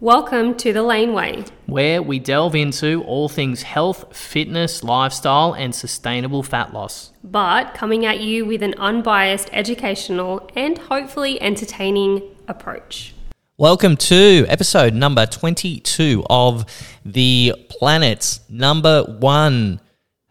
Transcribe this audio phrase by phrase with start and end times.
[0.00, 1.44] Welcome to the Laneway.
[1.66, 7.12] where we delve into all things health, fitness, lifestyle, and sustainable fat loss.
[7.24, 13.12] but coming at you with an unbiased, educational, and hopefully entertaining approach.
[13.56, 16.64] Welcome to episode number 22 of
[17.04, 19.80] the planet's number one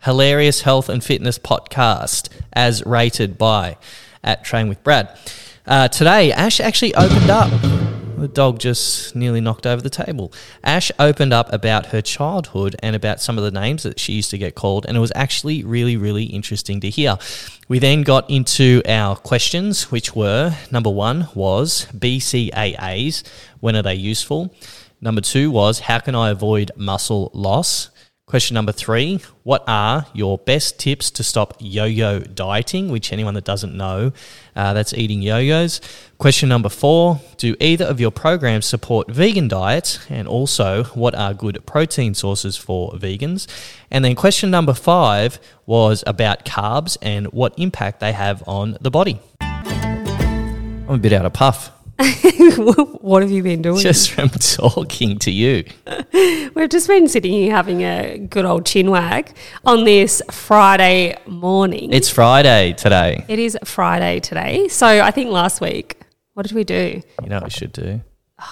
[0.03, 3.75] hilarious health and fitness podcast, as rated by
[4.23, 5.19] at Train with Brad.
[5.65, 7.86] Uh, today, Ash actually opened up.
[8.17, 10.33] The dog just nearly knocked over the table.
[10.63, 14.31] Ash opened up about her childhood and about some of the names that she used
[14.31, 17.19] to get called, and it was actually really, really interesting to hear.
[17.67, 23.21] We then got into our questions, which were number one was BCAAs,
[23.59, 24.51] when are they useful?
[24.99, 27.91] Number two was how can I avoid muscle loss?
[28.27, 32.89] Question number three What are your best tips to stop yo yo dieting?
[32.89, 34.11] Which, anyone that doesn't know,
[34.53, 35.79] uh, that's eating yo yos.
[36.17, 40.05] Question number four Do either of your programs support vegan diets?
[40.09, 43.47] And also, what are good protein sources for vegans?
[43.89, 48.91] And then, question number five was about carbs and what impact they have on the
[48.91, 49.21] body.
[49.39, 51.71] I'm a bit out of puff
[53.01, 53.79] what have you been doing?
[53.79, 55.63] just from talking to you.
[56.53, 61.91] We've just been sitting here having a good old chin wag on this Friday morning.
[61.91, 63.25] It's Friday today.
[63.27, 64.67] it is Friday today.
[64.67, 65.99] So I think last week,
[66.33, 67.01] what did we do?
[67.23, 68.01] You know what we should do?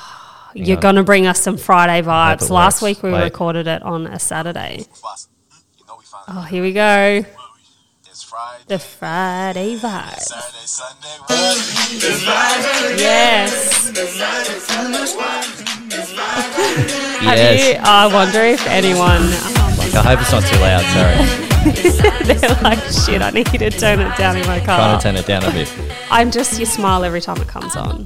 [0.56, 2.50] You're going to bring us some Friday vibes.
[2.50, 2.98] Last works.
[2.98, 3.24] week we Wait.
[3.26, 4.86] recorded it on a Saturday.
[4.94, 5.30] Fast.
[5.78, 7.24] You know we find Oh, here we go.
[8.36, 10.20] It's Friday, The Friday vibe.
[10.20, 11.10] Saturday, Sunday.
[12.98, 13.88] Yes.
[17.22, 17.76] Have Yes.
[17.76, 17.82] you?
[17.84, 19.22] I wonder if anyone.
[19.96, 20.84] I hope it's not too loud.
[20.94, 21.16] Sorry.
[22.36, 24.78] They're like, shit, I need to turn it down in my car.
[24.78, 24.98] Trying car.
[25.00, 25.72] to turn it down a bit.
[26.12, 28.06] I'm just, you smile every time it comes on.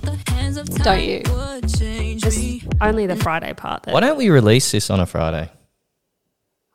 [0.84, 1.24] Don't you?
[2.18, 3.84] Just only the Friday part.
[3.84, 5.50] That, Why don't we release this on a Friday?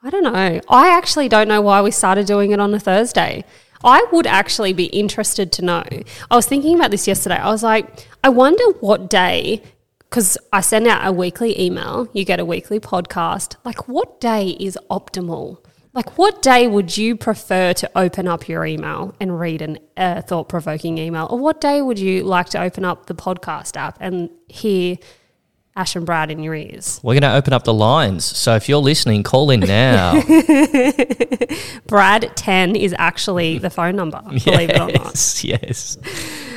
[0.05, 0.61] I don't know.
[0.69, 3.43] I actually don't know why we started doing it on a Thursday.
[3.83, 5.83] I would actually be interested to know.
[6.31, 7.37] I was thinking about this yesterday.
[7.37, 9.63] I was like, I wonder what day,
[10.01, 13.57] because I send out a weekly email, you get a weekly podcast.
[13.65, 15.65] Like, what day is optimal?
[15.95, 20.21] Like, what day would you prefer to open up your email and read a uh,
[20.21, 21.29] thought provoking email?
[21.31, 24.99] Or what day would you like to open up the podcast app and hear
[25.77, 27.01] Ash and Brad in your ears?
[27.03, 28.25] We're going to open up the lines.
[28.25, 30.23] So if you're listening, call in now.
[31.89, 34.93] Brad 10 is actually the phone number, believe it or not.
[35.15, 35.99] yes, yes.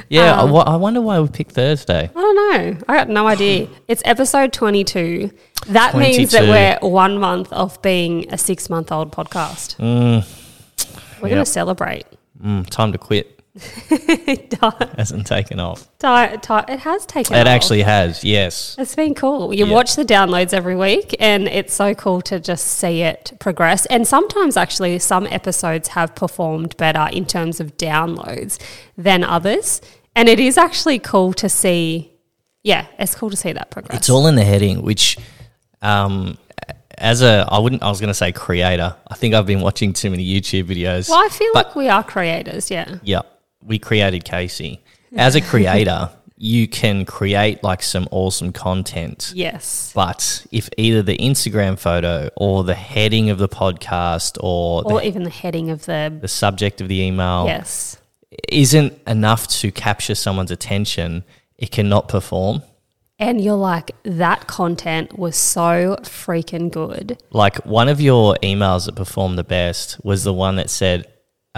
[0.09, 2.09] Yeah, Um, I, I wonder why we picked Thursday.
[2.15, 2.77] I don't know.
[2.87, 3.67] I got no idea.
[3.87, 5.31] It's episode 22.
[5.67, 6.43] That means that
[6.81, 9.77] we're one month off being a six month old podcast.
[9.79, 12.05] we're going to celebrate.
[12.43, 13.36] Mm, time to quit.
[13.89, 15.81] Ti- Hasn't taken off.
[15.99, 17.47] ti- it has taken It off.
[17.47, 18.75] actually has, yes.
[18.77, 19.53] It's been cool.
[19.53, 23.85] You watch the downloads every week, and it's so cool to just see it progress.
[23.87, 28.59] And sometimes, actually, some episodes have performed better in terms of downloads
[28.97, 29.81] than others.
[30.15, 32.11] And it is actually cool to see.
[32.63, 33.97] Yeah, it's cool to see that progress.
[33.99, 35.17] It's all in the heading, which,
[35.81, 36.37] um,
[36.97, 38.95] as a, I wouldn't, I was going to say creator.
[39.07, 41.07] I think I've been watching too many YouTube videos.
[41.09, 42.69] well, I feel like we are creators.
[42.71, 42.97] Yeah.
[43.03, 43.21] Yeah,
[43.61, 44.81] we created Casey.
[45.15, 49.31] As a creator, you can create like some awesome content.
[49.35, 49.91] Yes.
[49.95, 55.07] But if either the Instagram photo or the heading of the podcast or, Or the,
[55.07, 56.15] even the heading of the.
[56.21, 57.97] the subject of the email Yes.
[58.49, 61.23] isn't enough to capture someone's attention,
[61.57, 62.61] it cannot perform.
[63.19, 67.17] And you're like, that content was so freaking good.
[67.31, 71.07] Like one of your emails that performed the best was the one that said,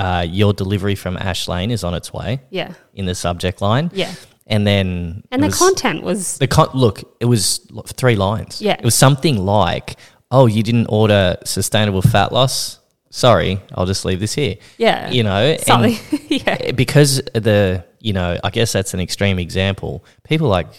[0.04, 2.74] uh, Your delivery from Ash Lane is on its way Yeah.
[2.94, 3.92] in the subject line.
[3.94, 4.12] Yeah.
[4.48, 6.38] And then And the was- content was.
[6.40, 7.60] The con- look, it was
[8.00, 8.62] three lines.
[8.62, 8.78] Yeah.
[8.80, 9.98] it was something like,
[10.32, 12.80] "Oh, you didn't order sustainable fat loss.
[13.12, 15.12] Sorry, I'll just leave this here." Yeah.
[15.12, 15.98] you know, and Something.
[16.30, 16.72] yeah.
[16.72, 20.04] because the you know, I guess that's an extreme example.
[20.24, 20.70] People like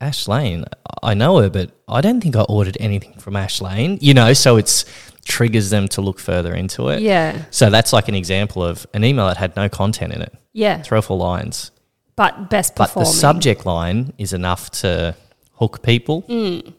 [0.00, 0.64] Ash Lane,
[1.02, 3.98] I know her, but I don't think I ordered anything from Ash Lane.
[4.00, 4.84] You know, so it's
[5.28, 7.00] triggers them to look further into it.
[7.02, 7.44] Yeah.
[7.50, 10.82] So that's like an example of an email that had no content in it, Yeah.
[10.82, 11.70] three or four lines,
[12.16, 13.12] But best but performing.
[13.12, 15.14] the subject line is enough to
[15.60, 16.22] hook people.
[16.22, 16.72] Mm.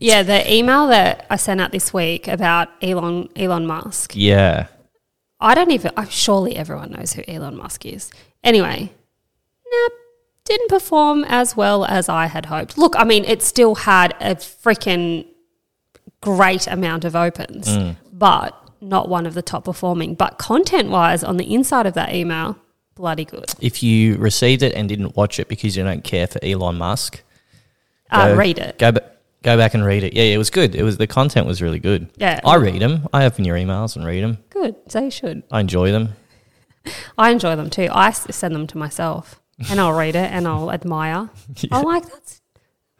[0.00, 4.12] Yeah, the email that I sent out this week about Elon Elon Musk.
[4.14, 4.66] Yeah.
[5.40, 5.90] I don't even.
[5.96, 8.10] I'm surely everyone knows who Elon Musk is.
[8.42, 8.90] Anyway,
[9.72, 9.92] nope,
[10.44, 12.76] didn't perform as well as I had hoped.
[12.76, 15.26] Look, I mean, it still had a freaking
[16.24, 17.96] great amount of opens, Mm.
[18.12, 20.14] but not one of the top performing.
[20.14, 22.56] But content wise, on the inside of that email,
[22.94, 23.46] bloody good.
[23.60, 27.22] If you received it and didn't watch it because you don't care for Elon Musk,
[28.10, 28.78] Uh, go- read it.
[28.78, 29.10] Go, ba-
[29.42, 30.14] Go back and read it.
[30.14, 30.74] Yeah, it was good.
[30.74, 32.08] It was the content was really good.
[32.16, 32.40] Yeah.
[32.46, 33.06] I read them.
[33.12, 34.38] I open your emails and read them.
[34.48, 34.74] Good.
[34.88, 35.42] So you should.
[35.50, 36.14] I enjoy them.
[37.18, 37.88] I enjoy them too.
[37.92, 39.40] I send them to myself
[39.70, 41.28] and I'll read it and I'll admire.
[41.72, 42.40] I'm like, that's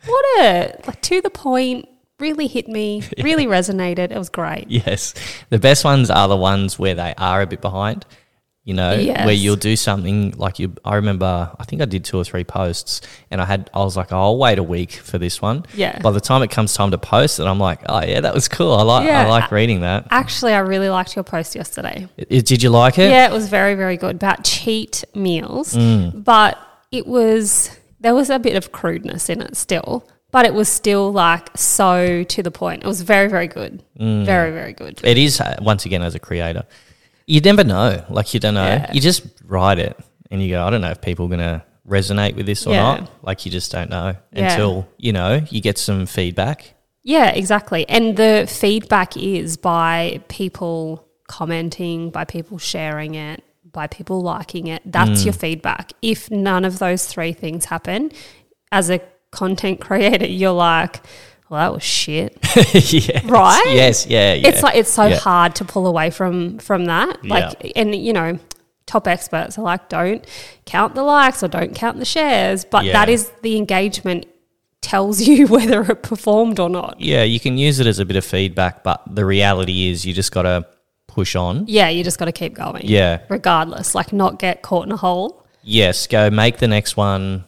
[0.06, 1.88] what a like to the point.
[2.20, 3.02] Really hit me.
[3.22, 4.11] Really resonated.
[4.11, 4.66] It was great.
[4.69, 5.14] Yes,
[5.50, 8.06] the best ones are the ones where they are a bit behind.
[8.66, 9.26] You know, Yes.
[9.26, 10.75] where you'll do something like you.
[10.87, 13.94] I remember, I think I did two or three posts, and I had, I was
[13.94, 15.66] like, I'll wait a week for this one.
[15.75, 15.99] Yeah.
[16.00, 18.49] By the time it comes time to post it, I'm like, oh yeah, that was
[18.49, 18.72] cool.
[18.72, 20.06] I like, I like reading that.
[20.11, 22.08] Actually, I really liked your post yesterday.
[22.19, 23.11] I- did you like it?
[23.11, 25.75] Yeah, it was very, very good about cheat meals.
[25.75, 26.25] Mm.
[26.25, 26.56] But
[26.90, 27.69] it was,
[28.00, 32.25] there was a bit of crudeness in it still, but it was still like so
[32.25, 32.82] to the point.
[32.82, 33.72] It was very, very good.
[34.00, 34.25] Mm.
[34.26, 35.00] Very, very good.
[35.04, 36.64] It is uh, once again as a creator,
[37.26, 38.04] you never know.
[38.10, 38.66] Like you don't know.
[38.66, 38.92] Yeah.
[38.92, 39.96] You just write it,
[40.31, 42.82] and you go, I don't know if people are gonna resonate with this or Yeah.
[42.82, 43.10] not.
[43.22, 44.50] Like you just don't know Yeah.
[44.50, 46.75] until you know you get some feedback.
[47.04, 47.88] Yeah, exactly.
[47.88, 54.82] And the feedback is by people commenting, by people sharing it, by people liking it.
[54.84, 55.25] That's Mm.
[55.26, 55.92] your feedback.
[56.02, 58.10] If none of those three things happen,
[58.72, 59.00] as a
[59.34, 61.00] content creator, you're like,
[61.50, 62.38] well, that was shit.
[62.75, 63.25] yes.
[63.25, 63.64] Right?
[63.69, 64.06] Yes.
[64.06, 64.32] Yeah.
[64.34, 64.48] Yeah.
[64.48, 65.16] It's like it's so Yeah.
[65.19, 67.25] hard to pull away from from that.
[67.25, 67.72] Like Yeah.
[67.76, 68.38] and you know,
[68.86, 70.25] top experts are like, don't
[70.64, 72.64] count the likes or don't count the shares.
[72.64, 73.14] But that Yeah.
[73.14, 74.26] is the engagement
[74.81, 77.00] tells you whether it performed or not.
[77.00, 80.12] Yeah, you can use it as a bit of feedback, but the reality is you
[80.14, 80.66] just got to
[81.06, 81.64] push on.
[81.69, 82.82] Yeah, you just got to keep going.
[82.84, 83.20] Yeah.
[83.28, 85.46] Regardless, like not get caught in a hole.
[85.62, 87.44] Yes, go make the next one.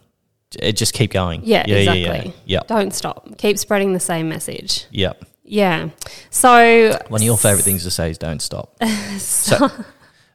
[0.61, 1.43] J- Just keep going.
[1.45, 2.31] Yeah, yeah, exactly.
[2.45, 2.59] Yeah.
[2.59, 2.67] Yep.
[2.69, 3.39] Don't stop.
[3.39, 4.87] Keep spreading the same message.
[4.91, 5.25] Yep.
[5.45, 5.91] Yeah.
[6.31, 8.77] So One of your favorite things to say is don't stop.
[9.19, 9.69] so,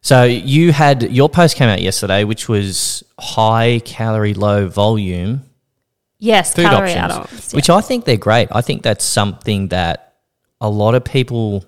[0.01, 5.43] so you had your post came out yesterday, which was high calorie, low volume
[6.19, 7.53] yes, food calorie options, add-ons.
[7.53, 8.47] which I think they're great.
[8.51, 10.15] I think that's something that
[10.61, 11.65] a lot of people,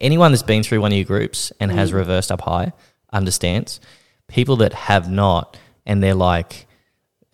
[0.00, 1.94] anyone that's been through one of your groups and has Mm.
[1.94, 2.72] reversed up high,
[3.12, 3.80] understands.
[4.28, 5.56] People that have not,
[5.86, 6.66] and they're like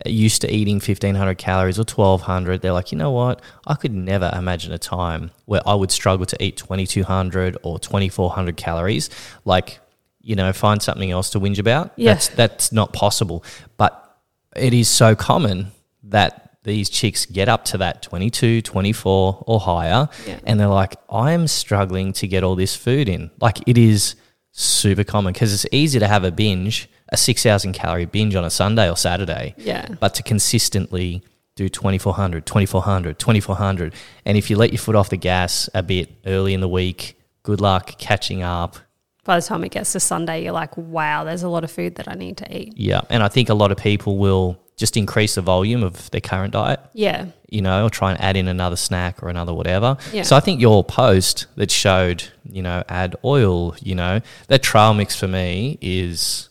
[0.05, 3.41] used to eating 1500 calories or 1200 they're like you know what?
[3.67, 8.57] I could never imagine a time where i would struggle to eat 2200 or 2400
[8.57, 9.09] calories.
[9.45, 9.79] Like
[10.21, 11.91] you know find something else to whinge about.
[11.95, 12.13] Yeah.
[12.13, 13.43] that's that's not possible.
[13.77, 13.97] But
[14.55, 15.71] it is so common
[16.03, 20.39] that these chicks get up to that 22 24 or higher Yeah.
[20.45, 23.31] and they're like i'm struggling to get all this food in.
[23.39, 24.15] Like it is
[24.51, 28.49] super common because it's easy to have a binge a 6000 calorie binge on a
[28.49, 29.87] sunday or saturday Yeah.
[29.99, 31.21] but to consistently
[31.55, 33.93] do 2400 2400 2400
[34.25, 37.19] and if you let your foot off the gas a bit early in the week
[37.43, 38.77] good luck catching up
[39.25, 41.95] By the time it gets to Sunday, you're like, wow, there's a lot of food
[41.95, 42.73] that I need to eat.
[42.77, 46.21] yeah and i think a lot of people will just increase the volume of their
[46.21, 47.25] current diet Yeah.
[47.49, 49.97] you know, or try and add in another snack or another whatever.
[50.11, 50.23] Yeah.
[50.23, 54.95] So I think your post that showed, you know, add oil, you know, that trail
[54.95, 56.49] mix for me is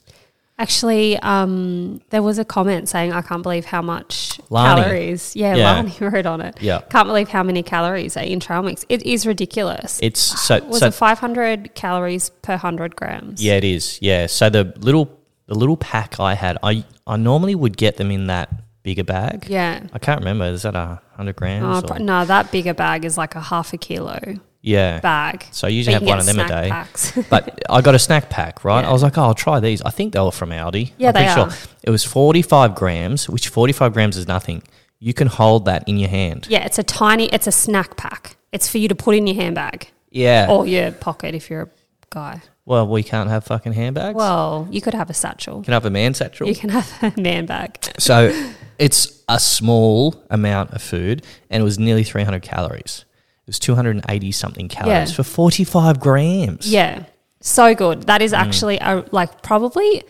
[0.61, 4.83] Actually, um, there was a comment saying, I can't believe how much Lani.
[4.83, 5.35] calories.
[5.35, 5.73] Yeah, Yeah.
[5.73, 6.61] Lani wrote on it.
[6.61, 6.83] Yeah.
[6.91, 8.85] Can't believe how many calories are in trail mix.
[8.91, 9.99] It is ridiculous.
[10.03, 13.43] it's so was so it 500 calories per 100 grams?
[13.43, 13.99] yeah, it is.
[14.03, 14.27] Yeah.
[14.27, 15.09] So the little
[15.47, 18.51] the little pack I had, I I normally would get them in that
[18.83, 19.47] bigger bag.
[19.49, 19.81] Yeah.
[19.95, 20.45] I can't remember.
[20.45, 21.85] Is that a hundred grams?
[21.91, 24.21] Oh, or- no, that bigger bag is like a half a kilo
[24.63, 25.01] yeah.
[25.01, 25.45] bag.
[25.53, 26.85] So I usually have one of them a day.
[27.31, 28.83] but I got a snack pack, right?
[28.83, 28.91] Yeah.
[28.91, 29.81] I was like, oh, I'll try these.
[29.83, 30.93] I think they were from Aldi.
[30.99, 31.51] Yeah, I'm they pretty are.
[31.51, 31.69] Sure.
[31.83, 34.63] It was 45 grams, which 45 grams is nothing.
[34.99, 36.47] You can hold that in your hand.
[36.51, 38.37] yeah, it's a tiny, it's a snack pack.
[38.53, 40.49] It's for you to put in your handbag Yeah.
[40.51, 41.69] or your pocket if you're a
[42.11, 42.43] guy.
[42.67, 44.15] Well, we can't have fucking handbags.
[44.15, 45.59] Well, you could have a satchel.
[45.59, 46.47] you can have a man satchel.
[46.49, 47.79] You can have a man bag.
[47.99, 48.31] so
[48.79, 53.05] it's a small amount of food, and it was nearly 300 calories.
[53.51, 55.17] Was 280 something calories Yeah.
[55.17, 56.73] for 45 grams.
[56.73, 57.03] Yeah,
[57.41, 58.05] so good.
[58.07, 58.39] That Mm.
[58.39, 60.05] actually a, like probably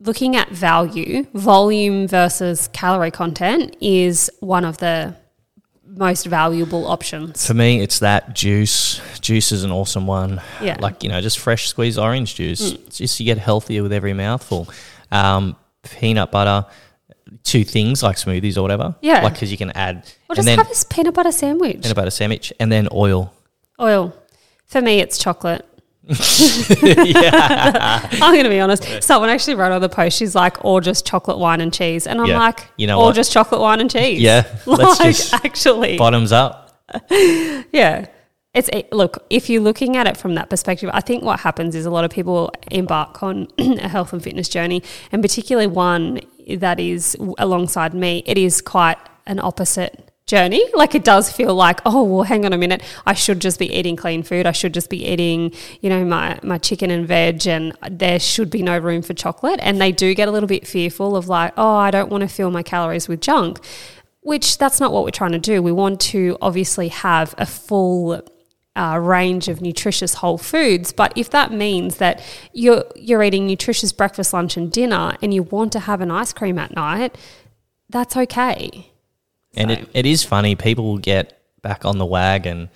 [0.00, 5.14] looking at value, volume versus calorie content is one of the
[5.86, 7.46] most valuable options.
[7.46, 9.00] For me, it's that juice.
[9.20, 10.40] Juice is an awesome one.
[10.62, 10.76] Yeah.
[10.76, 10.80] Mm.
[10.80, 12.72] Like, you know, just fresh squeezed orange juice.
[12.72, 14.66] It's just you get healthier with every mouthful.
[15.12, 16.66] Um, peanut butter,
[17.46, 18.94] two things like smoothies or whatever.
[19.00, 19.22] Yeah.
[19.22, 20.04] Like, because you can add.
[20.28, 21.82] And just have this peanut butter sandwich.
[21.82, 23.32] peanut butter sandwich and then oil.
[23.80, 24.12] Oil.
[24.66, 25.64] For me, it's chocolate.
[26.82, 28.08] Yeah.
[28.12, 29.02] I'm going to be honest.
[29.02, 32.06] Someone actually wrote on the post, she's like, or just chocolate, wine, and cheese.
[32.06, 32.38] And I'm Yeah.
[32.38, 33.14] like, You know or what?
[33.16, 34.20] just chocolate, wine, and cheese.
[34.20, 35.98] Yeah, Like, let's just actually.
[35.98, 36.80] Bottoms up.
[37.10, 38.06] Yeah.
[38.56, 41.74] It's it, look, if you're looking at it from that perspective, I think what happens
[41.74, 44.82] is a lot of people embark on a health and fitness journey,
[45.12, 48.96] and particularly one that is alongside me, it is quite
[49.26, 50.66] an opposite journey.
[50.72, 53.70] Like it does feel like, oh well, hang on a minute, I should just be
[53.70, 54.46] eating clean food.
[54.46, 58.48] I should just be eating, you know, my my chicken and veg, and there should
[58.48, 59.60] be no room for chocolate.
[59.62, 62.28] And they do get a little bit fearful of like, oh, I don't want to
[62.28, 63.60] fill my calories with junk.
[64.22, 65.62] Which that's not what we're trying to do.
[65.62, 68.22] We want to obviously have a full
[68.76, 70.92] uh, range of nutritious whole foods.
[70.92, 75.42] But if that means that you're you're eating nutritious breakfast, lunch, and dinner, and you
[75.42, 77.16] want to have an ice cream at night,
[77.88, 78.90] that's okay.
[79.56, 80.54] And So- it, it is funny.
[80.54, 82.68] People will get back on the wagon,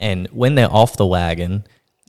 [0.00, 1.64] and when they're off the wagon,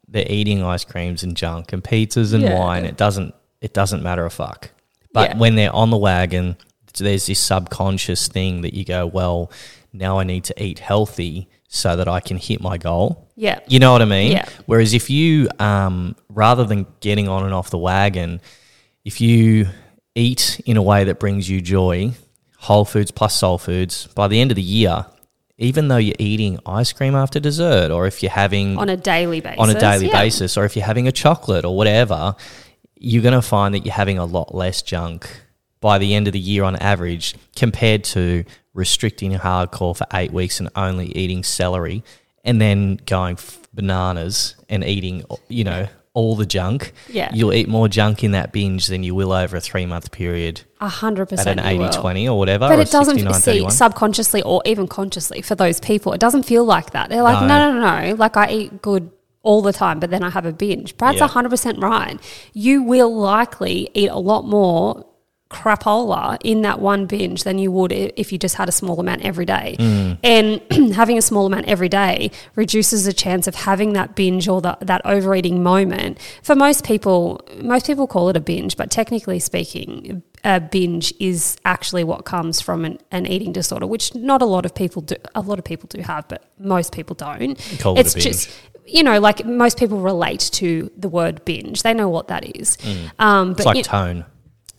[0.08, 2.58] they're eating ice creams and junk and pizzas and Yeah.
[2.58, 2.86] wine.
[2.86, 4.72] It doesn't it doesn't matter a fuck.
[5.14, 5.38] But Yeah.
[5.38, 6.56] when they're on the wagon,
[6.98, 9.52] there's this subconscious thing that you go, well,
[9.94, 13.28] now I need to eat healthy so that I can hit my goal.
[13.36, 13.60] Yeah.
[13.68, 14.32] You know what I mean?
[14.32, 14.50] Yeah.
[14.66, 18.42] Whereas if you, um, rather than getting on and off the wagon,
[19.06, 19.68] if you
[20.16, 22.12] eat in a way that brings you joy,
[22.58, 25.06] whole foods plus soul foods, by the end of the year,
[25.60, 29.40] even though you're eating ice cream after dessert, or if you're having on a daily
[29.40, 29.60] basis.
[29.60, 30.22] on a daily yeah.
[30.22, 32.36] basis, or if you're having a chocolate or whatever,
[32.96, 35.30] you're going to find that you're having a lot less junk
[35.82, 40.60] by the end of the year on average compared to restricting hardcore for eight weeks
[40.60, 42.04] and only eating celery
[42.44, 46.94] and then going f- bananas and eating, you know, all the junk.
[47.08, 47.30] Yeah.
[47.34, 50.62] You'll eat more junk in that binge than you will over a three month period
[50.82, 51.60] A hundred at percent.
[51.60, 52.68] an you 80 20 or whatever.
[52.68, 53.72] But or it doesn't see 31.
[53.72, 56.14] subconsciously or even consciously for those people.
[56.14, 57.10] It doesn't feel like that.
[57.10, 57.48] They're like, No.
[57.48, 58.16] no, no, no.
[58.16, 59.12] Like I eat good
[59.44, 60.98] all the time, but then I have a binge.
[60.98, 61.28] Brad's Yeah.
[61.28, 62.20] hundred percent right.
[62.54, 65.06] You will likely eat a lot more
[65.50, 69.24] crapola in that one binge than you would if you just had a small amount
[69.24, 69.76] every day.
[69.80, 70.18] Mm.
[70.24, 74.62] And having a small amount every day reduces the chance of having that binge or
[74.62, 76.20] the, that overeating moment.
[76.44, 81.58] For most people, most people call it a binge, but technically speaking, a binge is
[81.66, 85.16] actually what comes from an, an eating disorder, which not a lot of people do.
[85.34, 87.58] A lot of people do have, but most people don't.
[87.80, 88.24] Call it it's binge.
[88.24, 88.50] just
[88.86, 91.84] you know, like most people relate to the word binge.
[91.84, 92.78] They know what that is.
[93.20, 94.26] Um, It's like you- tone.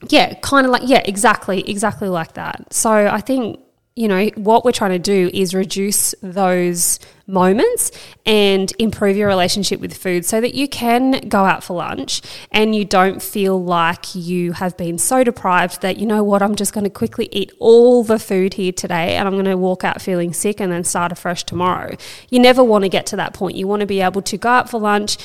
[0.09, 2.73] Yeah, kind of like yeah, exactly, exactly like that.
[2.73, 3.61] So I think
[3.97, 7.91] you know what we're trying to do is reduce those moments
[8.25, 12.75] and improve your relationship with food so that you can go out for lunch and
[12.75, 16.73] you don't feel like you have been so deprived that you know what I'm just
[16.73, 20.01] going to quickly eat all the food here today and I'm going to walk out
[20.01, 21.97] feeling sick and then start afresh tomorrow.
[22.31, 23.57] You never want to get to that point.
[23.57, 25.19] You want to be able to go out for lunch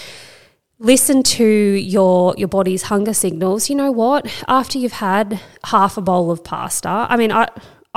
[0.79, 3.69] listen to your your body's hunger signals.
[3.69, 4.27] You know what?
[4.47, 7.47] After you've had half a bowl of pasta, I mean, I.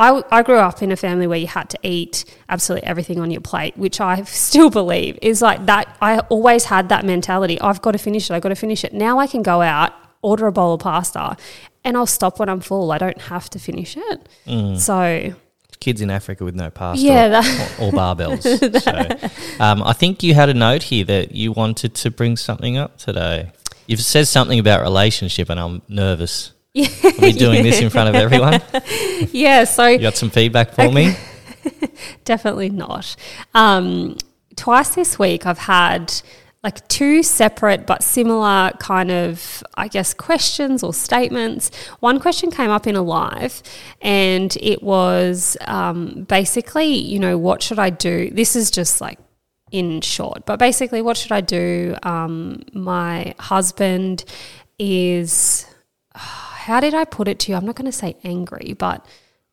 [0.00, 3.32] I, I grew up in a family where you had to eat absolutely everything on
[3.32, 5.96] your plate, which I still believe is like that.
[6.00, 7.60] I always had that mentality.
[7.60, 8.34] I've got to finish it.
[8.34, 8.92] I've got to finish it.
[8.92, 9.92] Now I can go out,
[10.22, 11.36] order a bowl of pasta,
[11.82, 12.92] and I'll stop when I'm full.
[12.92, 14.28] I don't have to finish it.
[14.46, 14.78] Mm.
[14.78, 15.34] So,
[15.80, 17.42] Kids in Africa with no pasta Yeah,
[17.78, 18.42] or, or, or barbells.
[19.58, 22.76] so, um, I think you had a note here that you wanted to bring something
[22.76, 23.52] up today.
[23.86, 26.52] You've said something about relationship, and I'm nervous.
[26.74, 26.88] yeah.
[27.04, 28.60] Are we doing this in front of everyone?
[29.32, 29.64] yeah.
[29.64, 31.16] So, You got some feedback for me?
[32.24, 33.16] Definitely not.
[33.54, 34.16] Um,
[34.56, 36.12] twice this week, I've had
[36.64, 41.70] like two separate but similar kind of, I guess, questions or statements.
[42.00, 43.62] One question came up in a live,
[44.00, 48.30] and it was um, basically, you know, what should I do?
[48.30, 49.18] This is just like
[49.70, 51.94] in short, but basically, what should I do?
[52.02, 54.24] Um, my husband
[54.78, 55.66] is.
[56.68, 57.56] How did I put it to you?
[57.56, 59.06] I'm not going to say angry, but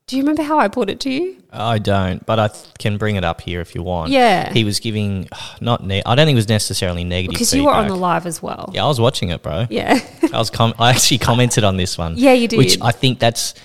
[0.08, 1.38] do you remember how I put it to you?
[1.52, 4.12] I don't, but I th- can bring it up here if you want.
[4.12, 4.52] Yeah.
[4.54, 5.28] He was giving,
[5.62, 8.02] not, ne- I don't think it was necessarily negative Because you were on the feedback.
[8.02, 8.70] live as well.
[8.74, 9.66] Yeah, I was watching it, bro.
[9.70, 10.00] Yeah.
[10.34, 12.18] I was com- I actually commented on this one.
[12.18, 12.58] Yeah, you did.
[12.58, 12.78] Which.
[12.82, 13.56] I think that's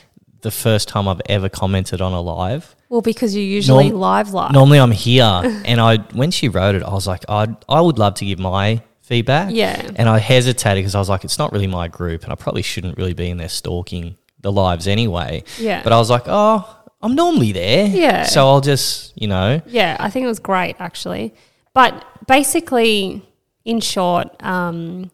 [0.40, 2.75] the first time I've ever commented on a live.
[2.88, 4.52] well, because you usually Norm- live live.
[4.52, 5.25] Normally I'm here,
[5.66, 8.38] and I when she wrote it, I was like, I I would love to give
[8.38, 9.52] my feedback.
[9.52, 9.90] Yeah.
[9.97, 12.62] And I hesitated because I was like, it's not really my group, and I probably
[12.62, 15.44] shouldn't really be in there stalking the lives anyway.
[15.59, 15.82] Yeah.
[15.82, 17.87] But I was like, oh, I'm normally there.
[17.87, 18.25] Yeah.
[18.25, 21.35] So I'll just, you know, Yeah, I think it was great actually.
[21.73, 23.23] But basically,
[23.64, 25.11] in short, um,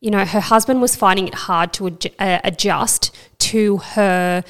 [0.00, 4.44] you know, her husband was finding it hard to uh, adjust to her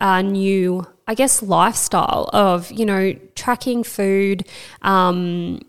[0.00, 4.46] uh, new, I guess, lifestyle of, you know, tracking food.
[4.82, 5.60] Um,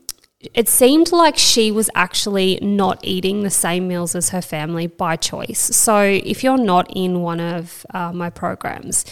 [0.53, 5.15] it seemed like she was actually not eating the same meals as her family by
[5.15, 5.59] choice.
[5.59, 9.05] So if you're not in one of uh, my programs,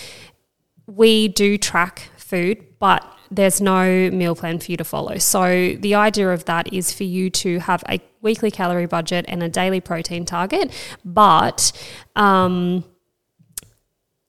[0.85, 5.17] we do track food, but there's no meal plan for you to follow.
[5.17, 9.41] So the idea of that is for you to have a weekly calorie budget and
[9.43, 10.71] a daily protein target,
[11.03, 11.71] but
[12.15, 12.83] um,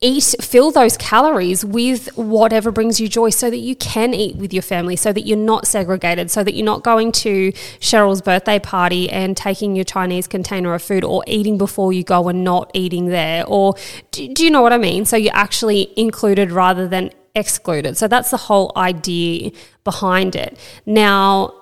[0.04, 4.52] eat fill those calories with whatever brings you joy so that you can eat with
[4.52, 8.58] your family so that you're not segregated so that you're not going to Cheryl's birthday
[8.58, 12.70] party and taking your Chinese container of food or eating before you go and not
[12.74, 13.74] eating there or
[14.10, 18.06] do, do you know what I mean so you're actually included rather than excluded so
[18.06, 19.52] that's the whole idea
[19.84, 21.52] behind it now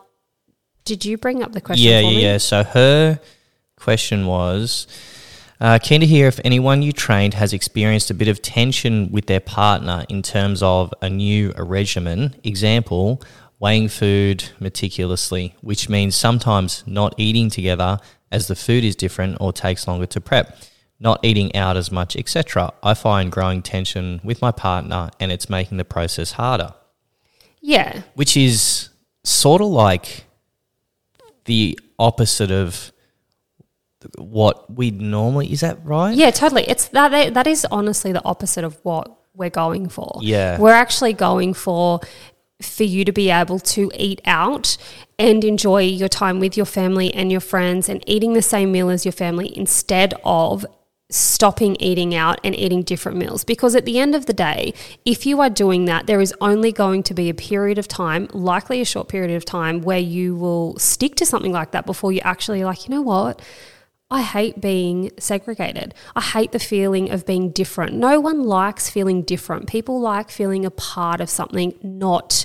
[0.84, 2.22] did you bring up the question Yeah, for yeah, me?
[2.24, 2.38] yeah.
[2.38, 3.20] So her
[3.76, 4.86] question was
[5.62, 9.26] uh, keen to hear if anyone you trained has experienced a bit of tension with
[9.26, 12.34] their partner in terms of a new regimen.
[12.44, 13.22] Example,
[13.58, 17.98] weighing food meticulously, which means sometimes not eating together
[18.30, 20.58] as the food is different or takes longer to prep.
[21.00, 22.72] Not eating out as much, etc.
[22.82, 26.74] I find growing tension with my partner and it's making the process harder
[27.62, 28.90] yeah which is
[29.24, 30.24] sort of like
[31.46, 32.91] the opposite of
[34.18, 36.64] what we normally is that right Yeah, totally.
[36.64, 40.18] It's that that is honestly the opposite of what we're going for.
[40.20, 40.58] Yeah.
[40.58, 42.00] We're actually going for
[42.60, 44.76] for you to be able to eat out
[45.18, 48.88] and enjoy your time with your family and your friends and eating the same meal
[48.88, 50.64] as your family instead of
[51.10, 54.72] stopping eating out and eating different meals because at the end of the day
[55.04, 58.26] if you are doing that there is only going to be a period of time
[58.32, 62.12] likely a short period of time where you will stick to something like that before
[62.12, 63.42] you actually like you know what
[64.12, 65.94] I hate being segregated.
[66.14, 67.94] I hate the feeling of being different.
[67.94, 69.68] No one likes feeling different.
[69.68, 72.44] People like feeling a part of something, not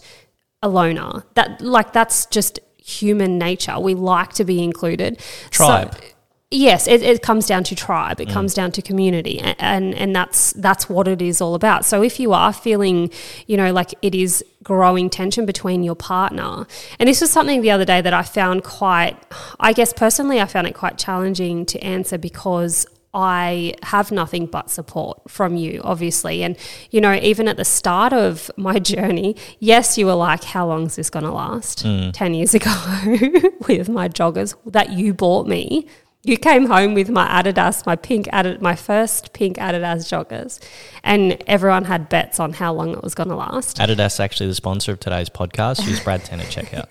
[0.64, 1.26] a loner.
[1.34, 3.78] That like that's just human nature.
[3.80, 5.20] We like to be included.
[5.50, 5.94] Tribe.
[5.94, 6.02] So,
[6.52, 8.22] yes, it, it comes down to tribe.
[8.22, 8.34] It mm.
[8.34, 11.86] comes down to community, and, and and that's that's what it is all about.
[11.86, 13.12] So if you are feeling,
[13.48, 16.66] you know, like it is growing tension between your partner,
[17.00, 19.18] and this was something the other day that I found quite,
[19.60, 22.86] I guess personally, I found it quite challenging to answer because.
[23.14, 26.44] I have nothing but support from you, obviously.
[26.44, 26.56] And,
[26.92, 30.86] you know, even at the start of my journey, yes, you were like, how long
[30.86, 31.84] is this going to last?
[31.84, 32.14] Mm.
[32.14, 32.70] 10 years ago
[33.68, 35.88] with my joggers that you bought me.
[36.24, 40.60] You came home with my Adidas, my pink Adidas, my first pink Adidas joggers,
[41.04, 43.78] and everyone had bets on how long it was going to last.
[43.78, 46.88] adidas actually the sponsor of today's podcast use brad ten at checkout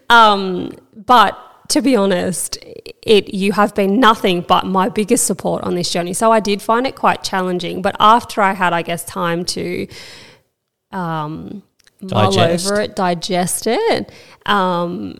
[0.10, 1.36] Um, but
[1.68, 2.58] to be honest,
[3.02, 6.12] it you have been nothing but my biggest support on this journey.
[6.12, 7.82] So I did find it quite challenging.
[7.82, 9.88] But after I had, I guess, time to
[10.92, 11.62] um,
[12.00, 14.12] mull over it, digest it,
[14.46, 15.18] um,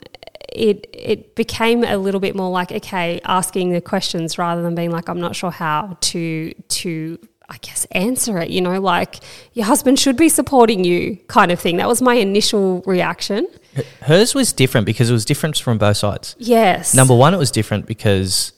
[0.52, 4.90] it it became a little bit more like okay, asking the questions rather than being
[4.90, 7.18] like I'm not sure how to to.
[7.48, 9.20] I guess answer it, you know, like
[9.52, 11.76] your husband should be supporting you, kind of thing.
[11.76, 13.46] That was my initial reaction.
[14.02, 16.92] hers was different because it was different from both sides Yes.
[16.94, 18.52] number one it was different because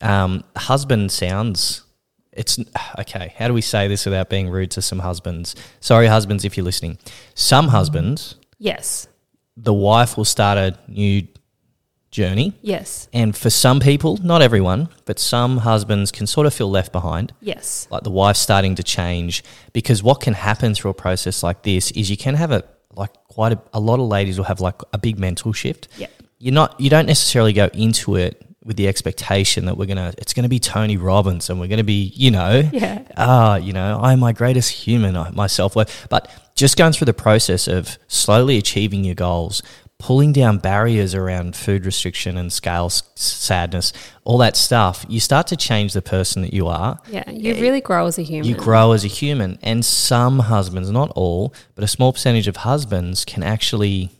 [0.00, 1.84] um, husband sounds
[2.32, 2.58] it's
[2.98, 6.56] okay how do we say this without being rude to some husbands sorry husbands if
[6.56, 6.98] you're listening
[7.34, 9.06] some husbands Yes.
[9.56, 11.26] The wife will start a new
[12.10, 12.52] journey.
[12.62, 13.08] Yes.
[13.12, 17.32] And for some people, not everyone, but some husbands can sort of feel left behind.
[17.40, 17.88] Yes.
[17.90, 21.90] Like the wife's starting to change because what can happen through a process like this
[21.90, 22.62] is you can have a
[22.96, 25.88] like quite a, a lot of ladies will have like a big mental shift.
[25.98, 26.06] Yeah.
[26.38, 30.32] You're not you don't necessarily go into it with the expectation that we're gonna it's
[30.32, 33.02] gonna be Tony Robbins and we're gonna be you know Yeah.
[33.16, 36.06] ah, you know, I'm my greatest human, I- my self worth.
[36.08, 39.62] But just going through the process of slowly achieving your goals,
[39.98, 43.92] pulling down barriers around food restriction and scale s- sadness,
[44.24, 46.98] all that stuff, you start to change the person that you are.
[47.10, 47.28] Yeah.
[47.30, 48.48] You really grow as a human.
[48.48, 49.58] You grow as a human.
[49.62, 54.10] And some husbands, not all, but a small percentage of husbands can actually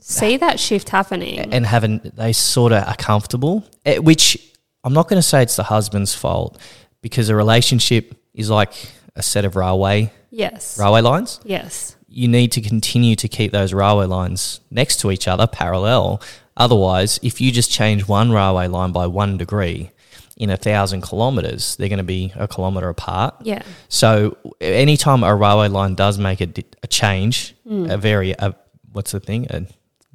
[0.00, 1.40] See that shift happening.
[1.40, 4.38] and have an, they sort of are comfortable, eh, which
[4.84, 6.58] I'm not going to say it's the husband's fault
[7.00, 8.72] because a relationship is like
[9.16, 10.78] a set of railway yes.
[10.78, 11.40] railway lines.
[11.44, 11.96] Yes.
[12.08, 16.22] You need to continue to keep those railway lines next to each other, parallel.
[16.56, 19.90] Otherwise, if you just change one railway line by one degree
[20.36, 23.34] in a thousand kilometers, they're going to be a kilometer apart.
[23.42, 23.62] Yeah.
[23.88, 26.48] So anytime a railway line does make a,
[26.82, 28.54] a change, a very a,
[28.92, 29.66] what's the thing, a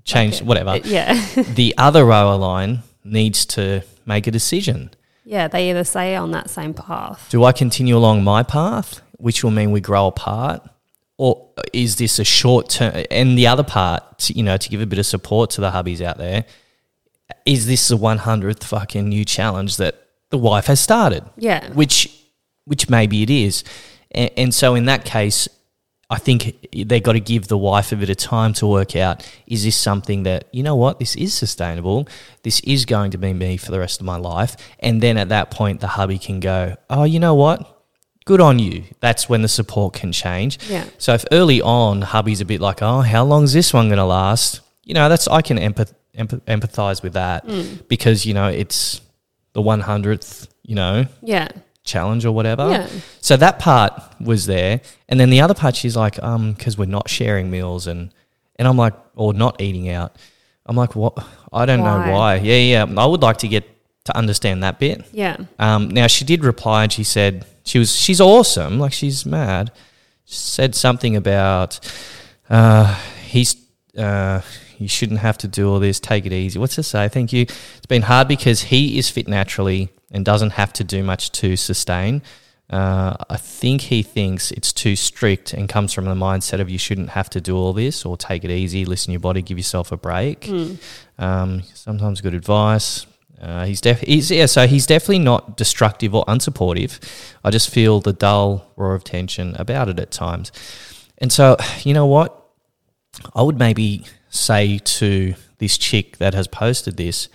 [0.03, 0.45] change, Okay.
[0.45, 1.13] whatever, Uh, Yeah.
[1.55, 4.89] the other railway line needs to make a decision.
[5.25, 5.47] yeah.
[5.47, 7.27] They either say on that same path.
[7.29, 10.61] Do I continue along my path, which will mean we grow apart?
[11.17, 13.05] Or is this a short term?
[13.11, 15.71] And the other part, to, you know, to give a bit of support to the
[15.71, 16.43] hubbies out there,
[17.45, 19.95] is this the 100th fucking new challenge that
[20.31, 21.23] the wife has started?
[21.37, 21.71] Yeah.
[21.73, 22.09] Which,
[22.65, 23.63] which maybe it is.
[24.11, 25.47] And, and so in that case,
[26.13, 29.27] I think they've got to give the wife a bit of time to work out
[29.47, 32.07] is this something that, you know what, this is sustainable.
[32.43, 34.55] This is going to be me for the rest of my life.
[34.79, 37.83] And then at that point, the hubby can go, oh, you know what?
[38.25, 38.83] Good on you.
[38.99, 40.59] That's when the support can change.
[40.69, 40.85] Yeah.
[40.99, 43.97] So if early on, hubby's a bit like, oh, how long is this one going
[43.97, 44.61] to last?
[44.83, 47.87] You know, that's, I can empath, empath, empathize with that mm.
[47.87, 49.01] because, you know, it's
[49.53, 51.47] the 100th, you know, Yeah.
[51.83, 52.69] Challenge or whatever.
[52.69, 52.87] Yeah.
[53.21, 56.85] So that part was there, and then the other part, she's like, um, because we're
[56.85, 58.13] not sharing meals, and
[58.57, 60.15] and I'm like, or not eating out.
[60.65, 61.17] I'm like, what?
[61.51, 62.05] I don't Why?
[62.05, 62.35] know why.
[62.35, 63.01] Yeah, yeah.
[63.01, 63.65] I would like to get
[64.05, 65.05] to understand that bit.
[65.11, 65.37] Yeah.
[65.59, 69.71] Um, now she did reply, and she said she was she's awesome, like she's mad.
[70.25, 71.79] She said something about
[72.49, 73.55] uh, he's
[73.97, 74.41] uh,
[74.83, 75.99] you shouldn't have to do all this.
[75.99, 76.59] Take it easy.
[76.59, 77.09] What's to say?
[77.09, 77.41] Thank you.
[77.41, 81.55] It's been hard because he is fit naturally and doesn't have to do much to
[81.55, 82.21] sustain.
[82.69, 86.77] Uh, I think he thinks it's too strict and comes from the mindset of you
[86.77, 89.57] shouldn't have to do all this or take it easy, listen to your body, give
[89.57, 90.47] yourself a break.
[91.17, 93.05] Um, sometimes good advice.
[93.41, 96.99] Uh, he's def- he's yeah, so he's definitely not destructive or unsupportive.
[97.43, 100.51] I just feel the dull roar of tension about it at times.
[101.17, 102.39] And so, you know what?
[103.35, 107.29] I would maybe say to this chick that has posted this,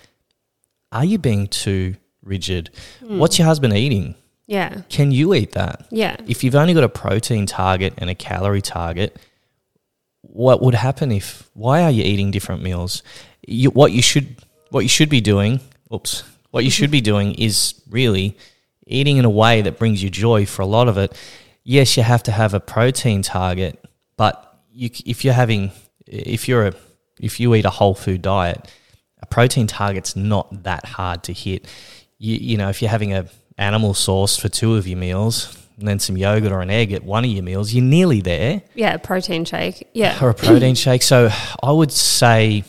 [0.91, 2.69] are you being too rigid?
[2.99, 3.19] Hmm.
[3.19, 4.15] What's your husband eating?
[4.47, 4.81] Yeah.
[4.89, 5.85] Can you eat that?
[5.91, 6.17] Yeah.
[6.27, 9.17] If you've only got a protein target and a calorie target,
[10.21, 13.03] what would happen if why are you eating different meals?
[13.47, 14.35] You, what you should
[14.71, 15.61] what you should be doing,
[15.93, 18.37] oops, what you should be doing is really
[18.85, 21.15] eating in a way that brings you joy for a lot of it.
[21.63, 23.83] Yes, you have to have a protein target,
[24.17, 25.71] but you, if you're having
[26.07, 26.73] if you're a
[27.19, 28.69] if you eat a whole food diet,
[29.21, 31.67] a protein target's not that hard to hit.
[32.17, 33.27] You, you know, if you're having a
[33.57, 37.03] animal source for two of your meals and then some yogurt or an egg at
[37.03, 38.61] one of your meals, you're nearly there.
[38.75, 38.97] Yeah.
[38.97, 39.89] Protein shake.
[39.93, 40.17] Yeah.
[40.23, 41.03] Or a protein shake.
[41.03, 41.29] So
[41.61, 42.63] I would say,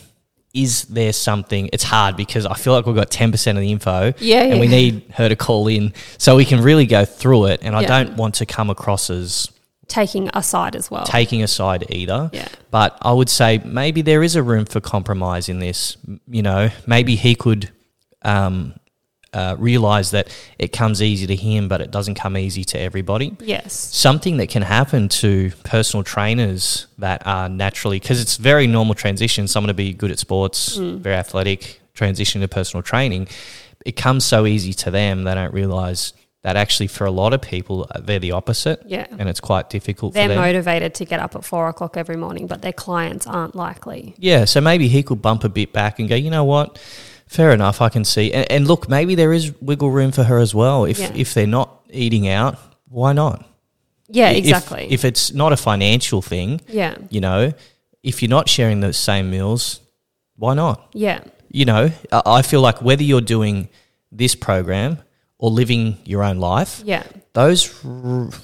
[0.53, 1.71] is there something?
[1.73, 4.13] It's hard because I feel like we've got 10% of the info.
[4.19, 7.61] Yeah, And we need her to call in so we can really go through it.
[7.63, 9.49] And I don't want to come across as
[9.91, 11.05] Taking aside as well.
[11.05, 12.31] taking a side either.
[12.33, 12.49] Yeah.
[12.71, 15.97] But I would say maybe there is a room for compromise in this.
[16.29, 17.71] You know, maybe he could
[18.23, 18.75] um,
[19.33, 23.37] uh, realize that it comes easy to him, but it doesn't come easy to everybody.
[23.41, 23.73] yes.
[23.75, 29.47] Something that can happen to personal trainers that are naturally, because it's very normal transition,
[29.49, 33.29] someone to be good at sports, very athletic, transition to personal training.
[33.87, 37.43] It comes so easy to them, they don't realize that actually for a lot of
[37.43, 38.83] people, uh, they're the opposite.
[38.87, 39.07] Yeah.
[39.19, 40.39] And it's quite difficult They're for them.
[40.43, 44.15] motivated to get up at four o'clock every morning, but their clients aren't likely.
[44.19, 46.79] Yeah, so maybe he could bump a bit back and go, you know what?
[47.27, 48.33] Fair enough, I can see.
[48.33, 50.85] And, and look, maybe there is wiggle room for her as well.
[50.87, 51.13] If Yeah.
[51.15, 53.47] if they're not eating out, why not?
[54.09, 54.89] Yeah, If- exactly.
[54.91, 56.97] If, it's not a financial thing, yeah.
[57.11, 57.53] you know,
[58.03, 59.81] if you're not sharing the same meals,
[60.37, 60.89] why not?
[60.95, 61.21] Yeah.
[61.53, 63.69] You know, I feel like whether you're doing
[64.11, 64.99] this program
[65.41, 67.03] or living your own life, Yeah.
[67.33, 67.73] those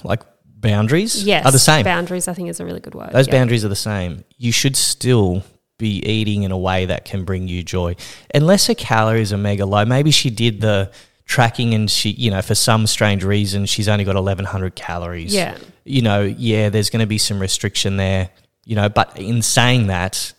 [0.03, 1.45] like boundaries Yes.
[1.45, 1.83] are the same.
[1.83, 3.11] Boundaries, I think, is a really good word.
[3.13, 3.33] Those yeah.
[3.33, 4.23] boundaries are the same.
[4.37, 5.43] You should still
[5.77, 7.95] be eating in a way that can bring you joy.
[8.33, 9.85] Unless her calories are mega low.
[9.85, 10.89] Maybe she did the
[11.25, 15.35] tracking and she, you know, for some strange reason, she's only got 1100 calories.
[15.35, 15.55] Yeah.
[15.85, 18.31] You know, yeah, there's going to be some restriction there,
[18.65, 20.33] you know, but in saying that,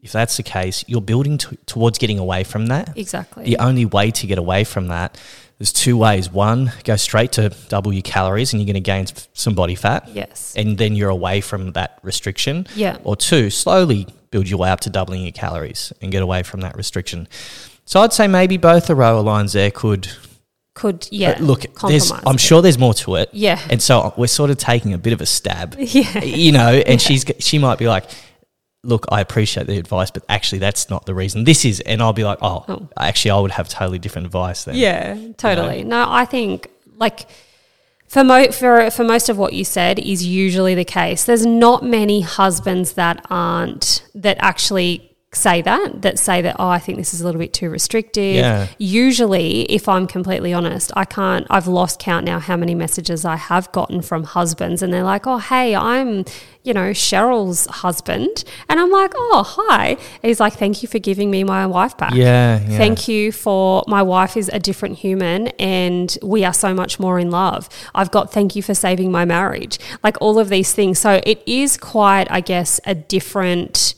[0.00, 2.92] if that's the case, you're building t- towards getting away from that.
[2.98, 3.44] Exactly.
[3.44, 5.16] The only way to get away from that,
[5.62, 6.28] there's two ways.
[6.28, 10.08] One, go straight to double your calories and you're going to gain some body fat
[10.12, 10.54] Yes.
[10.56, 12.66] and then you're away from that restriction.
[12.74, 12.98] Yeah.
[13.04, 16.62] Or two, slowly build your way up to doubling your calories and get away from
[16.62, 17.28] that restriction.
[17.84, 20.08] So I'd say maybe both the rower lines there could
[20.74, 21.36] Could, yeah.
[21.38, 21.60] uh, look.
[21.86, 22.40] There's, I'm a bit.
[22.40, 23.28] sure there's more to it.
[23.32, 23.60] Yeah.
[23.70, 25.76] And so we're sort of taking a bit of a stab.
[25.78, 26.24] Yeah.
[26.24, 28.06] You know, and she's she might be like,
[28.84, 31.44] "Look, I appreciate the advice, but actually that's not the reason.
[31.44, 32.88] This is." And I'll be like, "Oh, Oh.
[32.98, 35.84] actually, I would have totally different advice then." Yeah, totally.
[35.84, 36.68] No, I think
[36.98, 37.26] like
[38.08, 41.24] for mo- for for most of what you said is usually the case.
[41.24, 46.78] There's not many husbands that aren't that actually say that that say that oh I
[46.78, 48.36] think this is a little bit too restrictive.
[48.36, 48.68] Yeah.
[48.78, 53.36] Usually, if I'm completely honest, I can't I've lost count now how many messages I
[53.36, 56.24] have gotten from husbands and they're like, "Oh, hey, I'm
[56.64, 60.98] you know, Cheryl's husband." And I'm like, "Oh, hi." And he's like, "Thank you for
[60.98, 62.76] giving me my wife back." Yeah, yeah.
[62.76, 67.18] Thank you for my wife is a different human and we are so much more
[67.18, 67.70] in love.
[67.94, 69.78] I've got thank you for saving my marriage.
[70.04, 70.98] Like all of these things.
[70.98, 73.94] So it is quite, I guess, a different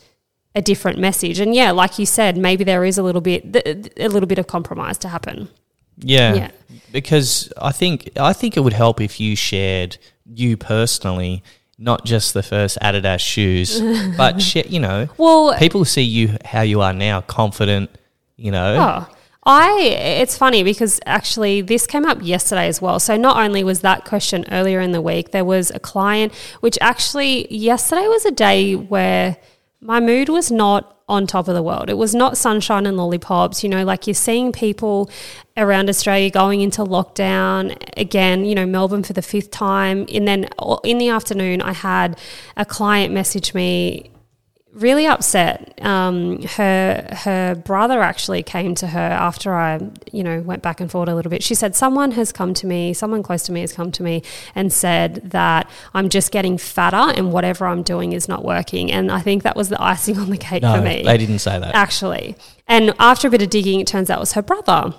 [0.54, 1.40] a different message.
[1.40, 3.56] And yeah, like you said, maybe there is a little bit
[3.96, 5.48] a little bit of compromise to happen.
[5.98, 6.34] Yeah.
[6.34, 6.50] Yeah.
[6.92, 11.42] Because I think I think it would help if you shared you personally
[11.76, 13.80] not just the first Adidas shoes,
[14.16, 17.90] but shit, you know, Well, people see you how you are now, confident,
[18.36, 18.76] you know.
[19.08, 19.14] Oh,
[19.46, 19.78] I
[20.22, 22.98] it's funny because actually this came up yesterday as well.
[22.98, 26.78] So not only was that question earlier in the week, there was a client which
[26.80, 29.36] actually yesterday was a day where
[29.84, 31.90] my mood was not on top of the world.
[31.90, 35.10] It was not sunshine and lollipops, you know, like you're seeing people
[35.58, 40.06] around Australia going into lockdown again, you know, Melbourne for the fifth time.
[40.12, 42.18] And then uh, in the afternoon I had
[42.56, 44.10] a client message me
[44.74, 45.78] really upset.
[45.82, 49.80] Um, her her brother actually came to her after I,
[50.12, 51.42] you know, went back and forth a little bit.
[51.42, 54.22] She said someone has come to me, someone close to me has come to me
[54.54, 58.90] and said that I'm just getting fatter and whatever I'm doing is not working.
[58.90, 61.02] And I think that was the icing on the cake no, for me.
[61.04, 61.74] they didn't say that.
[61.74, 62.36] Actually.
[62.66, 64.94] And after a bit of digging, it turns out it was her brother.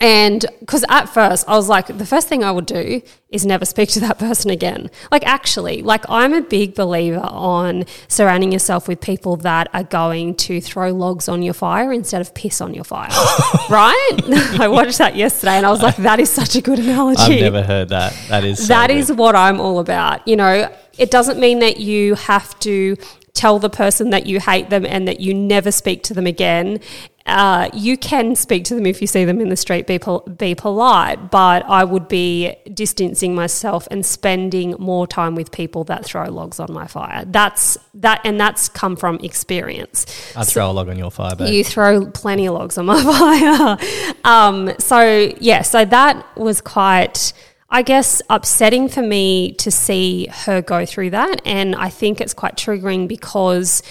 [0.00, 3.64] And because at first I was like, the first thing I would do is never
[3.64, 4.90] speak to that person again.
[5.10, 10.34] Like, actually, like I'm a big believer on surrounding yourself with people that are going
[10.36, 13.10] to throw logs on your fire instead of piss on your fire.
[13.70, 14.18] right?
[14.60, 17.34] I watched that yesterday and I was like, that is such a good analogy.
[17.34, 18.16] I've never heard that.
[18.28, 20.26] That is so That is what I'm all about.
[20.26, 22.96] You know, it doesn't mean that you have to
[23.36, 26.80] tell the person that you hate them and that you never speak to them again.
[27.26, 30.20] Uh, you can speak to them if you see them in the street, be, pol-
[30.20, 36.04] be polite, but I would be distancing myself and spending more time with people that
[36.04, 37.24] throw logs on my fire.
[37.26, 40.06] That's that, and that's come from experience.
[40.36, 41.52] I'd throw a log on your fire, babe.
[41.52, 43.02] You throw plenty of logs on my
[43.78, 43.78] fire.
[44.24, 47.32] um, so yeah, so that was quite,
[47.68, 52.34] I guess, upsetting for me to see her go through that, and I think it's
[52.34, 53.82] quite triggering because.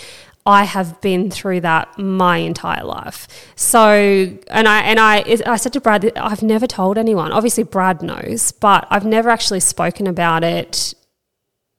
[0.46, 3.28] I have been through that my entire life.
[3.56, 7.32] So, and I and I I said to Brad, I've never told anyone.
[7.32, 10.94] Obviously, Brad knows, but I've never actually spoken about it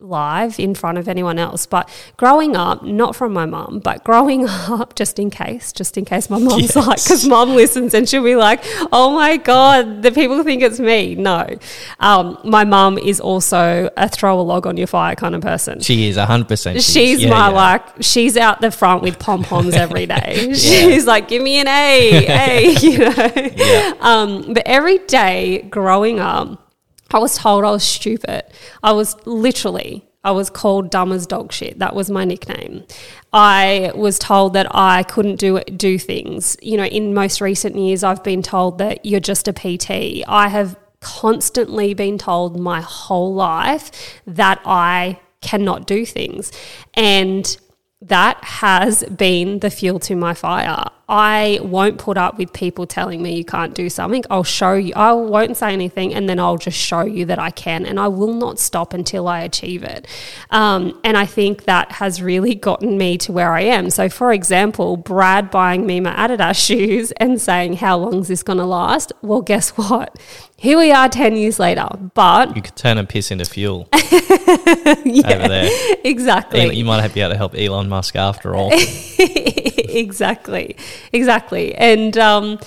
[0.06, 1.66] live in front of anyone else.
[1.66, 6.04] But growing up, not from my mum, but growing up, just in case, just in
[6.04, 6.76] case my mum's Yes.
[6.76, 8.60] like, because mum listens and she'll be like,
[8.92, 11.14] oh my God, the people think it's me.
[11.14, 11.46] No.
[12.00, 15.80] Um, my mum is also a throw a log on your fire kind of person.
[15.80, 16.74] She is 100%.
[16.74, 16.80] she.
[17.06, 17.54] She's Yeah, my yeah.
[17.54, 20.52] like she's out the front with pom poms every day.
[20.54, 23.32] She's like, give me an A, A, you know.
[23.56, 23.92] Yeah.
[24.00, 26.62] Um, but every day growing up,
[27.12, 28.44] I was told I was stupid.
[28.82, 31.78] I was literally I was called dumb as dog shit.
[31.78, 32.82] That was my nickname.
[33.32, 36.56] I was told that I couldn't do do things.
[36.60, 40.24] You know, in most recent years, I've been told that you're just a PT.
[40.26, 46.50] I have constantly been told my whole life that I cannot do things,
[46.94, 47.56] and
[48.08, 50.84] that has been the fuel to my fire.
[51.08, 54.24] I won't put up with people telling me you can't do something.
[54.28, 54.92] I'll show you.
[54.96, 58.08] I won't say anything, and then I'll just show you that I can, and I
[58.08, 60.08] will not stop until I achieve it.
[60.50, 63.88] Um, and I think that has really gotten me to where I am.
[63.90, 68.42] So, for example, Brad buying me my Adidas shoes and saying, "How long is this
[68.42, 70.18] going to last?" Well, guess what?
[70.58, 71.86] Here we are, ten years later.
[72.14, 75.68] But You could turn and piss into fuel over there.
[76.04, 78.70] exactly, You might be able to help Elon Musk after all.
[79.88, 80.76] exactly,
[81.12, 81.74] exactly.
[81.74, 82.58] And um,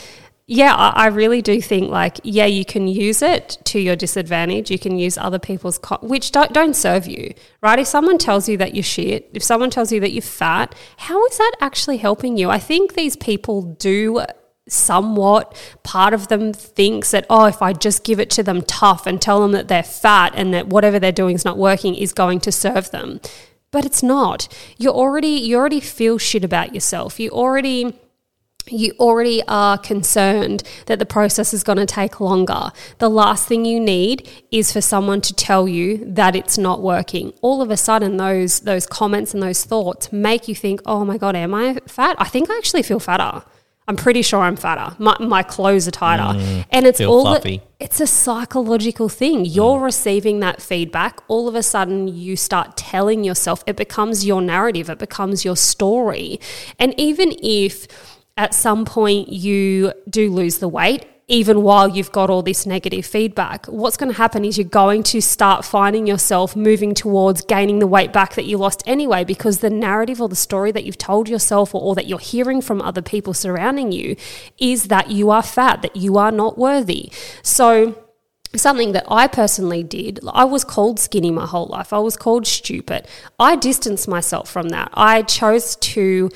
[0.45, 4.69] yeah, I, I really do think like yeah, you can use it to your disadvantage.
[4.71, 7.80] You can use other people's co- which don't don't serve you, right?
[7.80, 11.23] If someone tells you that you're shit, if someone tells you that you're fat, how
[11.25, 12.49] is that actually helping you?
[12.49, 14.25] I think these people do
[14.71, 19.05] somewhat part of them thinks that oh if i just give it to them tough
[19.05, 22.13] and tell them that they're fat and that whatever they're doing is not working is
[22.13, 23.19] going to serve them
[23.71, 27.93] but it's not you already you already feel shit about yourself you already
[28.71, 32.71] you already are concerned that the process is going to take longer.
[32.99, 37.34] The last thing you need is for someone to tell you that it's not working.
[37.41, 41.17] All of a sudden those those comments and those thoughts make you think, "Oh my
[41.17, 42.15] god, am I fat?
[42.19, 43.43] I think I actually feel fatter."
[43.89, 44.95] I'm pretty sure I'm fatter.
[44.99, 46.38] My, my clothes are tighter.
[46.39, 47.60] Mm, and it's all fluffy.
[47.80, 49.45] it's a psychological thing.
[49.45, 49.56] Mm.
[49.56, 51.19] You're receiving that feedback.
[51.28, 55.56] All of a sudden, you start telling yourself, it becomes your narrative, it becomes your
[55.56, 56.39] story.
[56.78, 57.88] And even if
[58.38, 63.06] at some point you do lose the weight, even while you've got all this negative
[63.06, 67.78] feedback, what's going to happen is you're going to start finding yourself moving towards gaining
[67.78, 70.98] the weight back that you lost anyway, because the narrative or the story that you've
[70.98, 74.15] told yourself or, or that you're hearing from other people surrounding you
[74.58, 77.12] is that you are fat, that you are not worthy.
[77.44, 77.96] So,
[78.56, 80.20] something that I personally did.
[80.28, 81.94] I was called skinny my whole life.
[81.94, 83.08] I was called stupid.
[83.39, 84.89] I distanced myself from that.
[84.96, 86.32] I chose to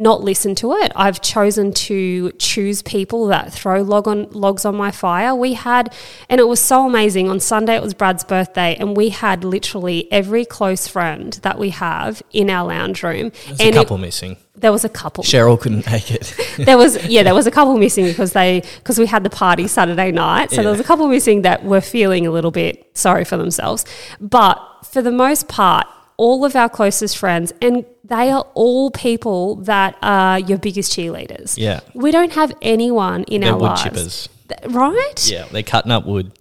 [0.00, 0.92] not listen to it.
[0.94, 5.34] I've chosen to choose people that throw log on logs on my fire.
[5.34, 5.92] We had,
[6.28, 7.28] and it was so amazing.
[7.28, 11.70] On Sunday, it was Brad's birthday, and we had literally every close friend that we
[11.70, 13.32] have in our lounge room.
[13.46, 14.36] There's and a couple it, missing.
[14.54, 15.24] there was a couple.
[15.24, 16.34] Cheryl couldn't make it.
[16.58, 19.66] there was yeah, there was a couple missing because they because we had the party
[19.66, 20.50] Saturday night.
[20.50, 20.62] So Yeah.
[20.62, 23.84] there was a couple missing that were feeling a little bit sorry for themselves.
[24.20, 25.86] But for the most part,
[26.18, 31.56] all of our closest friends and they are all people that are your biggest cheerleaders.
[31.56, 31.80] Yeah.
[31.94, 33.82] We don't have anyone in They're our wood lives.
[33.84, 34.28] chippers.
[34.48, 35.30] Th- Right?
[35.30, 36.32] Yeah, they're cutting up wood.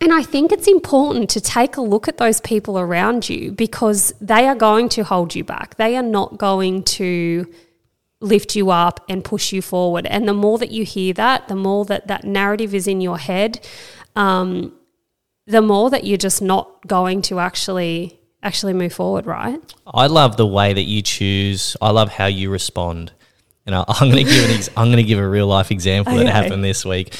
[0.00, 4.12] And I think it's important to take a look at those people around you because
[4.20, 5.76] they are going to hold you back.
[5.76, 7.46] They are not going to
[8.20, 10.04] lift you up and push you forward.
[10.06, 13.18] And the more that you hear that, the more that that narrative is in your
[13.18, 13.66] head,
[14.16, 14.74] um,
[15.46, 19.60] the more that you're just not going to actually actually move forward, right?
[19.86, 21.76] I love the way that you choose.
[21.82, 23.12] I love how you respond.
[23.66, 25.70] And I, I'm going to give an ex- I'm going to give a real life
[25.70, 27.16] example that happened this week.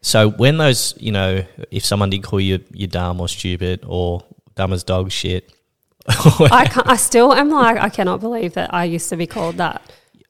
[0.00, 4.24] So when those, you know, if someone did call you you dumb or stupid or
[4.54, 5.52] dumb as dog shit,
[6.08, 9.56] I can't, I still am like I cannot believe that I used to be called
[9.56, 9.82] that.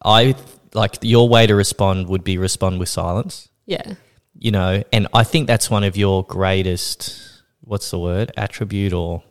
[0.04, 0.34] I
[0.74, 3.48] like your way to respond would be respond with silence.
[3.66, 3.94] Yeah.
[4.34, 7.42] You know, and I think that's one of your greatest.
[7.60, 8.32] What's the word?
[8.36, 9.22] Attribute or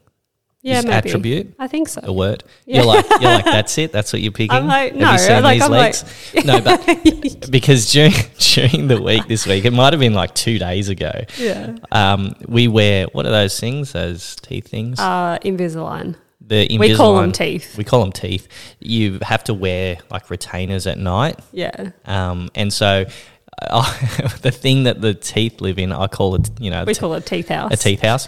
[0.68, 0.94] Yeah, maybe.
[0.94, 2.02] attribute I think so.
[2.04, 2.44] a word?
[2.66, 2.78] Yeah.
[2.78, 3.92] You're like you're like that's it.
[3.92, 4.52] That's what you're picking.
[4.52, 5.06] I'm like, no,
[5.42, 5.96] like, I'm like-
[6.46, 10.60] no, but because during during the week this week, it might have been like two
[10.60, 11.12] days ago.
[11.38, 11.76] Yeah.
[11.92, 13.94] Um, we wear what are those things?
[13.94, 15.00] Those teeth things?
[15.00, 16.16] Uh, Invisalign.
[16.42, 17.78] the we call them teeth.
[17.78, 18.48] We call them teeth.
[18.80, 21.92] You have to wear like retainers at night, Yeah.
[22.06, 23.06] um, and so.
[24.42, 27.26] The thing that the teeth live in, I call it, you know, We call it
[27.26, 27.74] teeth house.
[27.74, 28.28] a teeth house.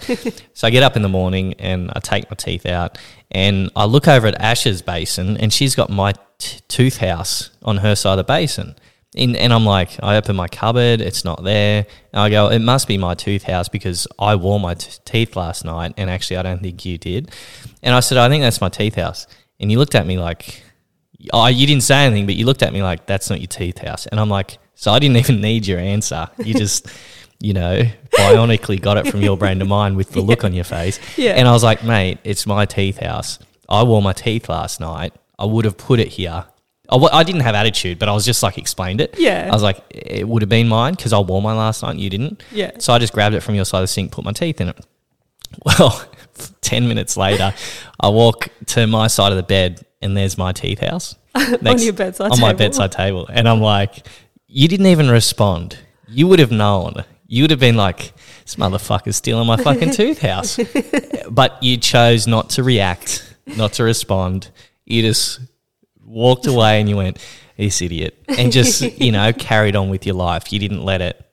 [0.53, 2.97] so I get up in the morning and I take my teeth out
[3.31, 7.77] and I look over at Ash's basin and she's got my t- tooth house on
[7.77, 8.75] her side of the basin.
[9.15, 11.85] In, and I'm like, I open my cupboard, it's not there.
[12.13, 15.35] And I go, it must be my tooth house because I wore my t- teeth
[15.35, 17.31] last night and actually I don't think you did.
[17.83, 19.25] And I said, I think that's my teeth house.
[19.59, 20.63] And you looked at me like,
[21.33, 23.79] oh, you didn't say anything, but you looked at me like, that's not your teeth
[23.79, 24.05] house.
[24.07, 26.29] And I'm like, so I didn't even need your answer.
[26.37, 26.87] You just,
[27.41, 30.63] you know, bionically got it from your brain to mine with the look on your
[30.63, 31.01] face.
[31.17, 31.31] Yeah.
[31.31, 33.39] And I was like, mate, it's my teeth house.
[33.67, 35.13] I wore my teeth last night.
[35.37, 36.45] I would have put it here.
[36.89, 39.19] I, didn't have attitude, but I was just like explained it.
[39.19, 39.49] Yeah.
[39.51, 41.99] I was like, it would have been mine because I wore mine last night and
[41.99, 42.41] you didn't.
[42.49, 42.71] Yeah.
[42.79, 44.69] So I just grabbed it from your side of the sink, put my teeth in
[44.69, 44.79] it.
[45.65, 46.07] Well,
[46.61, 47.53] 10 minutes later,
[47.99, 51.15] I walk to my side of the bed and there's my teeth house.
[51.61, 53.27] Next- your bedside On my bedside table.
[53.27, 54.05] And I'm like,
[54.49, 55.77] you didn't even respond.
[56.07, 57.05] You would have known.
[57.27, 60.59] You would have been like, this motherfucker's stealing my fucking tooth house.
[61.29, 64.49] but you chose not to react, not to respond.
[64.85, 65.39] You just
[66.03, 67.23] walked away and you went,
[67.57, 68.17] this idiot.
[68.27, 70.51] And just, you know, carried on with your life.
[70.51, 71.23] You didn't let it.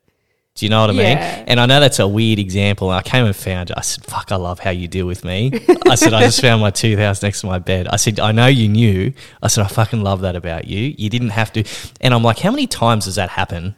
[0.57, 1.03] Do you know what I mean?
[1.19, 1.45] Yeah.
[1.47, 2.89] And I know that's a weird example.
[2.91, 3.77] I came and found it.
[3.77, 5.53] I said, fuck, I love how you deal with me.
[5.87, 7.87] I said, I just found my tooth house next to my bed.
[7.89, 9.13] I said, I know you knew.
[9.43, 10.95] I said, I fucking love that about you.
[10.97, 11.65] You didn't have to.
[12.01, 13.77] And I'm like, how many times does that happen?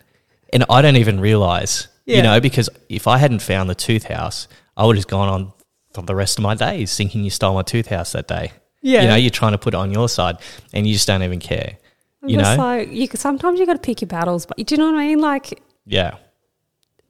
[0.52, 2.18] And I don't even realize, Yeah.
[2.18, 5.52] you know, because if I hadn't found the tooth house, I would have gone on
[5.94, 8.52] for the rest of my days thinking you stole my tooth house that day.
[8.82, 9.02] Yeah.
[9.02, 10.36] You know, you're trying to put it on your side
[10.72, 11.76] and you just don't even care.
[12.22, 12.54] I'm you know?
[12.56, 13.08] like you.
[13.14, 15.20] Sometimes you got to pick your battles, but do you know what I mean?
[15.20, 16.18] Like, Yeah.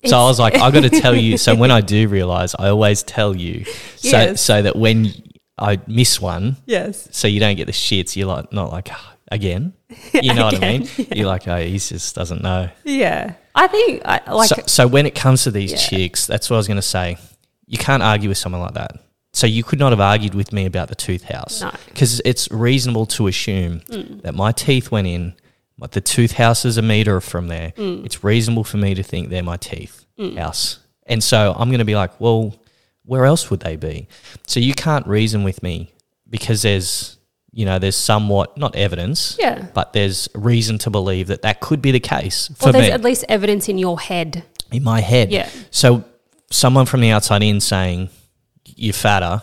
[0.02, 1.36] It's- So I was like, I got to tell you.
[1.38, 3.64] So when I do realize, I always tell you,
[3.96, 4.40] so Yes.
[4.40, 5.12] so that when
[5.58, 8.14] I miss one, yes, so you don't get the shits.
[8.16, 9.72] You're like, not like "Ah, again.
[10.14, 10.88] You know what I mean?
[11.14, 12.68] You're like, oh, he just doesn't know.
[12.84, 13.34] yeah.
[13.54, 15.78] I think I, like so, so when it comes to these Yeah.
[15.78, 17.16] chicks, that's what I was going to say.
[17.66, 18.92] You can't argue with someone like that.
[19.32, 21.72] So you could not have argued with me about the tooth house No.
[21.86, 23.82] because it's reasonable to assume
[24.22, 25.34] that my teeth went in.
[25.78, 27.72] But the tooth house is a meter from there.
[27.76, 28.04] Mm.
[28.04, 30.36] It's reasonable for me to think they're my teeth mm.
[30.36, 32.54] house, and so I'm going to be like, well,
[33.04, 34.08] where else would they be?
[34.46, 35.92] So you can't reason with me
[36.28, 37.16] because there's
[37.52, 39.66] you know there's somewhat not evidence, Yeah.
[39.72, 42.92] but there's reason to believe that that could be the case for well, there's me
[42.92, 44.44] at least evidence in your head.
[44.70, 45.30] in my head.
[45.32, 45.48] Yeah.
[45.70, 46.04] So
[46.50, 48.10] someone from the outside in saying
[48.64, 49.42] you're fatter,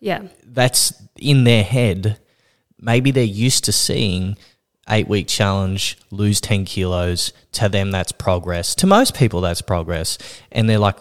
[0.00, 2.18] Yeah, that's in their head.
[2.80, 4.36] Maybe they're used to seeing
[4.90, 7.32] eight week challenge, lose 10 kilos.
[7.52, 8.74] To them, that's progress.
[8.76, 10.18] To most people, that's progress.
[10.52, 10.96] And they're like,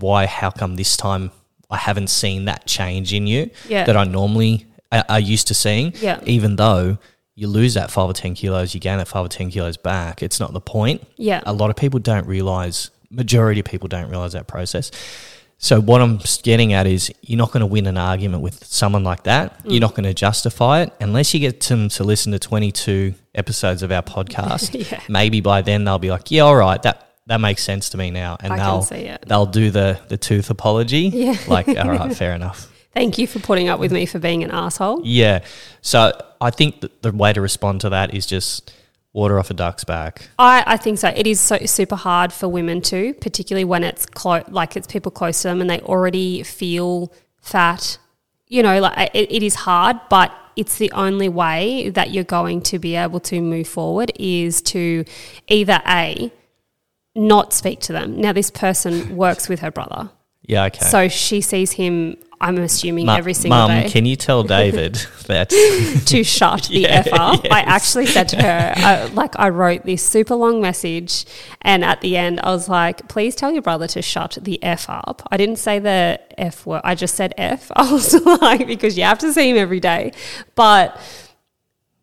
[0.00, 1.30] why, how come this time
[1.70, 3.84] I haven't seen that change in you Yeah.
[3.84, 5.92] that I normally are, are used to seeing?
[6.00, 6.20] Yeah.
[6.24, 6.98] Even though
[7.34, 10.22] you lose that five or 10 kilos, you gain that five or 10 kilos back.
[10.22, 11.42] It's not the point Yeah.
[11.44, 14.90] a lot of people don't realize majority of people don't realize that process
[15.58, 19.04] So what I'm getting at is you're not going to win an argument with someone
[19.04, 19.64] like that.
[19.64, 19.72] Mm.
[19.72, 23.82] You're not going to justify it unless you get them to listen to 22 episodes
[23.82, 24.74] of our podcast.
[24.76, 25.00] Yeah.
[25.08, 28.10] Maybe by then they'll be like, "Yeah, all right, that that makes sense to me
[28.10, 31.08] now," and I they'll they'll do the the tooth apology.
[31.12, 31.36] Yeah.
[31.48, 32.70] like, all right, fair enough.
[32.92, 35.00] Thank you for putting up with me for being an asshole.
[35.04, 35.44] Yeah.
[35.80, 38.72] So I think the way to respond to that is just
[39.16, 40.28] water off a duck's back.
[40.38, 41.08] I, I think so.
[41.08, 45.10] It is so super hard for women too, particularly when it's close, like it's people
[45.10, 47.98] close to them and they already feel fat.
[48.46, 52.60] You know, like it, it is hard, but it's the only way that you're going
[52.62, 55.04] to be able to move forward is to
[55.48, 56.30] either a
[57.14, 58.20] not speak to them.
[58.20, 60.10] Now, this person works with her brother,
[60.46, 60.64] Yeah.
[60.64, 60.84] Okay.
[60.86, 62.16] so she sees him.
[62.38, 63.88] I'm assuming Mu- every single Mum, day.
[63.88, 65.48] can you tell David that?
[66.06, 67.40] to shut the Yeah, F up.
[67.50, 71.24] I actually said to her, uh, like, I wrote this super long message,
[71.62, 74.84] and at the end, I was like, please tell your brother to shut the F
[74.90, 75.26] up.
[75.30, 77.72] I didn't say the F word, I just said F.
[77.74, 80.12] I was like, because you have to see him every day.
[80.56, 81.00] But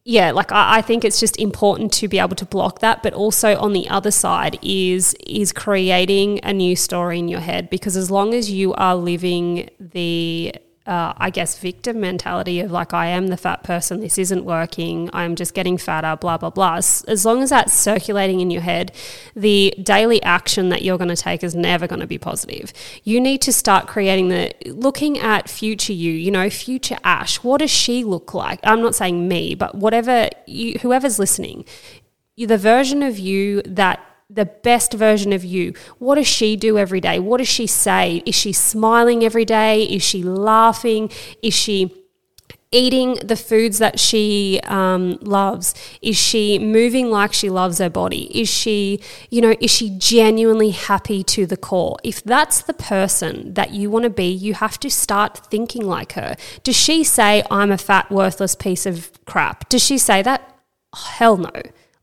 [0.06, 3.14] yeah, like I, I think it's just important to be able to block that, but
[3.14, 7.95] also on the other side is is creating a new story in your head because
[7.95, 10.54] as long as you are living the
[10.86, 15.09] uh, I guess victim mentality of like I am the fat person, this isn't working,
[15.13, 16.75] I'm just getting fatter, blah blah blah.
[16.75, 18.91] As, long as that's circulating in your head,
[19.36, 22.73] the daily action that you're going to take is never going to be positive.
[23.03, 27.43] You need to start creating the looking at future you, you know, future Ash.
[27.43, 28.59] What does she look like?
[28.63, 31.65] I'm not saying me, but whatever you, whoever's listening,
[32.38, 35.74] the version of you that the best version of you.
[35.99, 37.19] What does she do every day?
[37.19, 38.24] What does she say?
[38.26, 39.84] Is she smiling every day?
[39.84, 41.11] Is she laughing?
[41.41, 42.03] Is she
[42.74, 45.74] eating the foods that she um, loves?
[46.01, 48.24] Is she moving like she loves her body?
[48.38, 48.99] Is she,
[49.30, 51.97] you know, is she genuinely happy to the core?
[52.03, 56.13] If that's the person that you want to be, you have to start thinking like
[56.13, 56.36] her.
[56.63, 59.69] Does she say, I'm a fat, worthless piece of crap?
[59.69, 60.49] Does she say that?
[60.95, 61.51] Hell no.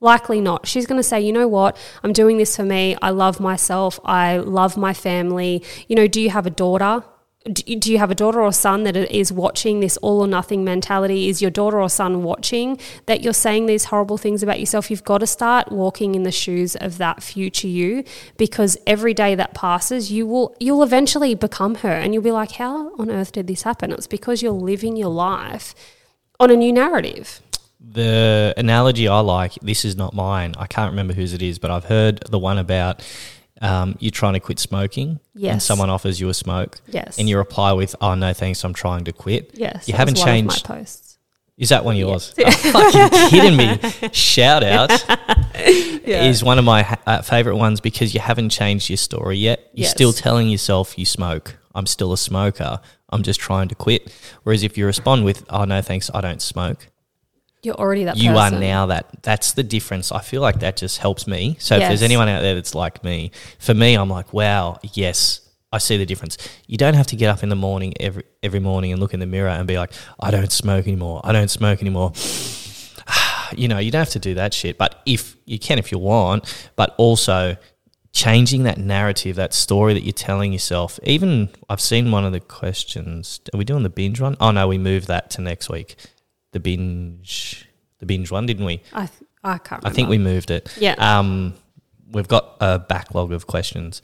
[0.01, 0.66] Likely not.
[0.66, 1.76] She's going to say, you know what?
[2.03, 2.96] I'm doing this for me.
[3.03, 4.01] I love myself.
[4.05, 5.62] I love my family.
[5.88, 7.05] You know, do you have a daughter?
[7.44, 11.28] Do you have a daughter or son that is watching this all or nothing mentality?
[11.28, 14.90] Is your daughter or son watching that you're saying these horrible things about yourself?
[14.90, 18.05] You've got to start walking in the shoes of that future you
[18.36, 22.53] because every day that passes, you will you'll eventually become her and you'll be like,
[22.53, 23.90] how on earth did this happen?
[23.90, 25.74] It's because you're living your life
[26.38, 27.40] on a new narrative.
[27.93, 30.55] The analogy I like, this is not mine.
[30.59, 33.03] I can't remember whose it is, but I've heard the one about
[33.61, 37.18] um, you trying to quit smoking, and someone offers you a smoke, Yes.
[37.18, 40.20] and you reply with, "Oh no, thanks, I'm trying to quit." Yes, you haven't was
[40.20, 40.68] one of changed.
[40.68, 41.18] my posts.
[41.59, 42.34] Is that one of yours?
[42.38, 43.78] Oh, fucking kidding me!
[44.12, 44.91] Shout out
[45.55, 49.61] is one of my uh, favorite ones because you haven't changed your story yet.
[49.74, 49.91] You're Yes.
[49.91, 51.59] still telling yourself you smoke.
[51.74, 52.80] I'm still a smoker.
[53.11, 54.11] I'm just trying to quit.
[54.43, 56.86] Whereas if you respond with, "Oh no, thanks, I don't smoke,"
[57.62, 59.22] You're already that you are now that.
[59.22, 60.12] That's the difference.
[60.12, 61.56] I feel like that just helps me.
[61.61, 65.40] So if there's anyone out there that's like me, for me, I'm like, wow, yes,
[65.72, 66.38] I see the difference.
[66.66, 69.20] You don't have to get up in the morning every every morning and look in
[69.20, 71.20] the mirror and be like, I don't smoke anymore.
[71.22, 72.12] I don't smoke anymore.
[73.56, 74.78] you know, you don't have to do that shit.
[74.78, 77.56] But if you can, if you want, but also
[78.12, 80.98] changing that narrative, that story that you're telling yourself.
[81.04, 83.40] Even I've seen one of the questions.
[83.54, 84.36] Are we doing the binge one?
[84.40, 85.96] Oh no, we moved that to next week.
[86.53, 87.66] The binge,
[87.98, 88.80] the binge one, didn't we?
[88.92, 89.84] I, th- I can't.
[89.86, 90.68] I think we moved it.
[90.78, 90.94] Yeah.
[90.98, 91.55] Um,
[92.11, 94.03] we've got a backlog of questions.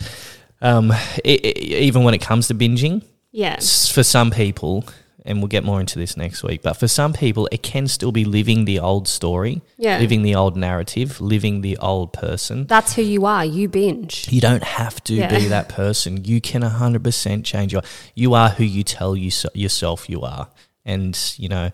[0.62, 3.56] Um, i i even when it comes to binging, Yeah.
[3.56, 4.84] for some people,
[5.24, 8.12] and we'll get more into this next week, but for some people, it can still
[8.12, 9.98] be living the old story, Yeah.
[9.98, 12.66] living the old narrative, living the old person.
[12.68, 13.44] That's who you are.
[13.44, 14.28] You binge.
[14.30, 15.36] You don't have to Yeah.
[15.38, 16.24] be that person.
[16.24, 17.82] You can 100% change your
[18.14, 20.48] you are who you tell you, yourself you are.
[20.86, 21.70] And, you know,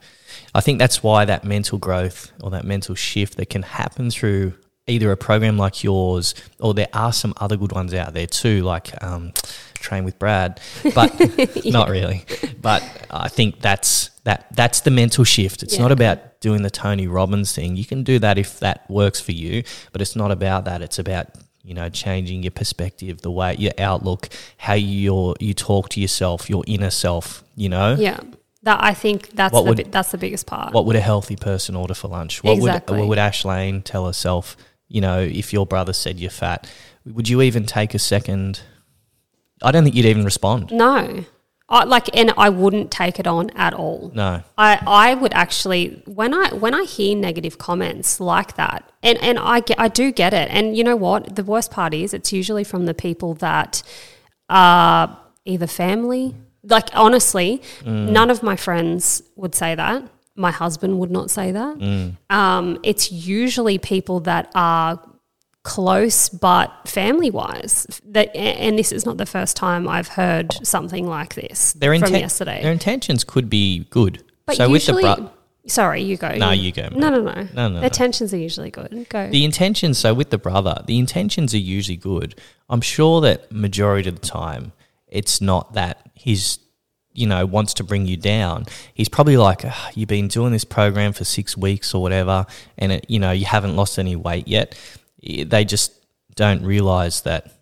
[0.55, 4.55] I think that's why that mental growth or that mental shift that can happen through
[4.89, 8.63] either a program like yours or there are some other good ones out there too,
[8.63, 9.33] like um,
[9.75, 10.61] Train with Brad,
[10.95, 11.13] but
[11.67, 12.25] not really.
[12.61, 15.63] But I think that's that that's the mental shift.
[15.63, 15.83] It's Yeah.
[15.83, 17.77] not about doing the Tony Robbins thing.
[17.77, 20.81] You can do that if that works for you, but it's not about that.
[20.83, 21.27] It's about
[21.63, 26.49] you know changing your perspective, the way your outlook, how you you talk to yourself,
[26.49, 27.45] your inner self.
[27.57, 28.21] You know, Yeah.
[28.65, 30.73] That I think that's What the would- bi- that's the biggest part.
[30.73, 32.43] what would a healthy person order for lunch?
[32.45, 32.95] What Exactly.
[32.97, 34.57] would what would Ash Lane tell herself?
[34.89, 36.69] You know, if your brother said you're fat,
[37.05, 38.61] would you even take a second?
[39.63, 40.71] I don't think you'd even respond.
[40.71, 41.25] no.
[41.69, 44.11] I, like and I wouldn't take it on at all.
[44.15, 44.43] No.
[44.59, 49.39] I, I would actually when I when I hear negative comments like that and, and
[49.39, 52.31] I get I do get it and you know what the worst part is it's
[52.31, 53.83] usually from the people that
[54.51, 56.35] are either family.
[56.65, 60.03] Like honestly, none of my friends would say that.
[60.35, 62.15] My husband would not say that.
[62.31, 65.01] Um, it's usually people that are
[65.65, 71.07] close but family wise that and this is not the first time i've heard something
[71.07, 74.25] like this Their, from yesterday their intentions could be good.
[74.45, 75.31] but so usually with the bro-
[75.69, 77.89] sorry you go No, you go, no no no No, no, their no.
[77.91, 81.97] tensions are usually good go the intentions, so with the brother, the intentions are usually
[81.97, 82.35] good.
[82.69, 84.73] I'm sure that majority of the time,
[85.13, 86.59] it's not that he's,
[87.13, 88.67] you know, wants to bring you down.
[88.95, 92.47] He's probably like, "Ah, you've been doing this program for six weeks or whatever,
[92.79, 94.75] and it, you know, you haven't lost any weight yet.
[95.23, 95.93] They just
[96.35, 97.53] don't realize that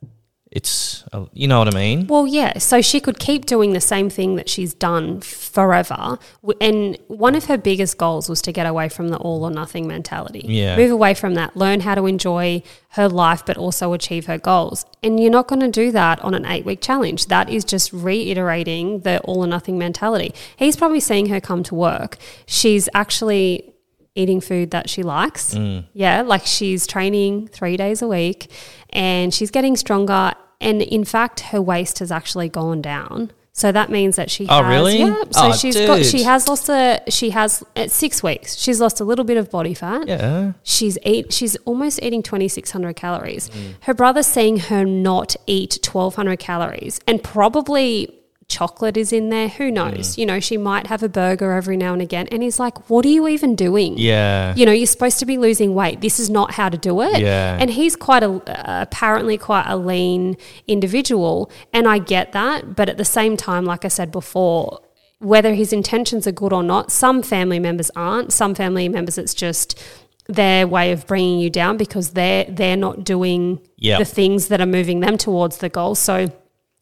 [0.51, 2.09] it's, uh, you know what I mean?
[2.09, 2.59] Well, yeah.
[2.59, 6.19] So she could keep doing the same thing that she's done forever.
[6.61, 9.87] And one of her biggest goals was to get away from the all or nothing
[9.87, 10.43] mentality.
[10.45, 10.77] Yeah.
[10.77, 14.85] Move away from that, learn how to enjoy her life, but also achieve her goals.
[15.05, 17.27] And you're not going to do that on an eight week challenge.
[17.27, 20.35] That is just reiterating the all or nothing mentality.
[20.57, 22.17] He's probably seeing her come to work.
[22.47, 23.73] She's actually
[24.21, 25.55] eating food that she likes.
[25.55, 25.85] Mm.
[25.93, 28.51] Yeah, like she's training three days a week
[28.91, 30.33] and she's getting stronger.
[30.61, 33.33] And in fact, her waist has actually gone down.
[33.53, 34.99] So that means that she Oh, has, really?
[35.01, 35.15] Yeah.
[35.31, 39.01] So Oh, she's got, she has lost a, she has, at six weeks, she's lost
[39.01, 40.07] a little bit of body fat.
[40.07, 40.53] Yeah.
[40.63, 43.49] She's eat, she's almost eating 2,600 calories.
[43.51, 43.75] Mm.
[43.83, 48.20] Her brother's seeing her not eat 1,200 calories and probably
[48.51, 49.49] chocolate is in there.
[49.49, 50.15] Who knows?
[50.15, 50.19] Mm.
[50.19, 52.27] You know, she might have a burger every now and again.
[52.31, 53.95] And he's like, what are you even doing?
[53.97, 54.55] Yeah.
[54.57, 56.01] You know, you're supposed to be losing weight.
[56.01, 57.21] This is not how to do it.
[57.21, 57.57] Yeah.
[57.59, 60.37] And he's quite a, uh, apparently quite a lean
[60.67, 61.51] individual.
[61.73, 62.77] And I get that.
[62.77, 64.81] But at the same time, like I said before,
[65.19, 68.33] whether his intentions are good or not, some family members aren't.
[68.33, 69.79] Some family members, it's just
[70.27, 73.99] their way of bringing you down because they're they're not doing Yep.
[73.99, 75.95] the things that are moving them towards the goal.
[75.95, 76.31] So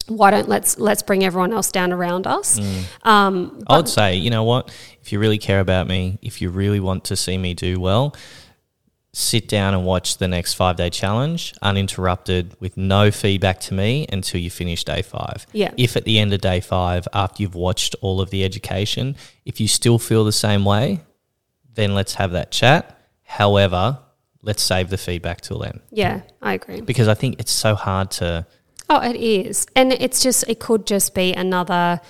[0.09, 2.59] why don't let's let's bring everyone else down around us?
[3.03, 4.71] Um, I would say, you know what?
[5.01, 8.15] If you really care about me, if you really want to see me do well,
[9.13, 14.05] sit down and watch the next five day challenge uninterrupted with no feedback to me
[14.11, 15.45] until you finish day five.
[15.51, 15.71] Yeah.
[15.77, 19.59] If at the end of day five, after you've watched all of the education, if
[19.59, 21.01] you still feel the same way,
[21.73, 22.99] then let's have that chat.
[23.23, 23.99] However,
[24.41, 26.81] let's save the feedback till then yeah, I agree.
[26.81, 28.45] because I think it's so hard to.
[28.89, 29.67] Oh, it is.
[29.75, 32.01] And it's just, it could just be another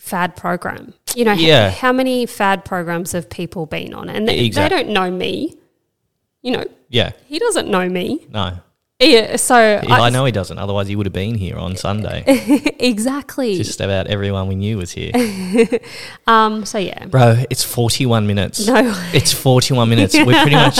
[0.00, 0.94] fad program.
[1.14, 1.70] You know, Yeah.
[1.70, 4.08] how many fad programs have people been on?
[4.10, 5.54] And they, Exact- they don't know me.
[6.42, 8.26] You know, Yeah, he doesn't know me.
[8.30, 8.58] no.
[8.98, 10.56] Yeah, so I, know he doesn't.
[10.56, 12.24] Otherwise, he would have been here on Sunday.
[12.78, 13.54] exactly.
[13.56, 15.12] Just about everyone we knew was here.
[16.26, 17.04] um, so yeah.
[17.04, 18.66] Bro, it's 41 minutes.
[18.66, 18.94] No.
[19.12, 20.14] It's 41 minutes.
[20.14, 20.76] We're pretty much,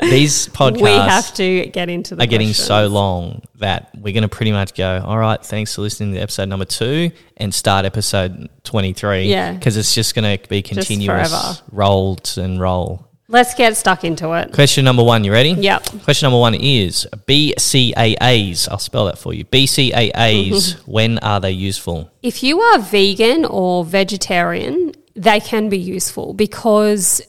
[0.00, 2.66] these podcasts We have to get into the are getting questions.
[2.66, 6.20] so long that we're going to pretty much go, all right, thanks for listening to
[6.20, 9.24] episode number two and start episode 23.
[9.24, 9.52] Yeah.
[9.52, 13.07] Because it's just going to be continuous rolled and roll.
[13.30, 14.52] Let's get stuck into it.
[14.52, 15.50] Question number one, you ready?
[15.50, 16.02] Yep.
[16.02, 18.70] Question number one is BCAAs.
[18.70, 19.44] I'll spell that for you.
[19.44, 22.10] BCAAs, when are they useful?
[22.22, 27.20] If you are vegan or vegetarian, they can be useful because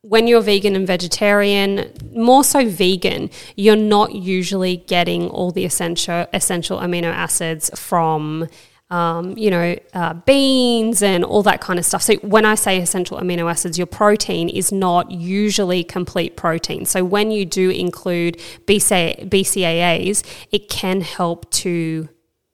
[0.00, 6.26] when you're vegan and vegetarian, more so vegan, you're not usually getting all the essential
[6.32, 8.48] essential amino acids from
[8.92, 12.02] um, you know, uh, beans and all that kind of stuff.
[12.02, 16.84] So when I say essential amino acids, your protein is not usually complete protein.
[16.84, 20.22] So when you do include BCA, BCAAs,
[20.52, 22.10] it can help to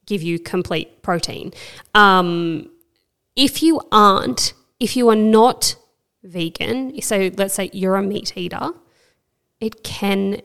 [0.06, 1.52] give you complete protein.
[1.92, 2.70] Um,
[3.34, 5.74] if you aren't, if you are not
[6.22, 8.70] vegan, so let's say you're a meat eater,
[9.60, 10.40] it can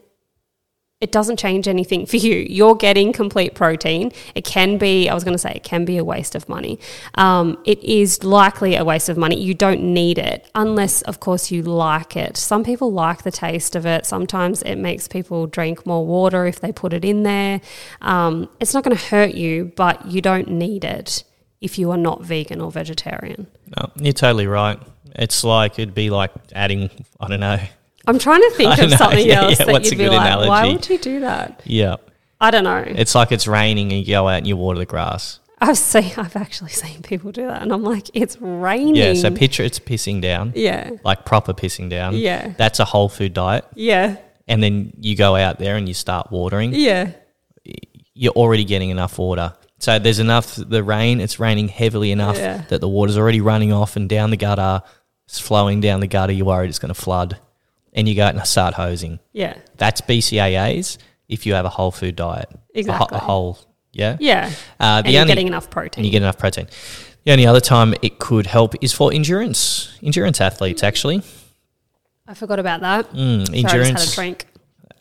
[1.04, 2.46] it doesn't change anything for you.
[2.48, 4.10] You're getting complete protein.
[4.34, 6.80] It can be, I was going to say, it can be a waste of money.
[7.16, 9.38] Um, it is likely a waste of money.
[9.38, 12.38] You don't need it unless, of course, you like it.
[12.38, 14.06] Some people like the taste of it.
[14.06, 17.60] Sometimes it makes people drink more water if they put it in there.
[18.00, 21.22] Um, it's not going to hurt you, but you don't need it
[21.60, 23.46] if you are not vegan or vegetarian.
[23.76, 24.80] No, you're totally right.
[25.16, 26.88] It's like, it'd be like adding,
[27.20, 27.60] I don't know.
[28.06, 30.08] I'm trying to think of know, something yeah, else yeah, that what's you'd a be
[30.10, 31.62] good like, why would you do that?
[31.64, 31.96] Yeah.
[32.40, 32.84] I don't know.
[32.86, 35.40] It's like it's raining and you go out and you water the grass.
[35.60, 38.96] I've seen, I've actually seen people do that, and I'm like, it's raining.
[38.96, 42.16] Yeah, so picture it's pissing down, yeah, like proper pissing down.
[42.16, 42.52] Yeah.
[42.58, 43.64] That's a whole food diet.
[43.74, 46.74] yeah, And then you go out there and you start watering.
[46.74, 47.12] yeah,
[48.14, 49.54] You're already getting enough water.
[49.78, 52.64] So there's enough, the rain, it's raining heavily enough Yeah.
[52.68, 54.82] that the water's already running off and down the gutter,
[55.26, 56.32] it's flowing down the gutter.
[56.32, 57.38] You're worried it's going to flood.
[57.94, 59.20] And you go out and start hosing.
[59.32, 59.56] yeah.
[59.76, 62.48] That's BCAAs if you have a whole food diet.
[62.74, 63.16] Exactly.
[63.16, 63.58] A, whole
[63.92, 64.16] Yeah.
[64.18, 64.50] Yeah.
[64.80, 66.04] Uh, and you're only- getting enough protein.
[66.04, 66.66] you get enough protein.
[67.24, 70.82] The only other time it could help is for endurance endurance athletes.
[70.82, 71.22] Actually,
[72.26, 73.10] I forgot about that.
[73.12, 74.14] mm, Sorry, I just had a endurance.
[74.14, 74.46] drink.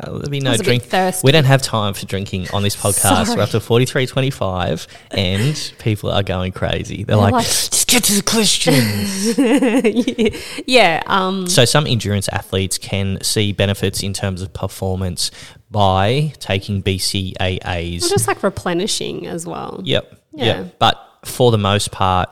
[0.04, 1.16] Uh, there'll be no was a bit drink.
[1.24, 3.26] We don't have time for drinking on this podcast.
[3.26, 3.38] Sorry.
[3.38, 7.04] We're up to forty three twenty five, and people are going crazy.
[7.04, 9.38] They're, like, like- just get to the questions.
[10.66, 11.02] Yeah.
[11.08, 15.32] Um, so some endurance athletes can see benefits in terms of performance
[15.72, 18.02] by taking BCAAs.
[18.02, 19.82] well, just like replenishing as well.
[19.84, 20.20] Yep.
[20.34, 20.46] Yeah.
[20.46, 20.68] Yeah.
[20.80, 22.30] But for the most part,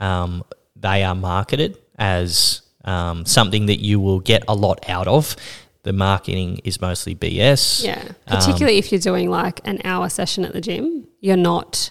[0.00, 0.44] um,
[0.76, 5.36] they are marketed as um, something that you will get a lot out of.
[5.84, 7.84] The marketing is mostly BS.
[7.84, 8.02] Yeah.
[8.26, 11.90] Um, Particularly if you're doing like an hour session at the gym, you're not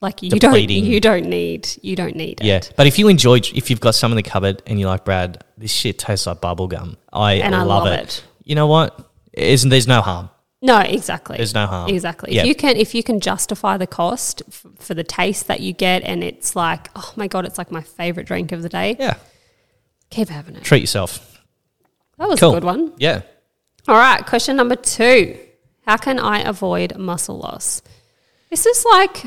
[0.00, 0.84] like you Depleting.
[0.84, 2.56] don't you don't need you don't need Yeah.
[2.56, 2.72] it.
[2.76, 5.44] But if you enjoy, if you've got some in the cupboard and you're like, Brad,
[5.56, 6.96] this shit tastes like bubble gum.
[7.12, 8.00] I And I love, love it.
[8.02, 8.24] it.
[8.44, 8.98] You know what?
[9.34, 10.30] Isn't there's no harm.
[10.60, 11.36] No, exactly.
[11.36, 11.88] There's no harm.
[11.90, 12.34] Exactly.
[12.34, 12.42] Yeah.
[12.42, 15.72] If you can, if you can justify the cost f- for the taste that you
[15.72, 18.96] get, and it's like, oh my god, it's like my favorite drink of the day.
[18.98, 19.14] Yeah.
[20.10, 20.64] Keep having it.
[20.64, 21.37] Treat yourself.
[22.18, 22.50] That was Cool.
[22.50, 22.92] a good one.
[22.98, 23.22] Yeah.
[23.86, 25.36] All right, question number two:
[25.86, 27.80] How can I avoid muscle loss?
[28.50, 29.24] This is like,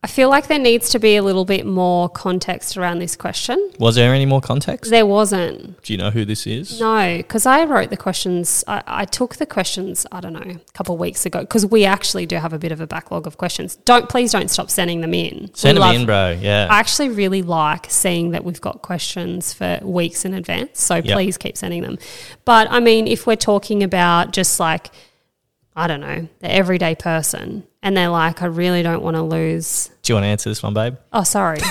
[0.00, 3.72] I feel like there needs to be a little bit more context around this question.
[3.80, 4.92] Was there any more context?
[4.92, 5.82] There wasn't.
[5.82, 6.78] Do you know who this is?
[6.78, 8.62] No, because I wrote the questions.
[8.68, 10.06] I, I took the questions.
[10.12, 12.70] I don't know, a couple of weeks ago, because we actually do have a bit
[12.70, 13.74] of a backlog of questions.
[13.74, 15.50] Don't please don't stop sending them in.
[15.54, 16.38] Send We them love- in, bro.
[16.40, 16.68] Yeah.
[16.70, 20.80] I actually really like seeing that we've got questions for weeks in advance.
[20.80, 21.06] So Yep.
[21.06, 21.98] please keep sending them.
[22.44, 24.90] But I mean, if we're talking about just like,
[25.74, 29.88] I don't know, the everyday person, and they're like, I really don't want to lose.
[30.02, 30.98] Do you want to answer this one, babe?
[31.10, 31.58] Oh, sorry.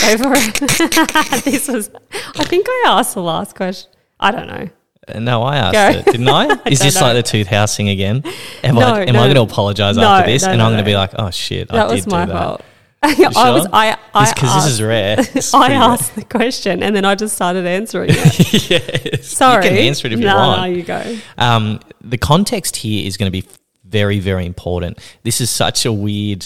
[0.00, 1.44] Go for it.
[1.44, 1.90] this was,
[2.38, 3.90] I think I asked the last question.
[4.18, 4.68] I don't know.
[5.08, 5.98] Uh, No, I asked Go.
[6.00, 6.44] it, didn't I?
[6.66, 7.00] Is don't this know.
[7.02, 8.22] like the tooth house thing again?
[8.64, 9.20] Am No, I, am no.
[9.20, 10.44] I going to apologize No, after this?
[10.44, 10.94] no, and no, I'm going to no.
[10.94, 12.38] be like, oh shit, That I was did my do that.
[12.42, 12.62] fault.
[13.04, 13.66] I was.
[13.72, 15.16] I, I, Because this asked- is rare.
[15.18, 15.82] It's I pretty rare.
[15.90, 18.70] asked the question and then I just started answering it.
[18.70, 19.26] yes.
[19.26, 19.64] Sorry.
[19.64, 20.60] You can answer it if you want.
[20.60, 21.18] No, you go.
[21.36, 23.46] Um, the context here is going to be
[23.92, 24.98] very, very important.
[25.22, 26.44] This is such a weird,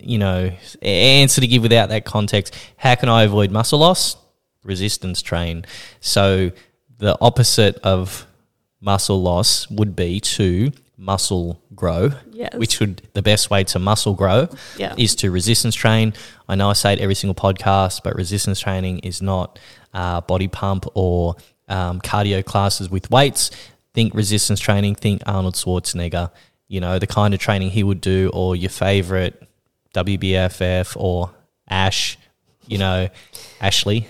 [0.00, 0.50] you know,
[0.82, 2.54] answer to give without that context.
[2.76, 4.16] How can I avoid muscle loss?
[4.64, 5.64] Resistance train.
[6.00, 6.50] So
[6.98, 8.26] the opposite of
[8.80, 12.10] muscle loss would be to muscle grow.
[12.32, 12.54] Yes.
[12.54, 14.94] Which would the best way to muscle grow Yeah.
[14.96, 16.14] is to resistance train.
[16.48, 19.58] I know I say it every single podcast, but resistance training is not
[19.92, 21.36] uh, body pump or
[21.68, 23.50] um, cardio classes with weights.
[23.92, 24.94] Think resistance training.
[24.94, 26.30] Think Arnold Schwarzenegger.
[26.68, 29.42] You know the kind of training he would do, or your favorite
[29.94, 31.30] WBFF or
[31.68, 32.18] Ash.
[32.66, 33.08] You know,
[33.60, 34.08] Ashley.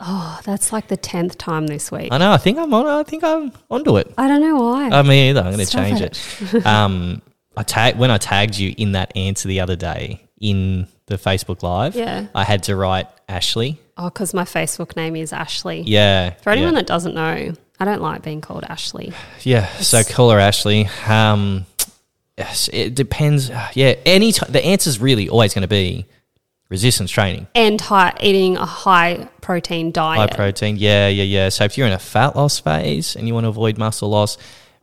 [0.00, 2.12] Oh, that's like the tenth time this week.
[2.12, 2.30] I know.
[2.30, 2.86] I think I'm on.
[2.86, 4.12] I think I'm onto it.
[4.16, 4.90] I don't know why.
[4.90, 5.40] I mean, either.
[5.40, 6.20] I'm going to change it.
[6.54, 6.66] it.
[6.66, 7.20] um,
[7.56, 11.62] I tag when I tagged you in that answer the other day in the Facebook
[11.64, 11.96] Live.
[11.96, 12.26] Yeah.
[12.34, 13.80] I had to write Ashley.
[13.96, 15.80] oh, because my Facebook name is Ashley.
[15.80, 16.30] Yeah.
[16.42, 16.80] For anyone yeah.
[16.80, 19.12] that doesn't know, I don't like being called Ashley.
[19.42, 19.66] yeah.
[19.78, 20.88] So call her Ashley.
[21.08, 21.66] Um,
[22.38, 23.50] yes, it depends.
[23.74, 23.94] Yeah.
[24.06, 26.06] Any t- the answer's really always going to be
[26.70, 30.30] resistance training, And high, eating a high protein diet.
[30.30, 30.76] high protein.
[30.76, 31.48] Yeah, yeah, yeah.
[31.48, 34.38] So if you're in a fat loss phase and you want to avoid muscle loss.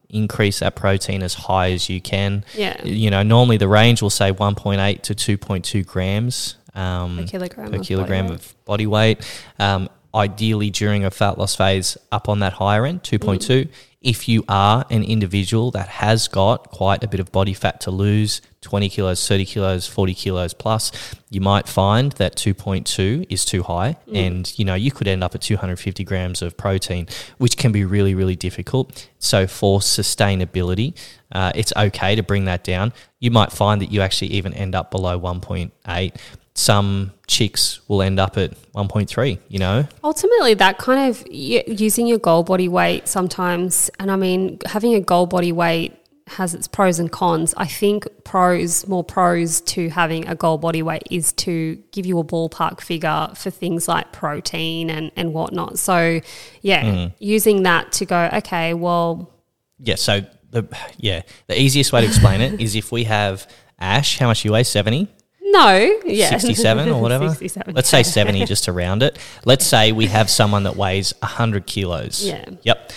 [0.08, 2.45] Increase that protein as high as you can.
[2.53, 2.82] Yeah.
[2.86, 7.80] You know, normally the range will say 1.8 to 2.2 grams um, Per kilogram per
[7.80, 9.43] of kilogram body of body weight.
[9.60, 13.68] Um, ideally, during a fat loss phase, up on that higher end, 2.2.
[14.06, 17.91] If you are an individual that has got quite a bit of body fat to
[17.91, 20.91] lose, 20 kilos, 30 kilos, 40 kilos plus,
[21.32, 23.97] you might find that 2.2 is too high.
[24.14, 27.08] And, you know, you could end up at 250 grams of protein,
[27.39, 29.10] which can be really, really difficult.
[29.18, 30.95] So, for sustainability,
[31.32, 32.93] uh, it's okay to bring that down.
[33.20, 36.14] You might find that you actually even end up below 1.8
[36.56, 42.20] some chicks will end up at 1.3 you know Ultimately, that kind of using your
[42.20, 45.93] goal body weight sometimes, and I mean, having a goal body weight
[46.28, 47.53] has its pros and cons.
[47.58, 52.18] I think pros, more pros to having a goal body weight is to give you
[52.20, 55.78] a ballpark figure for things like protein and, and whatnot.
[55.78, 56.22] So,
[56.62, 57.14] yeah, mm.
[57.20, 59.32] using that to go, okay, well,
[59.80, 60.66] yeah so the
[60.97, 63.45] yeah the easiest way to explain it is if we have
[63.78, 65.08] ash how much do you weigh 70
[65.48, 66.30] no, yeah.
[66.30, 67.74] 67 or whatever 67.
[67.76, 71.66] let's say 70 just to round it let's say we have someone that weighs 100
[71.66, 72.43] kilos Yeah.
[72.64, 72.91] yep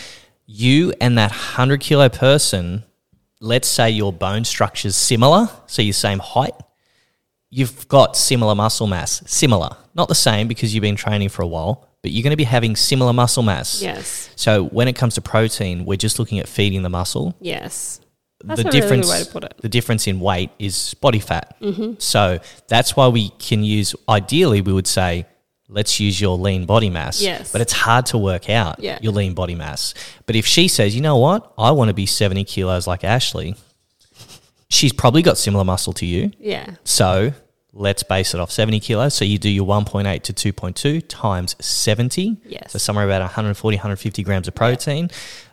[0.47, 2.85] you and that 100 kilo person
[3.41, 6.55] let's say your bone structure's similar so you're same height
[7.51, 11.47] you've got similar muscle mass similar not the same because you've been training for a
[11.47, 14.31] while but you're going to be having similar muscle mass Yes.
[14.37, 18.01] so when it comes to protein we're just looking at feeding the muscle Yes.
[18.45, 19.55] That's the a really difference way to put it.
[19.61, 21.57] the difference in weight is body fat.
[21.61, 21.95] Mm-hmm.
[21.99, 25.27] So that's why we can use ideally we would say
[25.69, 27.21] let's use your lean body mass.
[27.21, 27.53] Yes.
[27.53, 28.99] But it's hard to work out Yeah.
[29.03, 29.93] your lean body mass.
[30.27, 33.55] But if she says, you know what, I want to be 70 kilos like Ashley,
[34.71, 36.31] she's probably got similar muscle to you.
[36.39, 36.75] Yeah.
[36.85, 37.33] So
[37.79, 39.15] let's base it off 70 kilos.
[39.15, 42.37] So you do your 1.8 to 2.2 times 70.
[42.45, 42.73] Yes.
[42.73, 45.11] So somewhere about 140, 150 grams of protein.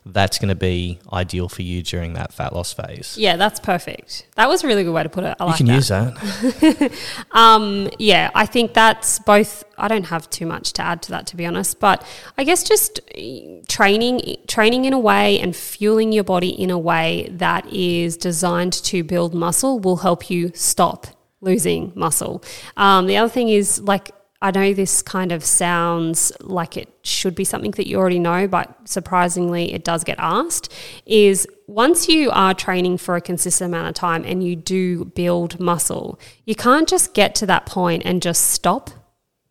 [0.07, 3.17] That's going to be ideal for you during that fat loss phase.
[3.17, 4.27] Yeah, that's perfect.
[4.35, 5.35] That was a really good way to put it.
[5.39, 5.75] I you like can that.
[5.75, 6.91] use that.
[7.31, 9.63] Um, yeah, I think that's both.
[9.77, 11.79] I don't have too much to add to that, to be honest.
[11.79, 12.05] But
[12.37, 16.77] I guess just eh, training, training in a way, and fueling your body in a
[16.77, 21.07] way that is designed to build muscle will help you stop
[21.45, 22.43] losing muscle.
[22.75, 24.11] Um, the other thing is like.
[24.41, 28.47] I know this kind of sounds like it should be something that you already know,
[28.47, 30.71] but surprisingly, it does get asked.
[31.05, 35.59] Is once you are training for a consistent amount of time and you do build
[35.59, 38.91] muscle, you can't just get to that point and just stop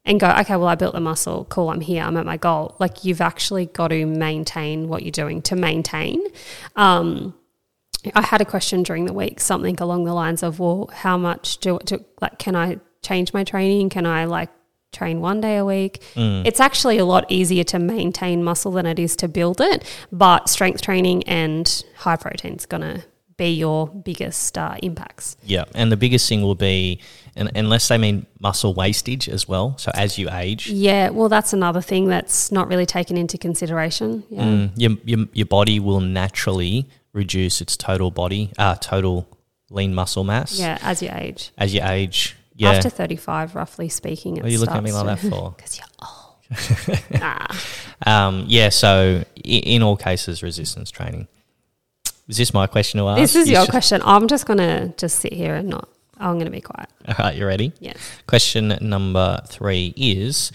[0.05, 1.47] and go, okay, well, I built the muscle.
[1.47, 2.03] Cool, I'm here.
[2.03, 2.77] I'm at my goal.
[2.79, 6.23] Like you've actually got to maintain what you're doing to maintain.
[6.77, 7.35] Um,
[8.15, 11.59] I had a question during the week, something along the lines of, well, how much
[11.59, 13.91] do, do like can I change my training?
[13.91, 14.51] Can I like
[14.93, 16.03] train one day a week?
[16.17, 20.49] It's actually a lot easier to maintain muscle than it is to build it, but
[20.49, 23.05] strength training and high protein is going to
[23.37, 25.37] be your biggest uh, impacts.
[25.43, 27.01] Yeah, and the biggest thing will be,
[27.35, 29.77] and unless they mean muscle wastage as well.
[29.77, 34.23] So as you age, Yeah, well, that's another thing that's not really taken into consideration.
[34.31, 34.43] Yeah.
[34.45, 39.27] mm, your, your your body will naturally reduce its total body, uh, total
[39.71, 41.51] lean muscle mass Yeah, as you age.
[41.57, 42.37] as you age.
[42.57, 44.35] Yeah, After 35, roughly speaking.
[44.37, 45.55] what are you looking at me like that for?
[45.57, 47.51] Because you're old.
[48.07, 51.27] Um, yeah, so i- in all cases, resistance training.
[52.29, 53.19] Is this my question to ask?
[53.21, 54.03] This is You your should- question.
[54.05, 55.89] I'm just going to just sit here and not,
[56.19, 56.91] I'm going to be quiet.
[57.09, 57.73] All right, you ready?
[57.81, 57.97] Yes.
[58.27, 60.53] Question number three is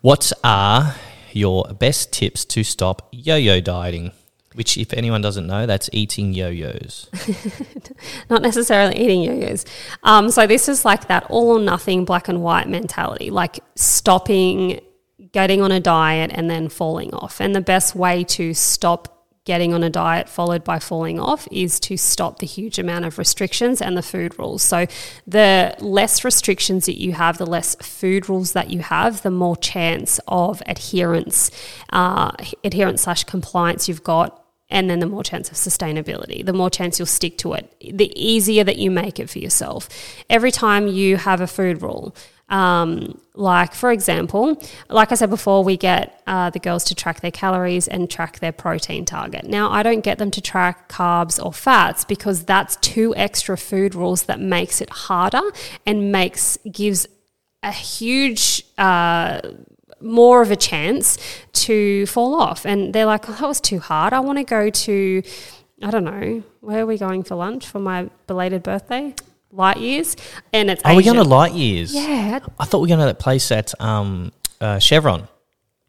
[0.00, 0.94] What are
[1.32, 4.12] your best tips to stop yo yo dieting?
[4.54, 7.08] Which, if anyone doesn't know, that's eating yo yos.
[8.30, 9.64] not necessarily eating yo-yos.
[10.02, 14.80] Um, so this is like that all or nothing black and white mentality, like stopping,
[15.32, 17.40] getting on a diet and then falling off.
[17.40, 21.80] And the best way to stop getting on a diet followed by falling off is
[21.80, 24.62] to stop the huge amount of restrictions and the food rules.
[24.62, 24.86] So
[25.26, 29.56] the less restrictions that you have, the less food rules that you have, the more
[29.56, 31.50] chance of adherence,
[31.90, 32.32] uh,
[32.62, 34.39] adherence slash compliance you've got
[34.70, 38.12] and then the more chance of sustainability, the more chance you'll stick to it, the
[38.20, 39.88] easier that you make it for yourself.
[40.28, 42.14] Every time you have a food rule,
[42.48, 47.20] um, like for example, like I said before, we get uh, the girls to track
[47.20, 49.44] their calories and track their protein target.
[49.44, 53.94] Now, I don't get them to track carbs or fats because that's two extra food
[53.94, 55.42] rules that makes it harder
[55.86, 57.06] and makes gives
[57.62, 59.40] a huge uh,
[60.00, 61.18] more of a chance
[61.52, 62.64] to fall off.
[62.64, 64.12] And they're like, oh, that was too hard.
[64.12, 65.22] I want to go to,
[65.82, 69.14] I don't know, where are we going for lunch for my belated birthday?
[69.52, 70.16] Light years.
[70.52, 71.14] And it's we're Asian.
[71.14, 71.94] going to light years.
[71.94, 72.38] Yeah.
[72.58, 75.28] I thought we were going to that place at um, uh, Chevron.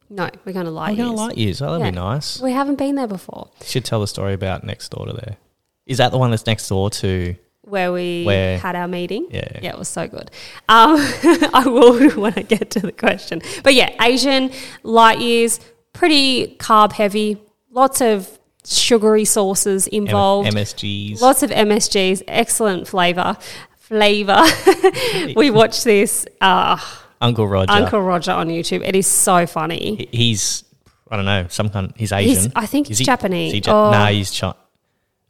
[0.10, 1.20] No, we're going to light We're going years.
[1.20, 1.62] to light years.
[1.62, 2.42] Oh, that'd be nice.
[2.42, 3.50] We haven't been there before.
[3.64, 5.38] Should tell the story about next door to there.
[5.86, 7.36] Is that the one that's next door to?
[7.64, 9.28] Where we Where- had our meeting.
[9.30, 9.60] Yeah.
[9.62, 10.32] Yeah, it was so good.
[10.68, 10.98] Um,
[11.54, 13.42] I will when I get to the question.
[13.64, 14.52] But yeah, Asian,
[14.84, 15.60] light years,
[15.94, 17.38] pretty carb heavy,
[17.70, 20.50] lots of sugary sauces M- involved.
[20.50, 21.22] MSGs.
[21.22, 23.38] Lots of MSGs, excellent flavor.
[23.78, 24.42] Flavor.
[25.36, 26.78] we watched this uh,
[27.20, 27.72] Uncle Roger.
[27.74, 28.88] Uncle Roger on YouTube.
[28.88, 30.08] It is so funny.
[30.12, 30.64] He's,
[31.10, 31.94] I don't know, some kind.
[31.98, 32.52] He's Asian.
[32.56, 33.54] I think he's Japanese.
[33.54, 33.92] Is he Ja- Oh.
[33.92, 34.54] Nah, he's Chi-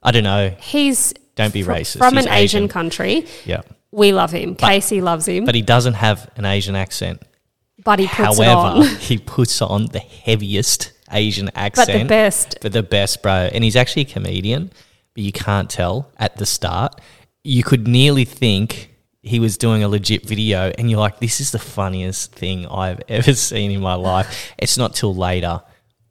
[0.02, 0.50] I don't know.
[0.60, 1.98] He's Don't be fr- racist.
[1.98, 2.68] from He's an Asian Asian.
[2.68, 3.26] country.
[3.44, 3.62] Yeah.
[3.90, 4.54] We love him.
[4.54, 7.22] Casey loves him, But but, he doesn't have an Asian accent.
[7.84, 11.88] But he puts it However, he puts on the heaviest Asian accent.
[11.88, 12.58] But the best.
[12.62, 13.50] But the best, bro.
[13.52, 14.70] And he's actually a comedian,
[15.14, 17.00] but you can't tell at the start.
[17.44, 21.50] You could nearly think he was doing a legit video, and you're like, this is
[21.50, 24.52] the funniest thing I've ever seen in my life.
[24.58, 25.60] It's not till later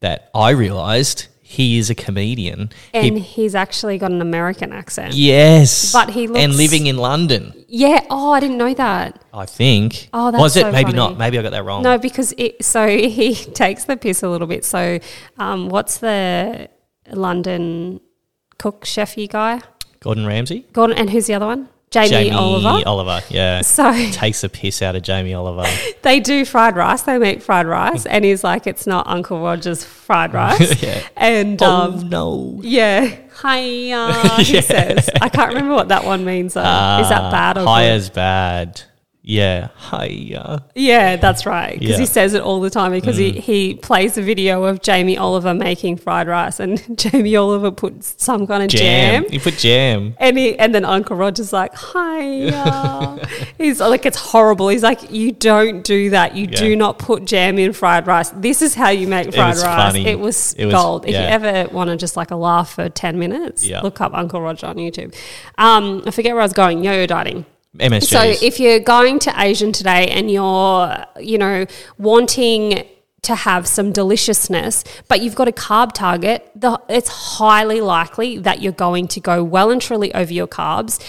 [0.02, 2.70] that I realized he is a comedian.
[2.94, 5.14] And He, he's actually got an American accent.
[5.14, 5.92] yes.
[5.92, 8.00] But he And living in London, Yeah.
[8.10, 9.22] Oh, I didn't know that.
[9.34, 10.10] I think.
[10.14, 10.62] Oh, that's Was it?
[10.62, 10.96] so Maybe funny.
[10.98, 11.18] not.
[11.18, 11.84] Maybe I got that wrong.
[11.84, 12.88] No, because it, so
[13.20, 14.64] he takes the piss a little bit.
[14.66, 15.00] So,
[15.38, 16.70] um, what's the
[17.12, 18.00] London
[18.58, 19.62] cook chefy guy?
[20.00, 20.66] Gordon Ramsay?
[20.74, 21.70] Gordon, and who's the other one?
[21.92, 22.88] Jamie, Oliver.
[22.88, 23.62] Oliver, yeah.
[23.72, 25.70] So Takes a piss out of Jamie Oliver.
[26.02, 27.02] they do fried rice.
[27.02, 31.06] They make fried rice, and he's like, "It's not Uncle Roger's fried rice." Yeah.
[31.18, 32.60] And oh um, no.
[32.64, 34.38] yeah, hiya.
[34.38, 36.54] He says, "I can't remember what that one means.
[36.54, 36.62] Though.
[36.62, 38.14] Is that bad or good?
[38.14, 38.82] bad.
[39.24, 39.68] Yeah.
[39.92, 40.66] Hiya.
[40.74, 41.74] Yeah, that's right.
[41.80, 41.96] Because Yeah.
[41.98, 42.00] Mm.
[42.00, 45.54] he says it all the time because he, he plays a video of Jamie Oliver
[45.54, 49.24] making fried rice and Jamie Oliver puts some kind of Jam.
[49.24, 49.32] jam.
[49.32, 50.16] You put jam.
[50.20, 53.20] and, he, and then Uncle Roger's like, hi.
[53.60, 54.70] He's like, it's horrible.
[54.70, 56.36] He's like, you don't do that.
[56.36, 56.58] You Yeah.
[56.60, 58.32] do not put jam in fried rice.
[58.32, 59.92] This is how you make fried was rice.
[59.94, 60.08] funny.
[60.08, 61.06] It was It was- gold.
[61.06, 61.22] If yeah.
[61.22, 63.82] you ever want to just like a laugh for 10 minutes, Yeah.
[63.82, 65.14] look up Uncle Roger on YouTube.
[65.60, 66.84] Um, I forget where I was going.
[66.84, 67.46] Yo-yo dieting.
[67.78, 68.04] MSGs.
[68.04, 71.66] So if you're going to Asian today and you're, you know,
[71.98, 72.86] wanting
[73.22, 78.62] to have some deliciousness, but you've got a carb target, the, it's highly likely that
[78.62, 81.02] you're going to go well and truly over your carbs.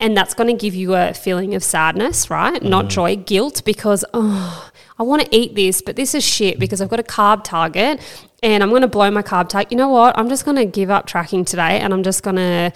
[0.00, 2.60] And that's going to give you a feeling of sadness, right?
[2.60, 2.68] Mm-hmm.
[2.68, 6.80] Not joy, guilt, because, oh, I want to eat this, but this is shit because
[6.80, 8.00] I've got a carb target
[8.42, 9.70] and I'm going to blow my carb target.
[9.70, 10.18] You know what?
[10.18, 12.72] I'm just going to give up tracking today and I'm just going to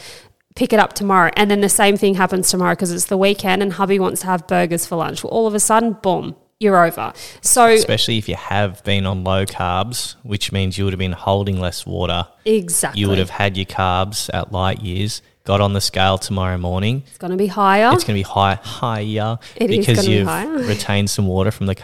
[0.56, 1.30] pick it up tomorrow.
[1.36, 4.26] And then the same thing happens tomorrow because it's the weekend and hubby wants to
[4.26, 5.22] have burgers for lunch.
[5.22, 7.12] Well, all of a sudden, boom, you're over.
[7.42, 11.12] So, especially if you have been on low carbs, which means you would have been
[11.12, 12.26] holding less water.
[12.44, 13.00] exactly.
[13.00, 17.04] You would have had your carbs at light years, got on the scale tomorrow morning.
[17.06, 17.90] It's going to be higher.
[17.92, 20.48] It's going to be high, higher It is because be you've higher.
[20.66, 21.74] retained some water from the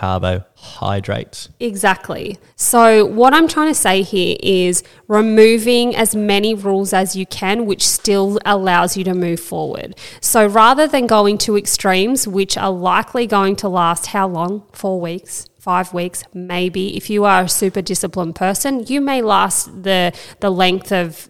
[0.63, 1.49] carbohydrates.
[1.61, 2.39] Exactly.
[2.57, 7.67] So, what I'm trying to say here is removing as many rules as you can,
[7.67, 9.97] which still allows you to move forward.
[10.21, 14.65] So, rather than going to extremes, which are likely going to last how long?
[14.73, 15.49] Four weeks.
[15.59, 16.97] Five weeks, maybe.
[16.97, 21.29] If you are a super disciplined person, you may last the the length of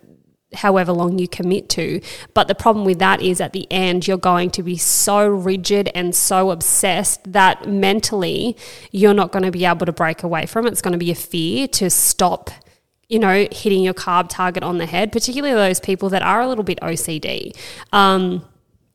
[0.55, 2.01] however long you commit to.
[2.35, 5.91] But the problem with that is at the end, you're going to be so rigid
[5.95, 8.57] and so obsessed that mentally
[8.91, 10.73] you're not going to be able to break away from it.
[10.73, 12.51] It's going to be a fear to stop.
[13.09, 16.49] You know, hitting your carb target on the head, particularly those people that are a
[16.49, 17.55] little bit OCD.
[17.93, 18.43] Um,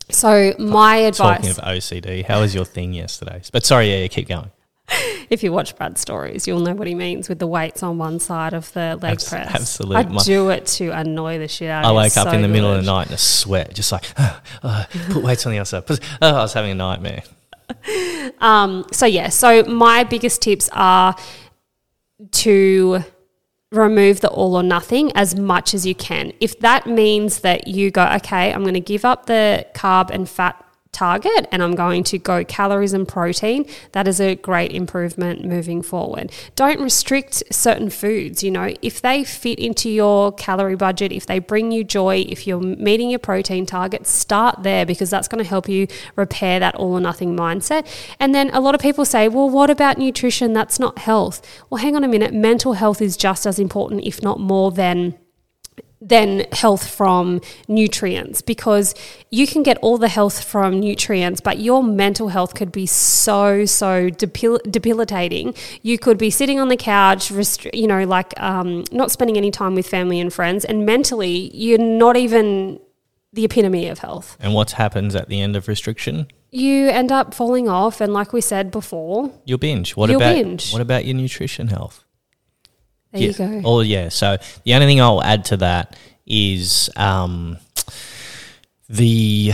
[0.09, 3.41] so, my advice Talking of OCD, how was your thing yesterday?
[3.51, 4.49] But sorry, yeah, yeah keep going.
[5.29, 8.19] if you watch Brad's stories, you'll know what he means with the weights on one
[8.19, 9.53] side of the leg Abs- press.
[9.53, 9.95] Absolutely.
[9.97, 11.97] I My- do it to annoy the shit out I of me.
[11.99, 14.05] wake up so in the middle of the night in a sweat, just like,
[14.63, 15.85] uh, put weights on the outside.
[15.85, 17.23] Put- Oh, I was having a nightmare.
[18.39, 21.15] Um, so yeah, so my biggest tips are
[22.31, 23.03] to
[23.71, 26.33] remove the all or nothing as much as you can.
[26.39, 30.29] If that means that you go, okay, I'm going to give up the carb and
[30.29, 30.63] fat
[30.97, 35.81] target and I'm going to go calories and protein, that is a great improvement moving
[35.83, 36.31] forward.
[36.55, 41.39] Don't restrict certain foods, you know, if they fit into your calorie budget, if they
[41.39, 45.47] bring you joy, if you're meeting your protein target, start there because that's going to
[45.47, 47.85] help you repair that all or nothing mindset.
[48.19, 50.53] And then a lot of people say, well, what about nutrition?
[50.53, 51.41] That's not health.
[51.69, 52.33] Well, hang on a minute.
[52.33, 55.15] Mental health is just as important, if not more than
[56.01, 58.93] than health from nutrients because
[59.31, 63.65] you can get all the health from nutrients, but your mental health could be so,
[63.65, 65.55] so debil- debilitating.
[65.81, 69.51] You could be sitting on the couch, restri- you know, like um, not spending any
[69.51, 72.79] time with family and friends, and mentally, you're not even
[73.33, 74.37] the epitome of health.
[74.39, 76.27] And what happens at the end of restriction?
[76.49, 79.95] You end up falling off, and like we said before, You'll binge.
[79.95, 80.71] What You'll about binge.
[80.71, 82.03] what about your nutrition health?
[83.11, 83.27] There yeah.
[83.27, 83.61] you go.
[83.65, 84.09] Oh yeah.
[84.09, 85.95] So the only thing I'll add to that
[86.25, 87.57] is um,
[88.89, 89.51] the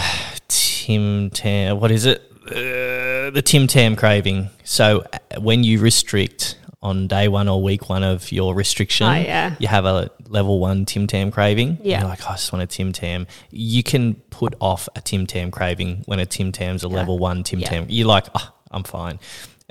[0.47, 1.79] Tim Tam.
[1.79, 2.21] What is it?
[2.45, 4.49] Uh, the Tim Tam craving.
[4.63, 9.13] So uh, when you restrict on day one or week one of your restriction, Oh,
[9.13, 9.55] yeah.
[9.59, 11.77] you have a level one Tim Tam craving.
[11.81, 12.01] Yeah.
[12.01, 13.27] You're like, "Oh, I just want a Tim Tam.
[13.51, 17.43] You can put off a Tim Tam craving when a Tim Tam's a level one
[17.43, 17.69] Tim Yeah.
[17.69, 17.85] Tam.
[17.87, 19.19] You're like, oh, I'm fine.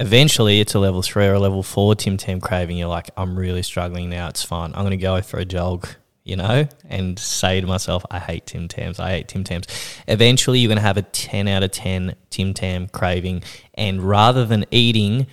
[0.02, 2.76] Eventually, it's a level three or a level four Tim Tam craving.
[2.76, 4.26] You're like, I'm really struggling now.
[4.26, 4.72] It's fine.
[4.74, 5.86] I'm going to go for a jog,
[6.24, 8.98] you know, and say to myself, I hate Tim Tams.
[8.98, 9.68] I hate Tim Tams.
[10.08, 13.44] Eventually, you're going to have a 10 out of 10 Tim Tam craving.
[13.74, 15.28] And rather than eating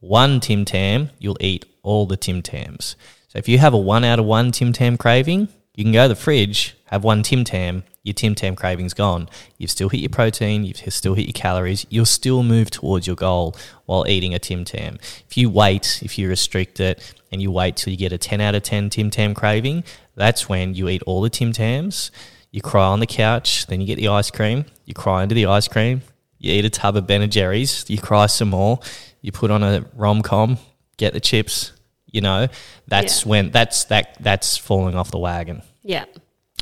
[0.00, 2.96] one Tim Tam, you'll eat all the Tim Tams.
[3.28, 5.46] So if you have a one out of one Tim Tam craving,
[5.76, 9.28] you can go to the fridge, have one Tim Tam, your Tim Tam craving's gone.
[9.58, 13.14] You've still hit your protein, you've still hit your calories, you'll still move towards your
[13.14, 13.54] goal
[13.86, 14.98] while eating a Tim Tam.
[15.30, 18.40] If you wait, if you restrict it, and you wait till you get a 10
[18.40, 19.84] out of 10 Tim Tam craving,
[20.16, 22.10] that's when you eat all the Tim Tams,
[22.50, 25.44] you cry on the couch, then you get the ice cream, you cry into the
[25.46, 26.00] ice cream,
[26.38, 28.80] you eat a tub of Ben and Jerry's, you cry some more,
[29.20, 30.56] you put on a rom com,
[30.96, 31.72] get the chips.
[32.10, 32.48] You know,
[32.86, 33.28] that's Yeah.
[33.28, 35.60] when that's that that's falling off the wagon.
[35.82, 36.06] Yeah.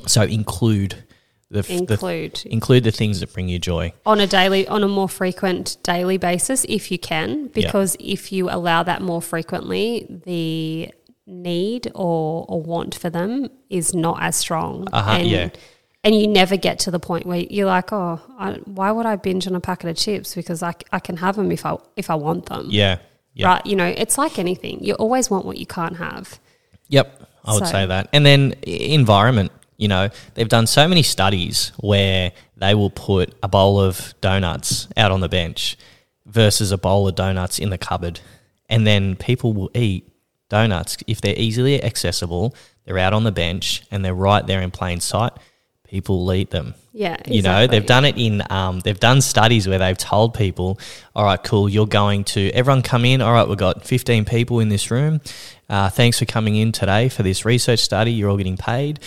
[0.04, 1.04] So include
[1.50, 3.92] The, f- the- Include include the things that bring you joy.
[4.04, 8.50] on a daily on a more frequent daily basis if you can because if you
[8.50, 10.90] allow that more frequently the
[11.26, 15.48] need or, or want for them is not as strong Uh-huh, and yeah.
[16.04, 19.14] and you never get to the point where you're like oh I, why would I
[19.16, 22.10] binge on a packet of chips because I, I can have them if I if
[22.10, 22.98] I want them Yeah.
[23.34, 23.46] Yeah.
[23.48, 26.40] right you know it's like anything you always want what you can't have
[26.88, 28.08] Yep, I would So- say that.
[28.12, 33.48] And then environment, you know, they've done so many studies where they will put a
[33.48, 35.76] bowl of donuts out on the bench
[36.24, 38.20] versus a bowl of donuts in the cupboard.
[38.68, 40.08] And then people will eat
[40.48, 42.54] donuts if they're easily accessible,
[42.84, 45.32] they're out on the bench and they're right there in plain sight.
[45.86, 46.74] People will eat them.
[46.92, 50.80] yeah You know, they've done it in, um, they've done studies where they've told people,
[51.14, 53.20] all right, cool, you're going to, everyone come in.
[53.20, 55.20] All right, we've got 15 people in this room.
[55.68, 58.12] Uh, thanks for coming in today for this research study.
[58.12, 58.98] You're all getting paid.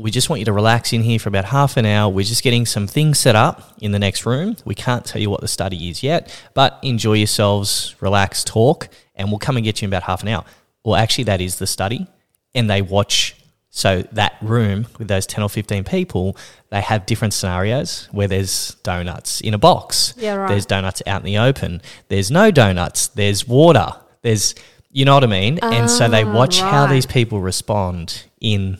[0.00, 2.10] We just want you to relax in here for about half an hour.
[2.10, 4.56] We're just getting some things set up in the next room.
[4.64, 9.28] We can't tell you what the study is yet, but enjoy yourselves, relax, talk, and
[9.30, 10.44] we'll come and get you in about half an hour.
[10.84, 12.06] Well, actually, that is the study.
[12.54, 13.36] And they watch
[13.68, 16.36] so that room with those 10 or 15 people,
[16.70, 20.14] they have different scenarios where there's donuts in a box.
[20.16, 20.48] Yeah, right.
[20.48, 21.80] There's donuts out in the open.
[22.08, 23.08] There's no donuts.
[23.08, 23.92] There's water.
[24.22, 24.54] There's,
[24.90, 25.58] you know what I mean?
[25.62, 28.78] and so they Ah, watch how these people respond in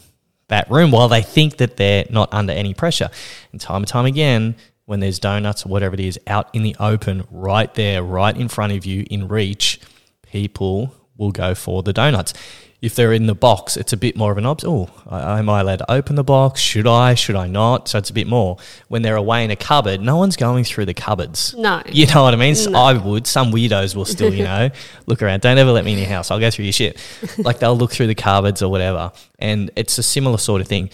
[0.51, 3.11] that room while they think that they're not under any pressure.
[3.51, 6.77] And time and time again, when there's donuts or whatever it is out in the
[6.79, 9.81] open, right there, right in front of you, in reach,
[10.23, 12.35] people will go for the donuts.
[12.83, 14.65] If they're in the box, it's a bit more of an obs.
[14.65, 16.61] Oh, I- am I allowed to open the box?
[16.61, 17.13] Should I?
[17.15, 17.89] Should I not?
[17.89, 18.57] So it's a bit more.
[18.89, 21.55] When they're away in a cupboard, no one's going through the cupboards.
[21.59, 21.83] No.
[21.93, 22.55] You know what I mean?
[22.55, 23.27] So I would.
[23.27, 24.71] Some weirdos will still, you know,
[25.07, 25.43] look around.
[25.43, 26.31] Don't ever let me in your house.
[26.31, 26.99] I'll go through your shit.
[27.37, 29.13] Like they'll look through the cupboards or whatever.
[29.39, 30.89] And it's a similar sort of thing.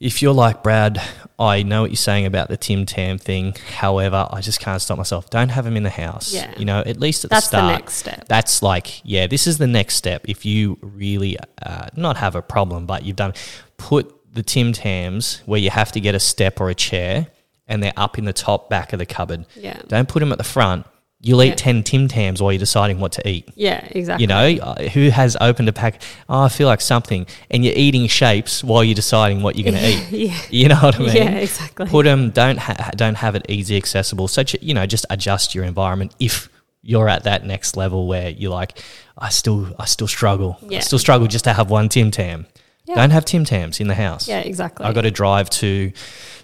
[0.00, 1.02] If you're like Brad,
[1.40, 3.54] I know what you're saying about the Tim Tam thing.
[3.76, 5.28] However, I just can't stop myself.
[5.28, 6.32] Don't have them in the house.
[6.32, 6.52] Yeah.
[6.56, 7.80] You know, at least at That's the the start.
[7.80, 8.28] next step.
[8.28, 10.24] That's like, yeah, this is the next step.
[10.28, 13.34] If you really uh, not have a problem, but you've done,
[13.76, 17.26] put the Tim Tams where you have to get a step or a chair,
[17.66, 19.46] and they're up in the top back of the cupboard.
[19.56, 19.80] Yeah.
[19.88, 20.86] Don't put them at the front.
[21.20, 21.54] You'll eat Yeah.
[21.56, 23.48] 10 Tim Tams while you're deciding what to eat.
[23.56, 26.00] yeah exactly You know, uh, who has opened a pack?
[26.28, 27.26] Oh, I feel like something.
[27.50, 30.10] And you're eating shapes while you're deciding what you're going to eat.
[30.30, 31.16] yeah You know what I mean?
[31.16, 31.86] Yeah, exactly.
[31.88, 34.28] Put them, don't, ha- don't have it easy accessible.
[34.28, 36.48] Such, you know, just adjust your environment if
[36.82, 38.80] you're at that next level where you're like,
[39.18, 40.58] I still, I still struggle.
[40.62, 40.80] I Yeah.
[40.80, 42.46] still struggle just to have one Tim Tam.
[42.86, 42.94] Yeah.
[42.94, 44.28] Don't have Tim Tams in the house.
[44.28, 45.92] yeah exactly I got to drive to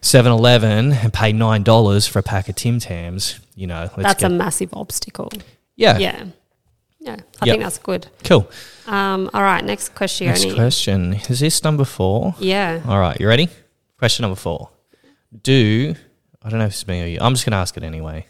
[0.03, 3.39] 7-Eleven and pay nine dollars for a pack of Tim Tams.
[3.55, 5.31] You know, that's a massive obstacle
[5.77, 6.25] yeah, yeah
[7.01, 7.53] yeah I Yep.
[7.53, 8.51] think that's good cool.
[8.87, 10.27] Um, all right, next question.
[10.27, 12.35] Next question is this number four.
[12.39, 12.83] Yeah.
[12.87, 13.49] All right, you ready?
[13.99, 14.71] Question number four.
[15.43, 15.95] Do
[16.43, 17.19] I don't know if is me or you.
[17.21, 18.27] I'm just going to ask it anyway.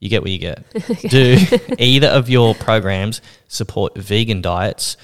[0.00, 0.64] You get what you get.
[1.08, 1.36] Do
[1.78, 4.96] either of your programs support vegan diets?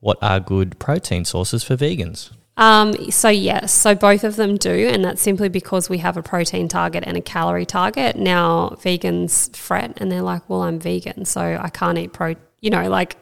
[0.00, 2.30] What are good protein sources for vegans?
[2.56, 6.22] Um, so yes, so both of them do, and that's simply because we have a
[6.22, 8.16] protein target and a calorie target.
[8.16, 12.70] Now vegans fret and they're like, "Well, I'm vegan, so I can't eat pro." You
[12.70, 13.16] know, like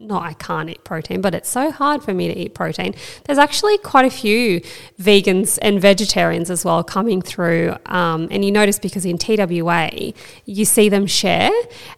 [0.00, 2.94] not I can't eat protein, but it's so hard for me to eat protein.
[3.24, 4.60] There's actually quite a few
[5.00, 7.74] vegans and vegetarians as well coming through.
[7.86, 10.12] Um, and you notice because in TWA,
[10.44, 11.50] you see them share,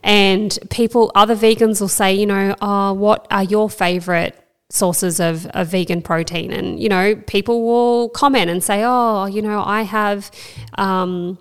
[0.02, 4.36] and people, other vegans will say, you know, oh, what are your favorite
[4.70, 6.52] sources of, of vegan protein?
[6.52, 10.30] And, you know, people will comment and say, oh, you know, I have.
[10.78, 11.38] Um,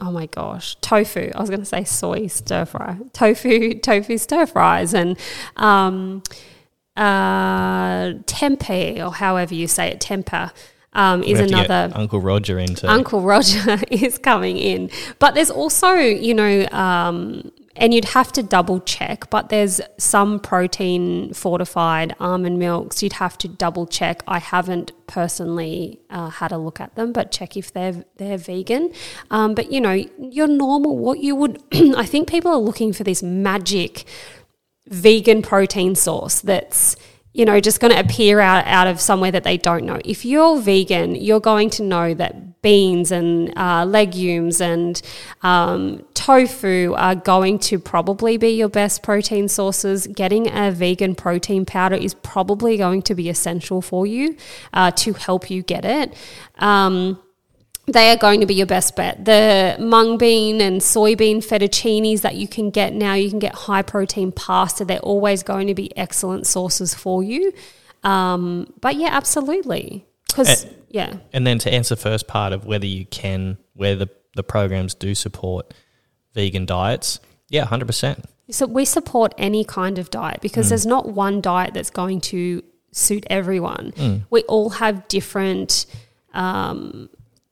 [0.00, 1.30] oh my gosh, tofu.
[1.34, 2.98] I was going to say soy stir fry.
[3.12, 5.18] Tofu, tofu stir fries, and
[5.56, 6.22] um,
[6.96, 10.52] uh, tempeh, or however you say it, tempeh,
[10.92, 11.94] um, is have to get another.
[11.94, 14.90] Uncle Roger into Uncle Roger is coming in.
[15.18, 20.40] But there's also, you know, um, and you'd have to double check, but there's some
[20.40, 23.02] protein fortified almond milks.
[23.02, 24.22] You'd have to double check.
[24.26, 28.92] I haven't personally uh, had a look at them, but check if they're they're vegan.
[29.30, 31.62] Um, but you know, your normal what you would.
[31.72, 34.04] I think people are looking for this magic
[34.88, 36.96] vegan protein source that's
[37.32, 40.24] you know just going to appear out, out of somewhere that they don't know if
[40.24, 45.00] you're vegan you're going to know that beans and uh, legumes and
[45.42, 51.64] um, tofu are going to probably be your best protein sources getting a vegan protein
[51.64, 54.36] powder is probably going to be essential for you
[54.72, 56.14] uh, to help you get it
[56.58, 57.18] um,
[57.92, 59.24] they are going to be your best bet.
[59.24, 63.82] The mung bean and soybean fettuccinis that you can get now, you can get high
[63.82, 64.84] protein pasta.
[64.84, 67.52] They're always going to be excellent sources for you.
[68.04, 70.07] Um, but yeah, absolutely.
[70.38, 74.08] Because yeah, And then to answer the first part of whether you can, where the,
[74.36, 75.74] the programs do support
[76.34, 77.20] vegan diets,
[77.50, 78.24] yeah, 100%.
[78.50, 80.68] so we support any kind of diet because Mm.
[80.70, 82.62] there's not one diet that's going to
[82.92, 83.92] suit everyone.
[83.96, 84.22] Mm.
[84.30, 85.84] We all have different
[86.34, 87.08] um,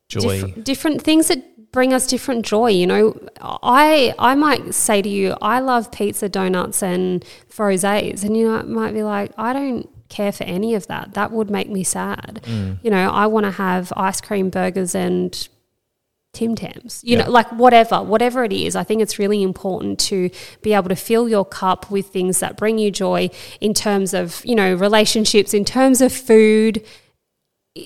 [0.08, 0.40] Joy.
[0.42, 2.68] diff- different things that bring us different joy.
[2.70, 8.36] You know, I I might say to you, I love pizza, donuts, and frosés, and
[8.36, 11.14] you know, might be like, I don't care for any of that.
[11.14, 12.40] That would make me sad.
[12.44, 12.78] Mm.
[12.82, 15.48] You know, I want to have ice cream, burgers, and
[16.32, 17.00] Tim Tams.
[17.02, 17.24] You Yeah.
[17.24, 18.76] know, like whatever, whatever it is.
[18.76, 20.30] I think it's really important to
[20.62, 23.30] be able to fill your cup with things that bring you joy
[23.60, 26.84] in terms of you know relationships, in terms of food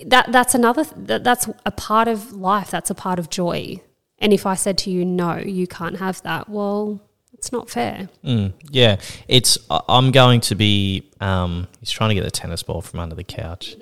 [0.07, 3.81] that that's another that, that's a part of life that's a part of joy
[4.21, 7.01] and if i said to you no you can't have that well
[7.41, 9.57] it's not fair Mm, yeah, it's.
[9.71, 11.11] I'm going to be.
[11.21, 13.77] Um, he's trying to get the tennis ball from under the couch.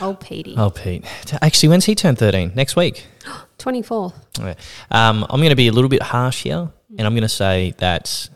[0.00, 1.04] oh petey Oh, Pete.
[1.42, 2.52] Actually, when's he turn 13?
[2.54, 3.06] Next week.
[3.58, 4.56] 24th Okay.
[4.90, 7.74] Um, I'm going to be a little bit harsh here, and I'm going to say
[7.78, 8.28] that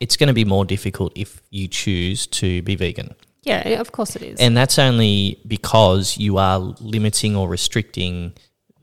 [0.00, 3.14] it's going to be more difficult if you choose to be vegan.
[3.44, 8.32] yeah of course it is And that's only because you are limiting or restricting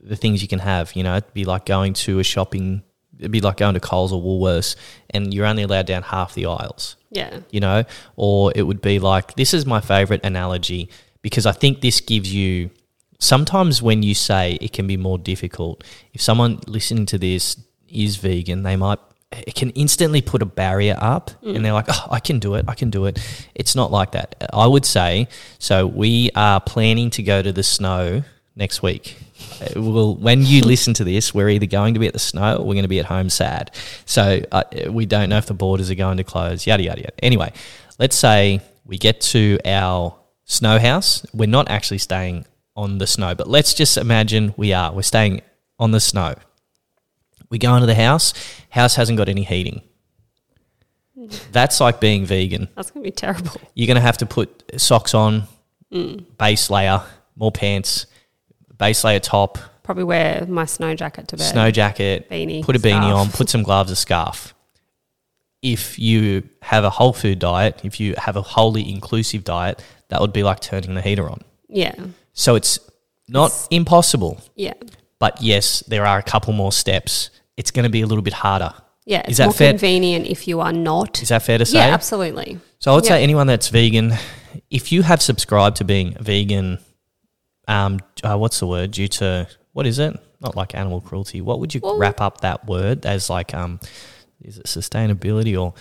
[0.00, 0.96] the things you can have.
[0.96, 2.82] You know, it'd be like going to a shopping,
[3.18, 4.76] it'd be like going to Coles or Woolworths,
[5.10, 7.84] and you're only allowed down half the aisles yeah you know,
[8.16, 10.90] or it would be like this is my favorite analogy
[11.22, 12.70] because I think this gives you
[13.18, 17.56] sometimes when you say it can be more difficult, if someone listening to this
[17.88, 18.98] is vegan, they might
[19.32, 21.62] it can instantly put a barrier up and mm.
[21.62, 23.18] they're like, oh, I can do it, I can do it.
[23.54, 24.48] It's not like that.
[24.52, 25.86] I would say so.
[25.86, 28.22] We are planning to go to the snow
[28.54, 29.16] next week.
[29.60, 32.56] Uh, Well, when you listen to this, we're either going to be at the snow
[32.56, 33.70] or we're going to be at home sad.
[34.04, 37.12] So uh, we don't know if the borders are going to close, yada, yada, yada.
[37.24, 37.52] Anyway,
[37.98, 41.24] let's say we get to our snow house.
[41.32, 44.92] We're not actually staying on the snow, but let's just imagine we are.
[44.92, 45.40] We're staying
[45.78, 46.34] on the snow.
[47.48, 48.34] We go into the house,
[48.70, 49.82] house hasn't got any heating.
[51.52, 52.68] That's like being vegan.
[52.76, 55.44] that's gonna be terrible You're going to have to put socks on,
[56.38, 57.02] base layer,
[57.36, 58.06] more pants,
[58.78, 62.78] base layer top, probably wear my snow jacket to bed snow jacket, Beanie, put a
[62.78, 64.54] beanie on, put some gloves, a scarf.
[65.62, 70.20] If you have a whole food diet, if you have a wholly inclusive diet, that
[70.20, 71.40] would be like turning the heater on.
[71.68, 71.94] yeah
[72.32, 72.78] So it's
[73.28, 74.74] not impossible, yeah
[75.18, 77.30] but yes, there are a couple more steps.
[77.56, 78.74] It's going to be a little bit harder.
[79.06, 79.70] yeah Is it's that more fair?
[79.72, 81.78] convenient if you are not Is that fair to say?
[81.78, 84.12] yeah absolutely So I would say anyone that's vegan,
[84.70, 86.78] if you have subscribed to being vegan,
[87.68, 88.90] um, uh, what's the word?
[88.92, 90.18] Due to what is it?
[90.40, 91.40] Not like animal cruelty.
[91.40, 93.28] What would you Well- wrap up that word as?
[93.30, 93.80] Like, um,
[94.42, 95.74] is it sustainability or?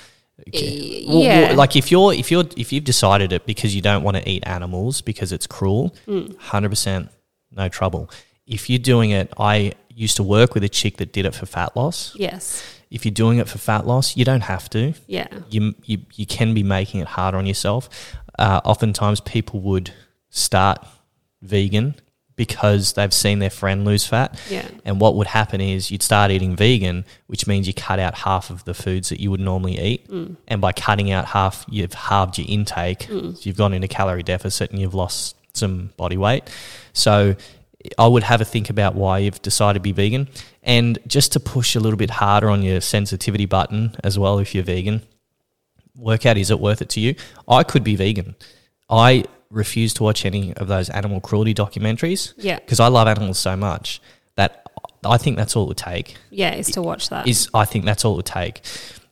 [0.54, 1.54] Y- Well, well, yeah.
[1.56, 4.46] like if you're if you're if you've decided it because you don't want to eat
[4.46, 6.38] animals because it's cruel, Mm.
[6.38, 7.10] hundred percent
[7.52, 8.10] no trouble.
[8.46, 11.46] If you're doing it, I used to work with a chick that did it for
[11.46, 12.14] fat loss.
[12.18, 12.62] yes
[12.92, 16.26] If you're doing it for fat loss, you don't have to yeah you, you you
[16.26, 17.88] can be making it harder on yourself.
[18.38, 19.92] Uh, oftentimes, people would
[20.30, 20.86] start
[21.46, 21.96] vegan
[22.36, 24.40] because they've seen their friend lose fat.
[24.50, 24.68] Yeah.
[24.84, 28.50] And what would happen is you'd start eating vegan, which means you cut out half
[28.50, 30.08] of the foods that you would normally eat.
[30.10, 30.36] Mm.
[30.48, 33.04] And by cutting out half, you've halved your intake.
[33.04, 36.44] So you've gone into calorie deficit and you've lost some body weight.
[36.92, 37.36] So
[37.98, 40.28] I would have a think about why you've decided to be vegan.
[40.64, 44.54] And just to push a little bit harder on your sensitivity button as well, if
[44.54, 45.04] you're vegan,
[45.96, 47.16] work out is it worth it to you?
[47.48, 48.36] I could be vegan.
[48.90, 49.24] I
[49.56, 52.60] refuse to watch any of those animal cruelty documentaries Yeah.
[52.60, 54.02] because I love animals so much
[54.36, 54.64] that
[55.04, 56.16] I think that's all it would take.
[56.30, 57.28] Yeah, is to watch that.
[57.28, 58.62] Is I think that's all it would take.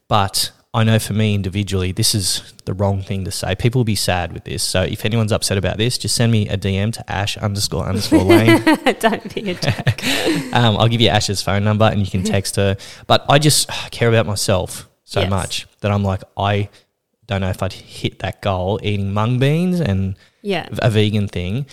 [0.08, 3.54] But I know for me individually, this is the wrong thing to say.
[3.56, 4.64] People will be sad with this.
[4.64, 8.24] So if anyone's upset about this, just send me a DM to Ash underscore underscore
[8.24, 8.64] Lane.
[9.00, 10.04] Don't be a jerk.
[10.54, 12.76] um, I'll give you Ash's phone number and you can text her.
[13.08, 15.30] But I just care about myself so Yes.
[15.30, 16.70] much that I'm like, I
[17.28, 20.68] don't know if I'd hit that goal eating mung beans and Yeah.
[20.80, 21.66] a vegan thing.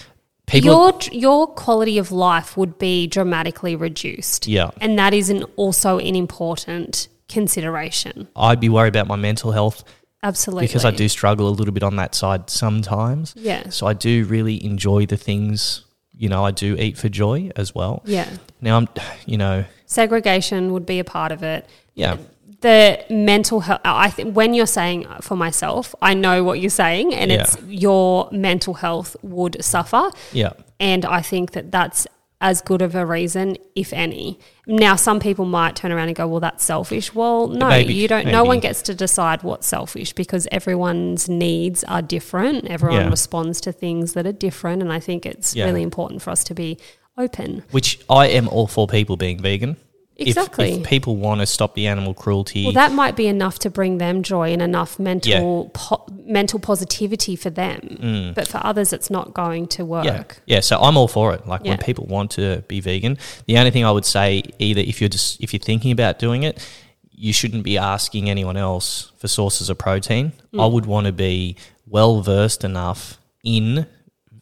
[0.47, 4.49] People, your your quality of life would be dramatically reduced.
[4.49, 4.71] Yeah.
[4.81, 8.27] And that is an, also an important consideration.
[8.35, 9.85] I'd be worried about my mental health
[10.23, 10.67] Absolutely.
[10.67, 13.33] because I do struggle a little bit on that side sometimes.
[13.37, 13.69] Yeah.
[13.71, 15.85] So I do really enjoy the things,
[16.17, 18.03] you know, I do eat for joy as well.
[18.05, 18.29] Yeah.
[18.61, 18.89] Now I'm,
[19.27, 21.67] you know, Segregation would be a part of it.
[21.95, 22.17] yeah,
[22.61, 27.15] The mental health, I think when you're saying for myself, I know what you're saying,
[27.15, 27.43] and Yeah.
[27.43, 30.11] it's your mental health would suffer.
[30.33, 32.07] yeah, And I think that that's
[32.43, 34.39] as good of a reason, if any.
[34.67, 38.09] Now, some people might turn around and go, "Well, that's selfish." Well, no, Maybe- you
[38.09, 38.27] don't.
[38.29, 42.67] No one gets to decide what's selfish because everyone's needs are different.
[42.67, 43.11] Everyone Yeah.
[43.11, 45.67] responds to things that are different, and I think it's Yeah.
[45.67, 46.79] really important for us to be
[47.19, 47.63] open.
[47.73, 49.77] Which I am all for people being vegan.
[50.21, 50.73] If- Exactly.
[50.73, 53.99] If, people want to stop the animal cruelty, Well, that might be enough to bring
[53.99, 58.33] them joy and enough mental po- mental positivity for them.
[58.35, 60.05] But for others, it's not going to work.
[60.05, 60.07] Mm.
[60.07, 60.61] yeah, yeah.
[60.61, 61.47] So I'm all for it.
[61.47, 65.01] Like when people want to be vegan, the only thing I would say, either if
[65.01, 66.65] you're just if you're thinking about doing it,
[67.13, 70.33] you shouldn't be asking anyone else for sources of protein.
[70.59, 71.57] I would want to be
[71.87, 73.87] well versed enough in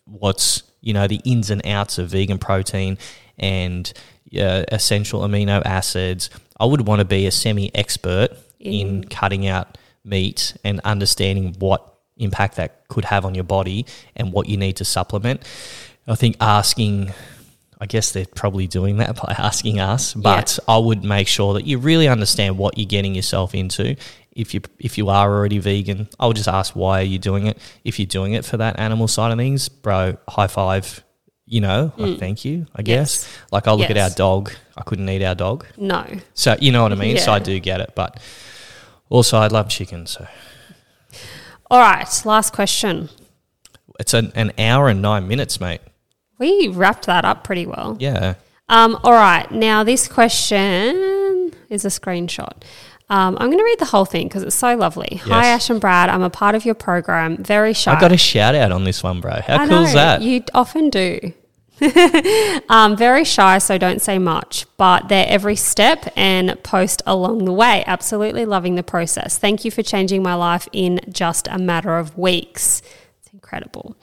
[0.04, 2.98] what's you know the ins and outs of vegan protein
[3.38, 3.92] and
[4.36, 6.30] uh, essential amino acids.
[6.58, 11.94] I would want to be a semi expert in cutting out meat and understanding what
[12.16, 13.86] impact that could have on your body
[14.16, 15.42] and what you need to supplement.
[16.06, 17.12] I think asking.
[17.80, 21.64] I guess they're probably doing that by asking us, but I would make sure that
[21.64, 23.94] you really understand what you're getting yourself into.
[24.32, 27.46] If you if you are already vegan, I would just ask why are you doing
[27.46, 27.56] it.
[27.84, 31.04] If you're doing it for that animal side of things, bro, high five.
[31.50, 32.66] You know, like, thank you.
[32.76, 33.24] I guess.
[33.24, 33.38] Yes.
[33.50, 36.04] Like I look at our dog, I couldn't eat our dog, No.
[36.34, 37.16] so you know what I mean.
[37.18, 38.20] So I do get it, but
[39.08, 40.06] also I love chicken.
[40.06, 40.26] So
[41.70, 42.06] All right.
[42.24, 43.08] Last question.
[43.98, 45.80] it's an, an hour and nine minutes, mate.
[46.38, 47.96] We wrapped that up pretty well.
[47.98, 48.34] Yeah.
[48.68, 49.50] Um, all right.
[49.50, 52.62] Now, this question is a screenshot.
[53.10, 55.20] Um, I'm going to read the whole thing because it's so lovely.
[55.24, 56.10] Hi, Ash and Brad.
[56.10, 57.42] I'm a part of your program.
[57.42, 57.94] Very shy.
[57.94, 59.40] I got a shout out on this one, bro.
[59.40, 60.20] How I cool is that?
[60.20, 61.32] You often do.
[62.68, 67.52] um, very shy, so don't say much, but they're every step and post along the
[67.52, 67.84] way.
[67.86, 69.38] Absolutely loving the process.
[69.38, 72.82] Thank you for changing my life in just a matter of weeks.
[73.22, 73.96] It's incredible.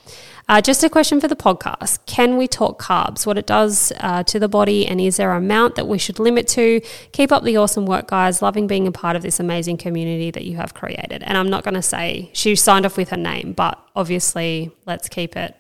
[0.48, 2.06] Uh, just a question for the podcast.
[2.06, 5.44] Can we talk carbs, what it does uh, to the body, and is there an
[5.44, 6.82] amount that we should limit to?
[7.14, 8.42] Keep up the awesome work, guys.
[8.44, 11.24] Loving being a part of this amazing community that you have created.
[11.24, 15.10] And I'm not going to say she signed off with her name, but obviously, let's
[15.10, 15.56] keep it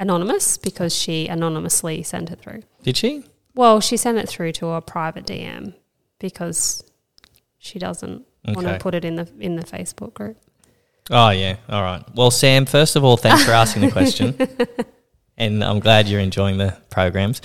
[0.00, 2.62] anonymous because she anonymously sent it through.
[2.82, 3.22] Did she?
[3.54, 5.74] Well, she sent it through to a private DM
[6.18, 6.82] because
[7.58, 10.38] she doesn't want to put it in the in the Facebook group.
[11.10, 11.56] Oh yeah.
[11.68, 12.02] All right.
[12.14, 14.36] Well, Sam, first of all, thanks for asking the question,
[15.36, 17.40] and I'm glad you're enjoying the programs.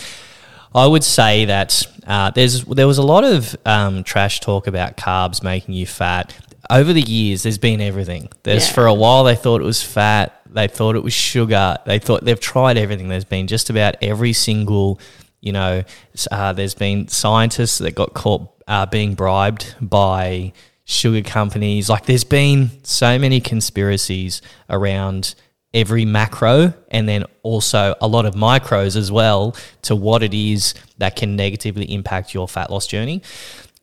[0.75, 4.97] I would say that uh, there's there was a lot of um, trash talk about
[4.97, 6.33] carbs making you fat
[6.69, 7.43] over the years.
[7.43, 8.29] There's been everything.
[8.43, 8.73] There's Yeah.
[8.73, 10.39] for a while they thought it was fat.
[10.49, 11.77] They thought it was sugar.
[11.85, 13.07] They thought they've tried everything.
[13.07, 14.99] There's been just about every single.
[15.41, 15.83] You know,
[16.31, 20.53] uh, there's been scientists that got caught uh, being bribed by
[20.85, 21.89] sugar companies.
[21.89, 25.35] Like, there's been so many conspiracies around
[25.73, 30.75] every macro and then also a lot of micros as well to what it is
[30.99, 33.21] that can negatively impact your fat loss journey.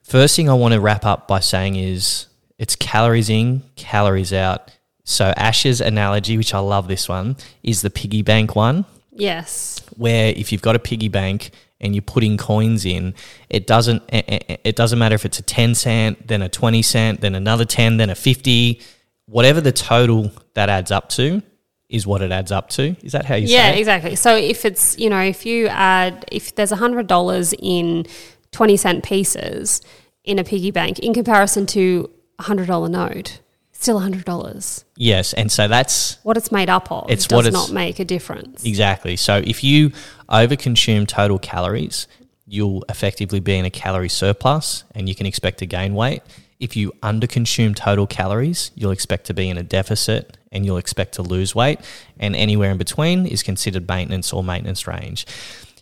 [0.05, 2.27] First thing I want to wrap up by saying is
[2.59, 4.71] it's calories in, calories out.
[5.05, 9.81] So Ash's analogy, which I love this one, is the piggy bank one Yes.
[9.97, 13.15] where if you've got a piggy bank and you're putting coins in,
[13.49, 17.35] it doesn't it doesn't matter if it's a 10 cent, then a 20 cent, then
[17.35, 18.81] another 10, then a 50,
[19.27, 21.43] whatever the total that adds up to
[21.89, 22.95] is what it adds up to.
[23.03, 23.79] Is that how you Yeah, say it?
[23.81, 24.15] exactly.
[24.17, 28.07] So if it's, you know, if you add, if there's $100 in
[28.53, 29.81] 20 cent pieces
[30.25, 32.09] in a piggy bank in comparison to
[32.39, 33.41] a $100 note,
[33.81, 34.85] still $100.
[34.97, 37.99] Yes, and so that's What it's made up of It's does what it's- not make
[37.99, 38.65] a difference.
[38.65, 39.17] Exactly.
[39.17, 39.93] So if you
[40.29, 42.07] overconsume total calories,
[42.47, 46.23] you'll effectively be in a calorie surplus and you can expect to gain weight.
[46.59, 51.15] If you underconsume total calories, you'll expect to be in a deficit and you'll expect
[51.15, 51.81] to lose weight.
[52.19, 55.27] And anywhere in between is considered maintenance or maintenance range.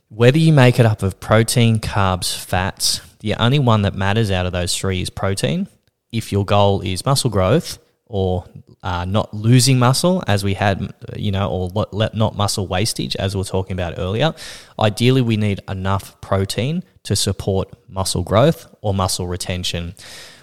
[0.09, 4.47] Whether you make it up of protein, carbs, fats, the only one that matters out
[4.47, 5.67] of those three is protein.
[6.13, 7.79] If your goal is muscle growth
[8.09, 8.45] or
[8.83, 13.41] uh, not losing muscle, as we had, you know, or not muscle wastage, as we
[13.41, 14.35] were talking about earlier,
[14.79, 19.95] ideally we need enough protein to support muscle growth or muscle retention.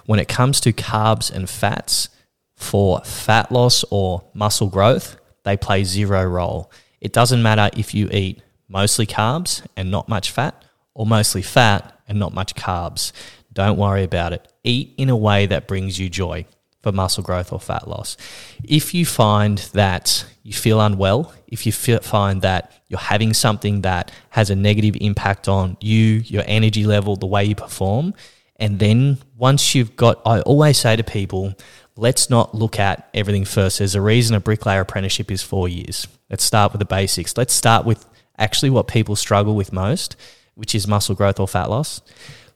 [0.06, 2.10] When it comes to carbs and fats,
[2.56, 6.72] for fat loss or muscle growth, they play zero role.
[7.02, 10.64] It doesn't matter if you eat mostly carbs and not much fat,
[10.94, 13.12] or mostly fat and not much carbs.
[13.52, 14.48] Don't worry about it.
[14.64, 16.46] Eat in a way that brings you joy
[16.86, 18.16] for muscle growth or fat loss.
[18.64, 23.82] If you find that you feel unwell, if you feel, find that you're having something
[23.82, 28.14] that has a negative impact on you, your energy level, the way you perform,
[28.58, 31.56] and then once you've got, I always say to people,
[31.96, 33.80] let's not look at everything first.
[33.80, 36.08] There's a reason a bricklayer apprenticeship is four years.
[36.30, 37.36] Let's start with the basics.
[37.36, 38.06] Let's start with
[38.38, 40.16] actually what people struggle with most,
[40.54, 42.02] which is muscle growth or fat loss.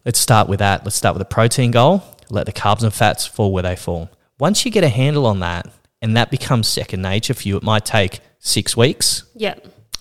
[0.06, 0.84] Let's start with that.
[0.84, 2.04] Let's start with a protein goal.
[2.30, 4.12] Let the carbs and fats fall where they fall.
[4.40, 5.68] Once you get a handle on that
[6.02, 9.56] and that becomes second nature for you, it might take six weeks, Yeah.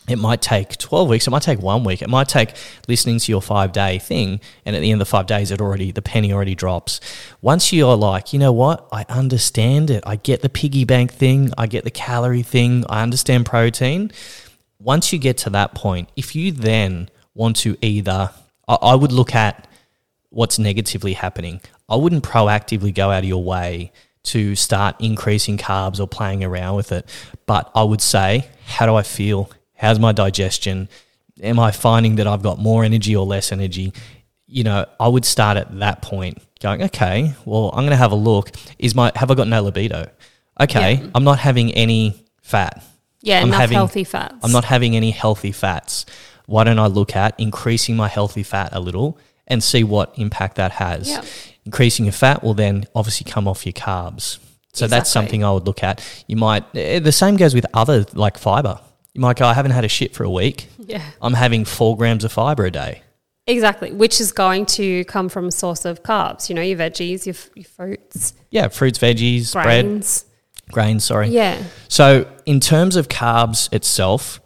[0.09, 1.27] it might take 12 weeks.
[1.27, 2.01] It might take one week.
[2.03, 2.55] It might take
[2.87, 5.61] listening to your five day thing and at the end of the five days it
[5.61, 7.01] already the penny already drops.
[7.43, 8.87] Once you're like you know what?
[8.93, 10.05] I understand it.
[10.07, 11.51] I get the piggy bank thing.
[11.59, 12.85] I get the calorie thing.
[12.89, 14.13] I understand protein.
[14.79, 18.31] Once you get to that point if you then want to either
[18.69, 19.67] i, I would look at
[20.31, 21.61] what's negatively happening.
[21.89, 23.91] I wouldn't proactively go out of your way
[24.25, 27.09] to start increasing carbs or playing around with it
[27.47, 30.89] but i would say how do i feel how's my digestion
[31.43, 33.93] am i finding that i've got more energy or less energy
[34.47, 38.13] you know i would start at that point going okay well i'm going to have
[38.13, 40.07] a look is my have i got no libido
[40.61, 41.11] okay Yeah.
[41.15, 42.83] i'm not having any fat
[43.23, 44.35] Yeah, I'm enough having- healthy fats.
[44.43, 46.07] I'm not having any healthy fats.
[46.47, 50.55] Why don't I look at increasing my healthy fat a little and see what impact
[50.57, 51.09] that has?
[51.11, 51.23] Yeah.
[51.69, 54.39] Increasing your fat will then obviously come off your carbs.
[54.73, 56.03] So that's something I would look at.
[56.27, 58.81] You might, eh, the same goes with other like fiber.
[59.13, 60.69] You might go, I haven't had a shit for a week.
[60.79, 61.03] Yeah.
[61.21, 63.03] I'm having four grams of fiber a day.
[63.47, 67.27] Exactly, which is going to come from a source of carbs, you know, your veggies,
[67.27, 70.25] your, your fruits, Yeah, fruits, veggies, bread, grains.
[70.73, 71.29] grains, sorry.
[71.29, 71.63] Yeah.
[71.89, 74.41] So, in terms of carbs itself,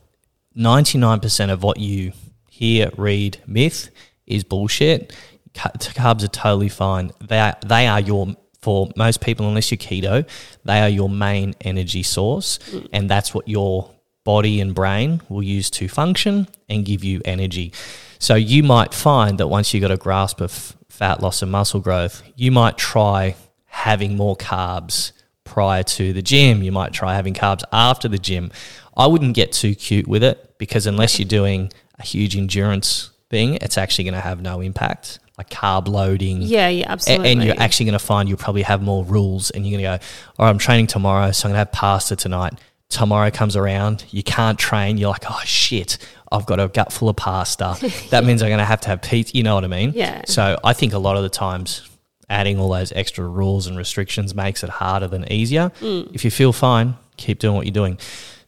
[0.56, 2.12] 99% of what you
[2.48, 3.90] hear, read, myth
[4.26, 5.12] is bullshit.
[5.54, 7.12] Ca- Carbs are totally fine.
[7.20, 10.28] They are, they are your, for most people, unless you're keto,
[10.64, 12.58] they are your main energy source.
[12.92, 13.90] And that's what your
[14.24, 17.72] body and brain will use to function and give you energy.
[18.18, 21.80] So, you might find that once you got a grasp of fat loss and muscle
[21.80, 23.34] growth, you might try
[23.66, 25.12] having more carbs
[25.44, 26.62] prior to the gym.
[26.62, 28.52] You might try having carbs after the gym.
[28.96, 33.56] I wouldn't get too cute with it because unless you're doing a huge endurance thing,
[33.56, 35.18] it's actually going to have no impact.
[35.38, 36.42] Like carb loading.
[36.42, 37.32] Yeah, yeah, A- absolutely.
[37.32, 40.04] And you're actually going to find you'll probably have more rules and you're going to
[40.04, 40.06] go,
[40.38, 42.54] all right, I'm training tomorrow, so I'm going to have pasta tonight.
[42.90, 44.98] Tomorrow comes around, you can't train.
[44.98, 45.96] You're like, oh shit,
[46.30, 47.76] I've got a gut full of pasta.
[48.10, 49.34] That means I'm going to have to have pizza.
[49.34, 49.92] You know what I mean?
[49.94, 50.22] Yeah.
[50.26, 51.88] So I think a lot of the times
[52.28, 55.70] adding all those extra rules and restrictions makes it harder than easier.
[55.80, 56.14] Mm.
[56.14, 57.98] If you feel fine, keep doing what you're doing.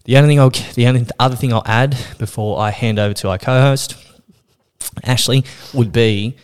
[0.05, 3.31] The only thing I'll, the only other thing I'll add before I hand over to
[3.31, 3.97] our co-host,
[5.03, 6.37] Ashley, would be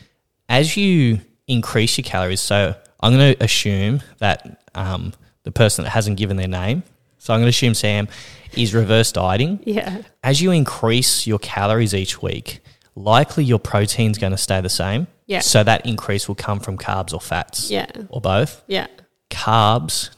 [0.51, 2.41] as you increase your calories.
[2.41, 5.15] So I'm going to assume that um,
[5.45, 6.83] the person that hasn't given their name,
[7.17, 8.09] so I'm going to assume Sam
[8.55, 10.03] is reverse dieting yeah.
[10.23, 12.61] as you increase your calories each week,
[12.95, 15.07] likely your protein's going to stay the same.
[15.27, 15.41] Yeah.
[15.41, 17.71] So that increase will come from carbs or fats.
[17.71, 17.87] Yeah.
[18.09, 18.63] Or both.
[18.67, 18.89] Yeah.
[19.31, 20.11] Carbs,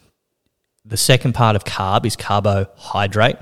[0.85, 3.37] the second part of carb is carbohydrate.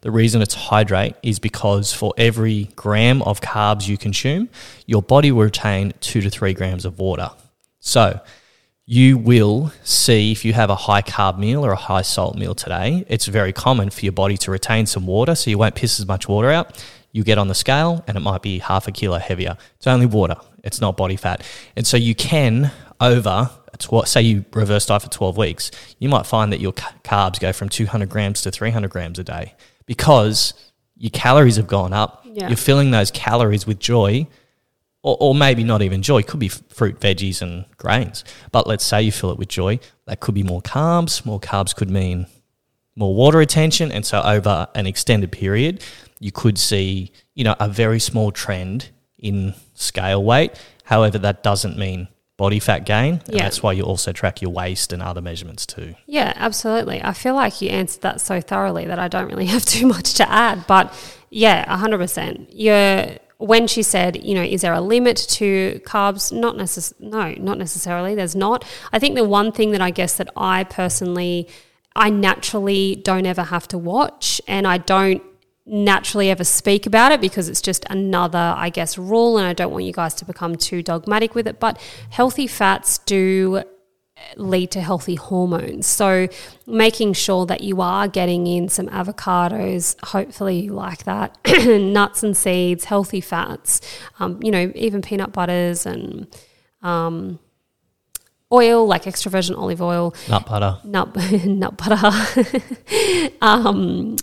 [0.00, 4.48] The reason it's hydrate is because for every gram of carbs you consume,
[4.86, 7.30] your body will retain two to three grams of water.
[7.80, 8.20] So
[8.88, 12.54] you will see if you have a high carb meal or a high salt meal
[12.54, 15.98] today, it's very common for your body to retain some water so you won't piss
[15.98, 16.84] as much water out.
[17.10, 19.56] You get on the scale and it might be half a kilo heavier.
[19.76, 21.42] It's only water, it's not body fat.
[21.74, 22.70] And so you can,
[23.00, 23.50] over,
[24.06, 27.52] say you reverse diet for 12 weeks, you might find that your ca- carbs go
[27.52, 29.54] from 200 grams to 300 grams a day
[29.86, 30.54] because
[30.96, 32.24] your calories have gone up.
[32.24, 32.48] Yeah.
[32.48, 34.26] You're filling those calories with joy
[35.02, 36.18] or, or maybe not even joy.
[36.18, 38.24] It could be fruit, veggies, and grains.
[38.50, 39.78] But let's say you fill it with joy.
[40.06, 41.24] That could be more carbs.
[41.24, 42.26] More carbs could mean
[42.96, 43.92] more water retention.
[43.92, 45.84] And so over an extended period,
[46.18, 50.52] you could see, you know, a very small trend in scale weight.
[50.84, 53.22] However, that doesn't mean body fat gain.
[53.26, 53.42] And Yeah.
[53.44, 55.94] that's why you also track your waist and other measurements too.
[56.06, 57.02] Yeah, absolutely.
[57.02, 60.14] I feel like you answered that so thoroughly that I don't really have too much
[60.14, 60.66] to add.
[60.66, 60.92] But
[61.30, 62.48] yeah, 100%.
[62.50, 66.32] You're, when she said, you know, is there a limit to carbs?
[66.32, 68.14] Not necess- No, not necessarily.
[68.14, 68.64] There's not.
[68.92, 71.48] I think the one thing that I guess that I personally,
[71.94, 75.22] I naturally don't ever have to watch and I don't
[75.66, 79.36] naturally ever speak about it because it's just another, I guess, rule.
[79.38, 81.58] And I don't want you guys to become too dogmatic with it.
[81.58, 81.78] But
[82.10, 83.62] healthy fats do
[84.36, 85.86] lead to healthy hormones.
[85.86, 86.28] So,
[86.66, 91.36] making sure that you are getting in some avocados, hopefully, you like that,
[91.66, 93.80] nuts and seeds, healthy fats,
[94.18, 96.26] um, you know, even peanut butters and
[96.82, 97.38] um,
[98.52, 100.78] oil, like extra virgin olive oil, Nut butter.
[100.84, 101.14] nut,
[101.44, 103.30] nut butter.
[103.42, 104.16] um,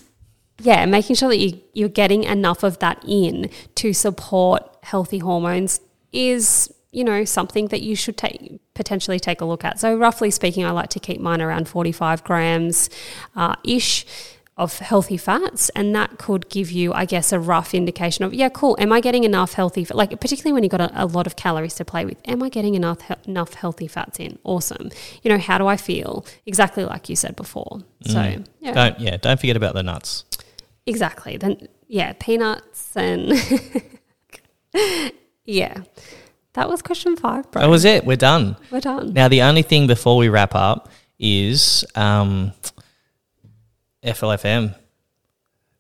[0.60, 5.80] yeah, making sure that you, you're getting enough of that in to support healthy hormones
[6.12, 9.80] is, you know, something that you should take potentially take a look at.
[9.80, 12.90] So, roughly speaking, I like to keep mine around 45 grams
[13.36, 14.06] uh, ish.
[14.56, 18.50] Of healthy fats, and that could give you, I guess, a rough indication of yeah,
[18.50, 18.76] cool.
[18.80, 19.84] Am I getting enough healthy?
[19.92, 22.50] Like particularly when you've got a, a lot of calories to play with, am I
[22.50, 24.38] getting enough he- enough healthy fats in?
[24.44, 24.92] Awesome.
[25.24, 26.24] You know, how do I feel?
[26.46, 27.82] Exactly like you said before.
[28.06, 28.22] So
[28.60, 30.24] yeah, Don't yeah, don't forget about the nuts.
[30.86, 31.38] exactly.
[31.38, 33.32] Then yeah, peanuts and
[35.46, 35.84] yeah,
[36.54, 37.62] that was question five, bro.
[37.62, 38.06] That was it.
[38.06, 38.56] We're done.
[38.72, 39.14] We're done.
[39.14, 40.90] Now the only thing before we wrap up
[41.20, 42.52] is um,
[44.04, 44.76] FLFM.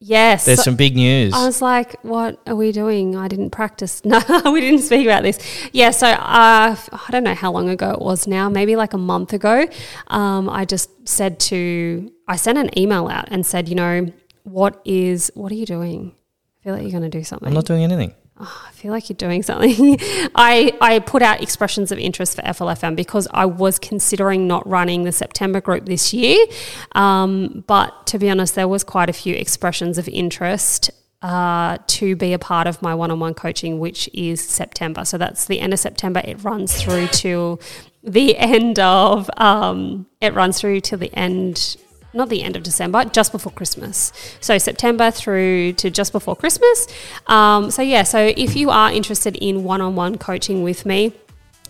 [0.06, 0.44] Yes.
[0.44, 1.34] There's some big news.
[1.34, 3.16] I was like, what are we doing?
[3.16, 4.02] I didn't practice.
[4.14, 4.20] No,
[4.52, 5.40] we didn't speak about this.
[5.72, 8.98] Yeah, so uh, I don't know how long ago it was now, maybe like a
[8.98, 9.66] month ago.
[10.08, 14.12] Um, I just said to, I sent an email out and said, you know,
[14.44, 16.14] what is, what are you doing?
[16.60, 17.48] I feel like you're going to do something.
[17.48, 18.14] I'm not doing anything.
[18.44, 19.98] I feel like you're doing something.
[20.36, 25.04] I, I put out expressions of interest for FLFM because I was considering not running
[25.04, 26.46] the September group this year.
[26.94, 30.92] Um, but to be honest, there was quite a few expressions of interest
[31.22, 35.06] uh, to be a part of my one on one coaching, which is September.
[35.06, 36.22] So that's the end of September.
[36.24, 37.60] It runs through to
[38.04, 41.78] the end of, um, it runs through to the end
[42.14, 44.12] not the end of December, just before Christmas.
[44.40, 46.88] So September through to just before Christmas.
[47.28, 51.14] Um, so yeah, so if you are interested in one-on-one coaching with me,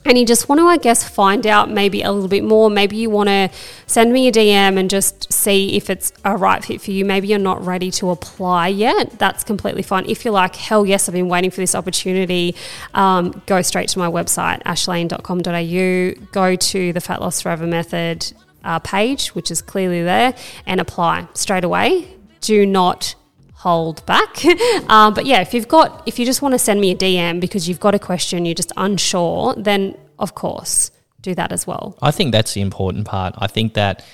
[0.06, 2.70] and you just want to, I guess, find out maybe a little bit more.
[2.70, 3.50] Maybe you want to
[3.88, 7.06] send me a DM and just see if it's a right fit for you.
[7.06, 9.18] Maybe you're not ready to apply yet.
[9.18, 10.06] That's completely fine.
[10.08, 12.56] If you're like, hell yes, I've been waiting for this opportunity,
[12.94, 18.34] um, go straight to my website, ashlane.com.au, go to the Fat Loss Forever Method
[18.64, 20.34] uh, page, which is clearly there,
[20.66, 22.08] and apply straight away.
[22.42, 23.16] Do not
[23.54, 24.44] hold back.
[24.90, 27.40] um, but yeah, if you've got, if you just want to send me a DM
[27.40, 30.92] because you've got a question, you're just unsure, then of course
[31.22, 31.98] do that as well.
[32.02, 33.34] I think that's the important part.
[33.38, 34.06] I think that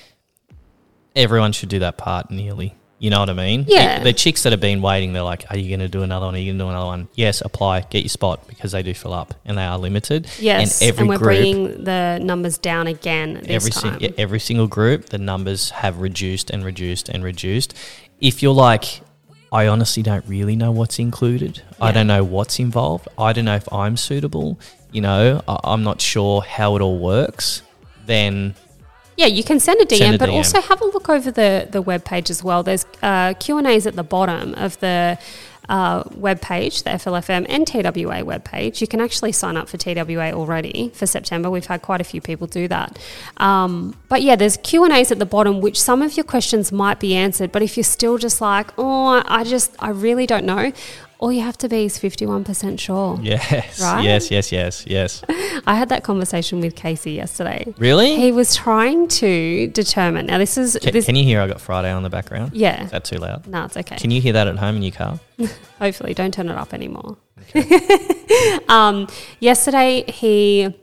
[1.16, 2.76] everyone should do that part nearly.
[3.00, 3.64] You know what I mean?
[3.68, 4.00] Yeah.
[4.00, 6.26] The, the chicks that have been waiting, they're like, are you going to do another
[6.26, 6.36] one?
[6.36, 7.08] Are you going to do another one?
[7.16, 10.28] Yes, apply, get your spot because they do fill up and they are limited.
[10.38, 14.00] Yes, And every and we're group, bringing the numbers down again this every, time.
[14.00, 17.74] sing- yeah, every single group, the numbers have reduced and reduced and reduced.
[18.20, 19.00] If you're like,
[19.52, 21.64] I honestly don't really know what's included.
[21.82, 23.08] I don't know what's involved.
[23.18, 24.60] I don't know if I'm suitable.
[24.92, 27.62] You know, I, I'm not sure how it all works.
[28.06, 28.56] Then
[29.20, 30.36] Yeah, you can send a DM, Send a but DM.
[30.36, 32.64] also have a look over the the web page as well.
[32.64, 35.20] There's uh, Q and A's at the bottom of the
[35.68, 38.80] uh, web page, the FLFM and TWA web page.
[38.80, 41.50] You can actually sign up for TWA already for September.
[41.50, 42.98] We've had quite a few people do that.
[43.38, 46.72] Um, but yeah, there's Q and A's at the bottom, which some of your questions
[46.72, 47.52] might be answered.
[47.52, 50.72] But if you're still just like, oh, I just, I really don't know.
[51.20, 53.20] All you have to be is 51% sure.
[53.22, 54.06] yes, Right?
[54.06, 55.22] yes, yes, yes, yes.
[55.68, 57.74] I had that conversation with Casey yesterday.
[57.78, 58.16] Really?
[58.16, 60.28] He was trying to determine.
[60.28, 61.06] Now, this is Can, this.
[61.06, 62.54] can you hear I got Friday on the background?
[62.54, 62.86] yeah.
[62.86, 63.48] Is that too loud?
[63.48, 63.98] No, it's okay.
[63.98, 65.20] Can you hear that at home in your car?
[65.80, 67.18] Hopefully, don't turn it up anymore.
[68.70, 69.08] um,
[69.42, 70.74] yesterday, he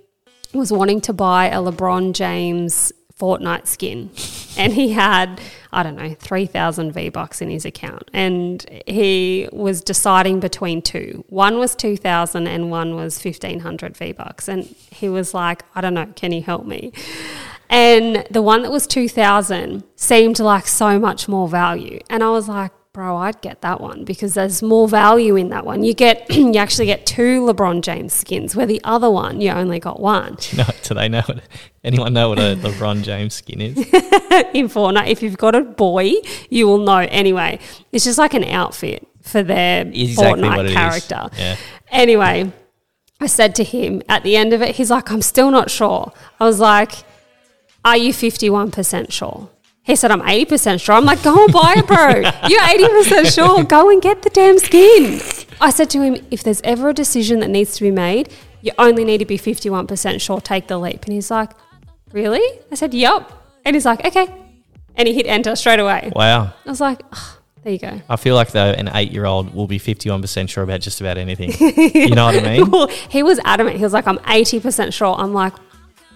[0.52, 4.10] was wanting to buy a LeBron James Fortnite skin,
[4.58, 5.40] and he had
[5.76, 10.80] I don't know three thousand V bucks in his account, and he was deciding between
[10.80, 11.22] two.
[11.28, 15.64] One was two thousand, and one was fifteen hundred V bucks, and he was like,
[15.74, 16.92] I don't know, can you help me?
[17.68, 21.98] And the one that was 2000 seemed like so much more value.
[22.08, 25.66] And I was like, bro, I'd get that one because there's more value in that
[25.66, 25.84] one.
[25.84, 29.78] You get you actually get two LeBron James skins where the other one you only
[29.78, 30.38] got one.
[30.56, 31.42] No, do they know what?
[31.84, 33.76] Anyone know what a LeBron James skin is?
[34.54, 36.12] in Fortnite, if you've got a boy,
[36.48, 37.58] you will know anyway.
[37.92, 40.74] It's just like an outfit for their Exactly Fortnite what it is.
[40.74, 41.28] character.
[41.36, 41.56] Yeah.
[41.90, 42.50] Anyway,
[43.20, 46.12] I said to him at the end of it, he's like, I'm still not sure.
[46.40, 46.92] I was like,
[47.84, 49.50] Are you 51% sure?
[49.86, 50.94] He said, I'm 80% sure.
[50.96, 52.08] I'm like, Go and buy it, bro.
[52.48, 53.62] You're 80% sure.
[53.64, 55.20] Go and get the damn skin.
[55.60, 58.30] I said to him, If there's ever a decision that needs to be made,
[58.62, 60.40] you only need to be 51% sure.
[60.40, 61.04] Take the leap.
[61.04, 61.52] And he's like,
[62.12, 62.42] Really?
[62.70, 63.32] I said, Yup.
[63.64, 64.26] And he's like, Okay.
[64.96, 66.10] And he hit enter straight away.
[66.16, 66.52] Wow.
[66.64, 68.00] I was like, "Ah, There you go.
[68.08, 71.50] I feel like though an eight-year-old will be fifty-one percent sure about just about anything.
[71.94, 72.70] you know what I mean?
[72.70, 73.76] Well, he was adamant.
[73.76, 75.14] He was like, I'm 80% sure.
[75.18, 75.52] I'm like,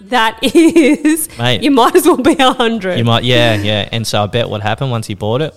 [0.03, 1.63] that is, Mate.
[1.63, 2.99] you might as well be a 100.
[2.99, 3.89] You might, yeah, yeah.
[3.93, 5.55] And so I bet what happened once he bought it,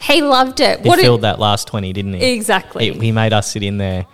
[0.00, 0.80] he loved it.
[0.80, 2.32] he What filled it, that last twenty, didn't he?
[2.34, 2.92] Exactly.
[2.92, 4.06] He, he made us sit in there,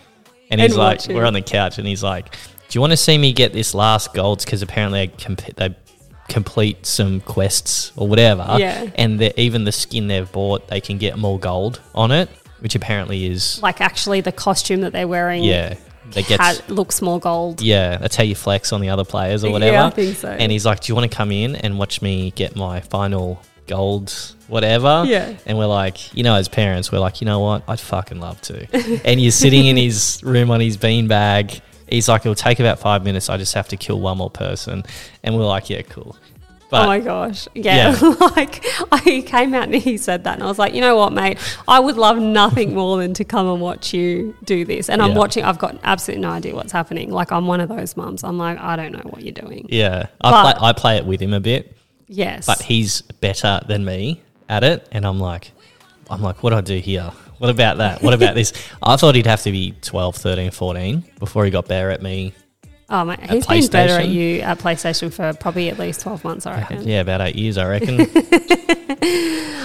[0.50, 1.16] and And he's like, watch him.
[1.16, 2.32] we're on the couch, and he's like,
[2.68, 4.44] "Do you want to see me get this last golds?
[4.44, 5.74] Because apparently they, comp- they
[6.28, 8.90] complete some quests or whatever, Yeah.
[8.94, 12.28] and the, even the skin they've bought, they can get more gold on it,
[12.60, 15.74] which apparently is like actually the costume that they're wearing yeah,
[16.12, 17.60] they get ha- looks more gold.
[17.60, 19.72] yeah, that's how you flex on the other players or whatever.
[19.72, 19.86] Yeah.
[19.86, 20.28] I think so.
[20.28, 23.40] And he's like, "Do you want to come in and watch me get my final
[23.66, 24.12] gold,
[24.48, 25.04] whatever.
[25.06, 25.34] Yeah.
[25.46, 27.62] And we're like, you know, as parents, we're like, you know what?
[27.68, 28.66] I'd fucking love to.
[29.06, 31.60] and you're sitting in his room on his beanbag.
[31.88, 33.28] He's like, it'll take about five minutes.
[33.28, 34.84] I just have to kill one more person.
[35.22, 36.16] And we're like, yeah, cool.
[36.72, 37.46] But oh my gosh.
[37.54, 37.94] Yeah.
[38.00, 38.08] Yeah.
[38.34, 41.12] like I came out and he said that and I was like, you know what,
[41.12, 41.38] mate?
[41.68, 44.88] I would love nothing more than to come and watch you do this.
[44.88, 47.10] And I'm watching I've got absolutely no idea what's happening.
[47.10, 48.24] Like I'm one of those mums.
[48.24, 49.66] I'm like, I don't know what you're doing.
[49.68, 51.76] yeah, I, But- play, I play it with him a bit,
[52.08, 52.46] Yes.
[52.46, 54.88] but he's better than me at it.
[54.92, 55.52] And I'm like,
[56.08, 57.12] I'm like, what do I do here?
[57.36, 58.02] What about that?
[58.02, 58.52] What about this?
[58.82, 62.32] I thought he'd have to be 12, 13, 14 before he got better at me.
[62.92, 66.46] Oh mate, he's been better at you at PlayStation for probably at least twelve months,
[66.46, 66.86] I reckon.
[66.86, 68.00] Yeah, about eight years, I reckon.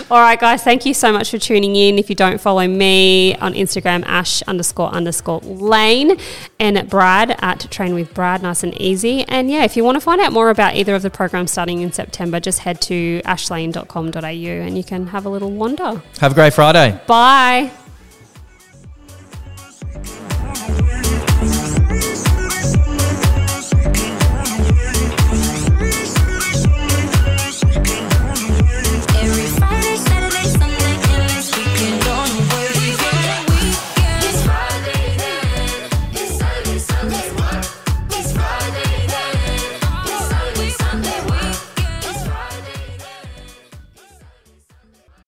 [0.10, 2.00] All right, guys, thank you so much for tuning in.
[2.00, 6.18] If you don't follow me on Instagram, ash underscore underscore lane,
[6.60, 9.24] and at Brad at train with Brad, nice and easy.
[9.24, 11.82] And yeah, if you want to find out more about either of the programs starting
[11.82, 16.02] in September, just head to ashlane.com.au and you can have a little wander.
[16.20, 17.00] have a great Friday.
[17.06, 17.72] Bye.